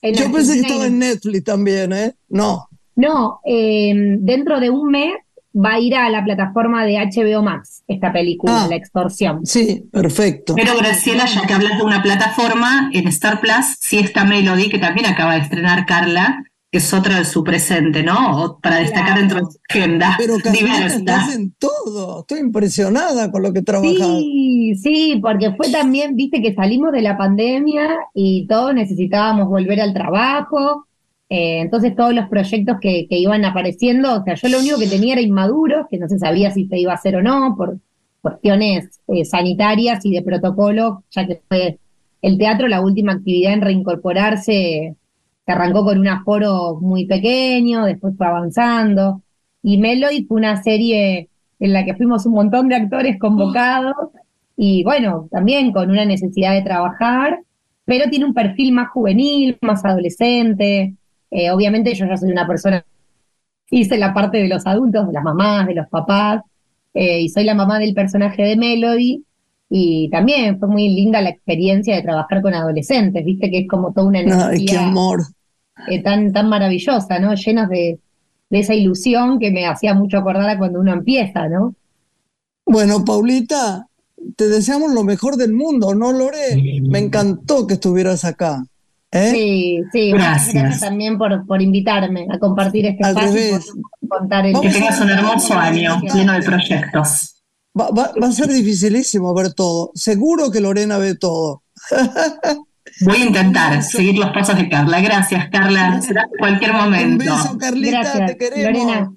en 0.00 0.14
Yo 0.14 0.32
pensé 0.32 0.54
que 0.54 0.60
estaba 0.60 0.86
en 0.86 0.98
Netflix 0.98 1.44
también, 1.44 1.92
¿eh? 1.92 2.14
No. 2.30 2.66
No, 2.96 3.40
eh, 3.44 3.92
dentro 4.20 4.60
de 4.60 4.70
un 4.70 4.88
mes 4.90 5.12
va 5.54 5.74
a 5.74 5.78
ir 5.80 5.94
a 5.94 6.08
la 6.10 6.24
plataforma 6.24 6.84
de 6.84 6.96
HBO 6.98 7.42
Max 7.42 7.82
esta 7.86 8.12
película, 8.12 8.64
Ah. 8.64 8.66
La 8.68 8.76
Extorsión. 8.76 9.46
Sí, 9.46 9.84
perfecto. 9.92 10.54
Pero 10.54 10.76
Graciela, 10.76 11.26
ya 11.26 11.42
que 11.46 11.54
hablas 11.54 11.78
de 11.78 11.84
una 11.84 12.02
plataforma, 12.02 12.90
en 12.92 13.06
Star 13.08 13.40
Plus 13.40 13.76
sí 13.80 13.98
está 13.98 14.24
Melody, 14.24 14.68
que 14.68 14.78
también 14.78 15.06
acaba 15.06 15.34
de 15.34 15.40
estrenar 15.40 15.86
Carla, 15.86 16.42
que 16.70 16.78
es 16.78 16.92
otra 16.92 17.18
de 17.18 17.24
su 17.24 17.44
presente, 17.44 18.02
¿no? 18.02 18.58
Para 18.60 18.78
destacar 18.78 19.12
Claro. 19.14 19.20
dentro 19.20 19.38
de 19.38 19.52
su 19.52 19.58
agenda 19.70 20.16
Pero 20.18 20.36
estás 20.38 21.34
en 21.36 21.52
todo. 21.56 22.20
Estoy 22.22 22.40
impresionada 22.40 23.30
con 23.30 23.42
lo 23.44 23.52
que 23.52 23.62
trabajas. 23.62 23.94
Sí, 24.18 24.74
sí, 24.82 25.18
porque 25.22 25.52
fue 25.54 25.70
también, 25.70 26.16
viste, 26.16 26.42
que 26.42 26.52
salimos 26.52 26.90
de 26.90 27.02
la 27.02 27.16
pandemia 27.16 27.88
y 28.12 28.46
todos 28.48 28.74
necesitábamos 28.74 29.46
volver 29.48 29.80
al 29.80 29.94
trabajo. 29.94 30.86
Eh, 31.34 31.60
entonces 31.62 31.96
todos 31.96 32.14
los 32.14 32.28
proyectos 32.28 32.76
que, 32.80 33.08
que 33.08 33.18
iban 33.18 33.44
apareciendo, 33.44 34.20
o 34.20 34.22
sea, 34.22 34.34
yo 34.34 34.48
lo 34.48 34.60
único 34.60 34.78
que 34.78 34.86
tenía 34.86 35.14
era 35.14 35.20
inmaduros, 35.20 35.86
que 35.90 35.98
no 35.98 36.08
se 36.08 36.16
sabía 36.16 36.52
si 36.52 36.66
se 36.66 36.78
iba 36.78 36.92
a 36.92 36.94
hacer 36.94 37.16
o 37.16 37.22
no, 37.22 37.56
por 37.56 37.78
cuestiones 38.22 39.00
eh, 39.08 39.24
sanitarias 39.24 40.04
y 40.06 40.12
de 40.12 40.22
protocolo, 40.22 41.02
ya 41.10 41.26
que 41.26 41.40
fue 41.48 41.80
el 42.22 42.38
teatro 42.38 42.68
la 42.68 42.80
última 42.80 43.14
actividad 43.14 43.52
en 43.52 43.62
reincorporarse, 43.62 44.94
se 45.44 45.52
arrancó 45.52 45.84
con 45.84 45.98
un 45.98 46.06
aforo 46.06 46.78
muy 46.80 47.04
pequeño, 47.06 47.84
después 47.84 48.14
fue 48.16 48.28
avanzando. 48.28 49.22
Y 49.60 49.78
Melody 49.78 50.24
fue 50.26 50.36
una 50.36 50.62
serie 50.62 51.28
en 51.58 51.72
la 51.72 51.84
que 51.84 51.94
fuimos 51.94 52.26
un 52.26 52.34
montón 52.34 52.68
de 52.68 52.76
actores 52.76 53.18
convocados 53.18 53.94
y 54.56 54.84
bueno, 54.84 55.28
también 55.32 55.72
con 55.72 55.90
una 55.90 56.04
necesidad 56.04 56.52
de 56.52 56.62
trabajar, 56.62 57.40
pero 57.84 58.08
tiene 58.08 58.24
un 58.24 58.34
perfil 58.34 58.72
más 58.72 58.88
juvenil, 58.90 59.58
más 59.62 59.84
adolescente. 59.84 60.94
Eh, 61.34 61.50
obviamente 61.50 61.94
yo 61.94 62.06
ya 62.06 62.16
soy 62.16 62.30
una 62.32 62.46
persona, 62.46 62.84
hice 63.70 63.98
la 63.98 64.14
parte 64.14 64.38
de 64.38 64.48
los 64.48 64.66
adultos, 64.66 65.06
de 65.08 65.12
las 65.14 65.24
mamás, 65.24 65.66
de 65.66 65.74
los 65.74 65.88
papás, 65.88 66.42
eh, 66.94 67.20
y 67.22 67.28
soy 67.28 67.44
la 67.44 67.54
mamá 67.54 67.78
del 67.78 67.94
personaje 67.94 68.42
de 68.44 68.56
Melody. 68.56 69.24
Y 69.70 70.08
también 70.10 70.58
fue 70.58 70.68
muy 70.68 70.88
linda 70.90 71.20
la 71.22 71.30
experiencia 71.30 71.96
de 71.96 72.02
trabajar 72.02 72.42
con 72.42 72.54
adolescentes, 72.54 73.24
viste 73.24 73.50
que 73.50 73.60
es 73.60 73.68
como 73.68 73.92
toda 73.92 74.06
una 74.08 74.20
Ay, 74.20 74.64
qué 74.64 74.76
energía 74.76 74.86
amor. 74.88 75.22
eh, 75.88 76.02
tan, 76.02 76.32
tan 76.32 76.48
maravillosa, 76.48 77.18
¿no? 77.18 77.34
Llenos 77.34 77.68
de, 77.68 77.98
de 78.50 78.58
esa 78.60 78.74
ilusión 78.74 79.38
que 79.40 79.50
me 79.50 79.66
hacía 79.66 79.94
mucho 79.94 80.18
acordar 80.18 80.48
a 80.50 80.58
cuando 80.58 80.80
uno 80.80 80.92
empieza, 80.92 81.48
¿no? 81.48 81.74
Bueno, 82.66 83.04
Paulita, 83.04 83.88
te 84.36 84.48
deseamos 84.48 84.92
lo 84.92 85.04
mejor 85.04 85.36
del 85.36 85.52
mundo, 85.52 85.94
¿no, 85.94 86.12
Lore? 86.12 86.80
Me 86.88 86.98
encantó 86.98 87.66
que 87.66 87.74
estuvieras 87.74 88.24
acá. 88.24 88.64
¿Eh? 89.14 89.30
Sí, 89.30 89.80
sí, 89.92 90.12
muchas 90.12 90.26
Gracias. 90.26 90.54
gracias 90.54 90.80
también 90.80 91.16
por, 91.16 91.46
por 91.46 91.62
invitarme 91.62 92.26
a 92.30 92.38
compartir 92.38 92.84
este 92.86 93.02
Al 93.04 93.16
espacio 93.16 93.60
y 94.02 94.08
contar 94.08 94.44
el 94.46 94.60
Que 94.60 94.68
tengas 94.68 95.00
un 95.00 95.08
hermoso 95.10 95.54
año 95.54 96.00
lleno 96.14 96.32
de 96.34 96.42
proyectos. 96.42 97.30
Va, 97.78 97.88
va- 97.90 98.12
va 98.22 98.26
a 98.28 98.32
ser 98.32 98.48
dificilísimo 98.48 99.32
ver 99.34 99.52
todo. 99.54 99.90
Seguro 99.94 100.50
que 100.50 100.60
Lorena 100.60 100.98
ve 100.98 101.14
todo. 101.16 101.62
Voy 103.00 103.16
a 103.16 103.24
intentar 103.24 103.82
seguir 103.82 104.16
los 104.18 104.30
pasos 104.30 104.56
de 104.56 104.68
Carla. 104.68 105.00
Gracias, 105.00 105.48
Carla. 105.50 106.00
Será 106.00 106.22
en 106.22 106.38
cualquier 106.38 106.72
momento. 106.72 107.08
Un 107.12 107.18
beso, 107.18 107.58
Carlita, 107.58 108.00
Gracias, 108.02 108.26
te 108.26 108.36
queremos. 108.36 108.82
Lorena. 108.84 109.12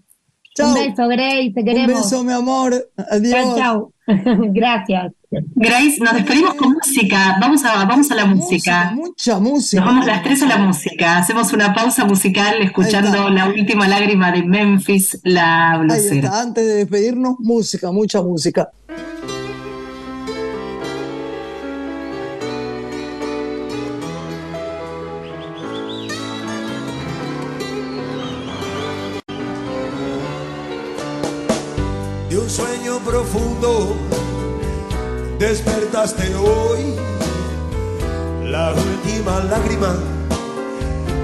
Un 0.65 0.73
beso, 0.73 1.07
Grace, 1.07 1.51
te 1.53 1.63
queremos. 1.63 1.95
Un 1.95 2.01
beso, 2.03 2.23
mi 2.23 2.33
amor. 2.33 2.89
Adiós. 3.11 3.33
Chao, 3.33 3.57
chao. 3.57 3.93
Gracias. 4.07 5.13
Grace, 5.55 5.97
nos 5.99 6.13
despedimos 6.13 6.53
con 6.55 6.71
música. 6.73 7.37
Vamos 7.41 7.63
a, 7.65 7.83
vamos 7.85 8.09
a 8.09 8.15
la 8.15 8.25
música. 8.25 8.91
Mucha 8.95 9.39
música. 9.39 9.81
Nos 9.83 9.91
vamos 9.93 10.05
las 10.05 10.23
tres 10.23 10.41
a 10.43 10.45
la 10.47 10.57
música. 10.57 11.17
Hacemos 11.17 11.51
una 11.51 11.73
pausa 11.73 12.05
musical 12.05 12.61
escuchando 12.61 13.29
la 13.29 13.47
última 13.49 13.87
lágrima 13.87 14.31
de 14.31 14.43
Memphis, 14.43 15.19
la 15.23 15.71
Ahí 15.73 15.79
blusera. 15.79 16.27
está, 16.27 16.41
antes 16.41 16.65
de 16.65 16.73
despedirnos, 16.75 17.35
música, 17.39 17.91
mucha 17.91 18.21
música. 18.21 18.69
Despertaste 35.39 36.35
hoy 36.35 36.95
la 38.43 38.73
última 38.73 39.39
lágrima 39.41 39.95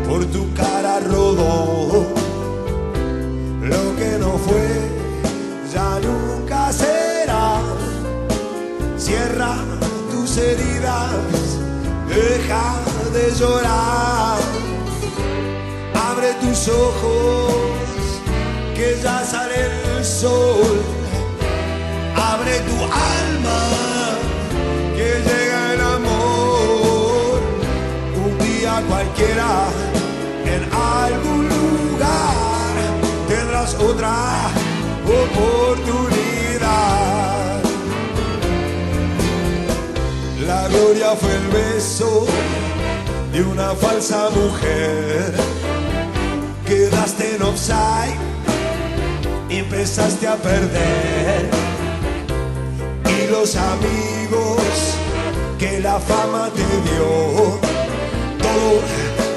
por 0.08 0.26
tu 0.26 0.54
cara 0.54 1.00
rodó. 1.00 2.06
Lo 3.62 3.96
que 3.98 4.18
no 4.20 4.38
fue 4.38 4.68
ya 5.74 6.00
nunca 6.00 6.72
será. 6.72 7.62
Cierra 8.98 9.56
tus 10.12 10.38
heridas 10.38 11.34
deja 12.10 12.76
de 13.14 13.32
llorar. 13.40 14.38
Abre 15.94 16.34
tus 16.42 16.68
ojos 16.68 17.54
que 18.76 19.00
ya 19.02 19.24
sale 19.24 19.56
el 19.98 20.06
sol. 20.06 21.03
Tu 22.62 22.76
alma, 22.84 23.62
que 24.96 25.10
llega 25.28 25.74
el 25.74 25.82
amor. 25.82 27.42
Un 28.24 28.38
día 28.38 28.74
cualquiera, 28.88 29.52
en 30.46 30.62
algún 30.72 31.50
lugar, 31.50 32.74
tendrás 33.28 33.74
otra 33.74 34.52
oportunidad. 35.04 36.04
La 40.46 40.68
gloria 40.68 41.16
fue 41.16 41.34
el 41.34 41.48
beso 41.48 42.28
de 43.32 43.42
una 43.42 43.74
falsa 43.74 44.30
mujer. 44.30 45.34
Quedaste 46.68 47.36
en 47.36 47.42
offside 47.42 48.20
y 49.50 49.58
empezaste 49.58 50.28
a 50.28 50.36
perder. 50.36 51.73
Y 53.18 53.28
los 53.32 53.56
amigos 53.56 54.62
que 55.60 55.80
la 55.80 56.00
fama 56.00 56.50
te 56.56 56.62
dio, 56.62 57.60
todo, 58.42 58.70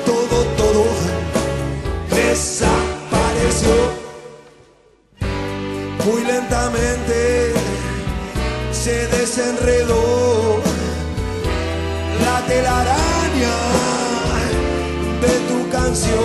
todo, 0.05 0.45
todo 0.57 0.85
desapareció. 2.11 3.75
Muy 6.05 6.23
lentamente 6.25 7.53
se 8.73 9.09
desenredó 9.09 10.63
la 12.25 12.47
telaraña 12.47 13.57
de 15.21 15.35
tu 15.49 15.69
canción. 15.71 16.17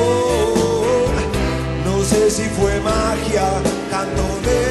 No 1.85 2.03
sé 2.03 2.29
si 2.29 2.43
fue 2.43 2.79
magia, 2.81 3.49
canto 3.89 4.27
de 4.45 4.70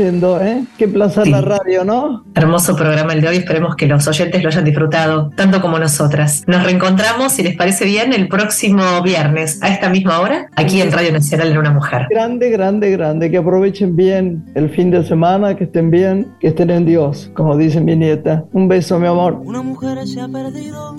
yendo, 0.00 0.40
¿eh? 0.40 0.64
Qué 0.78 0.88
placer 0.88 1.28
la 1.28 1.40
radio, 1.40 1.84
¿no? 1.84 2.24
Hermoso 2.34 2.74
programa 2.74 3.12
el 3.12 3.20
de 3.20 3.28
hoy, 3.28 3.36
esperemos 3.36 3.76
que 3.76 3.86
los 3.86 4.06
oyentes 4.08 4.42
lo 4.42 4.48
hayan 4.48 4.64
disfrutado, 4.64 5.30
tanto 5.36 5.60
como 5.60 5.78
nosotras. 5.78 6.42
Nos 6.46 6.64
reencontramos, 6.64 7.32
si 7.32 7.42
les 7.42 7.56
parece 7.56 7.84
bien, 7.84 8.12
el 8.12 8.28
próximo 8.28 8.82
viernes 9.02 9.62
a 9.62 9.68
esta 9.68 9.90
misma 9.90 10.20
hora, 10.20 10.48
aquí 10.56 10.80
en 10.80 10.90
Radio 10.90 11.12
Nacional 11.12 11.52
en 11.52 11.58
Una 11.58 11.70
Mujer. 11.70 12.06
Grande, 12.10 12.50
grande, 12.50 12.90
grande. 12.90 13.30
Que 13.30 13.36
aprovechen 13.36 13.94
bien 13.96 14.44
el 14.54 14.70
fin 14.70 14.90
de 14.90 15.04
semana, 15.04 15.54
que 15.54 15.64
estén 15.64 15.90
bien, 15.90 16.32
que 16.40 16.48
estén 16.48 16.70
en 16.70 16.86
Dios, 16.86 17.30
como 17.34 17.56
dice 17.56 17.80
mi 17.80 17.96
nieta. 17.96 18.44
Un 18.52 18.68
beso, 18.68 18.98
mi 18.98 19.06
amor. 19.06 19.40
Una 19.44 19.62
mujer 19.62 20.06
se 20.06 20.20
ha 20.20 20.28
perdido. 20.28 20.96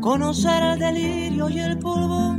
Conocer 0.00 0.62
el 0.62 0.78
delirio 0.78 1.48
y 1.50 1.60
el 1.60 1.78
polvo. 1.78 2.38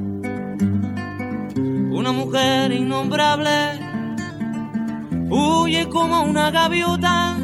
Una 2.01 2.13
mujer 2.13 2.71
innombrable 2.71 3.79
huye 5.29 5.87
como 5.87 6.23
una 6.23 6.49
gaviota 6.49 7.37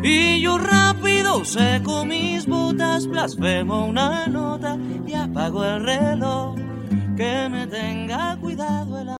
y 0.00 0.40
yo 0.40 0.58
rápido 0.58 1.44
seco 1.44 2.04
mis 2.04 2.46
botas, 2.46 3.08
blasfemo 3.08 3.84
una 3.84 4.28
nota 4.28 4.78
y 5.08 5.12
apago 5.12 5.64
el 5.64 5.82
reloj. 5.82 6.54
Que 7.16 7.48
me 7.50 7.66
tenga 7.66 8.36
cuidado 8.36 8.96
el 9.00 9.08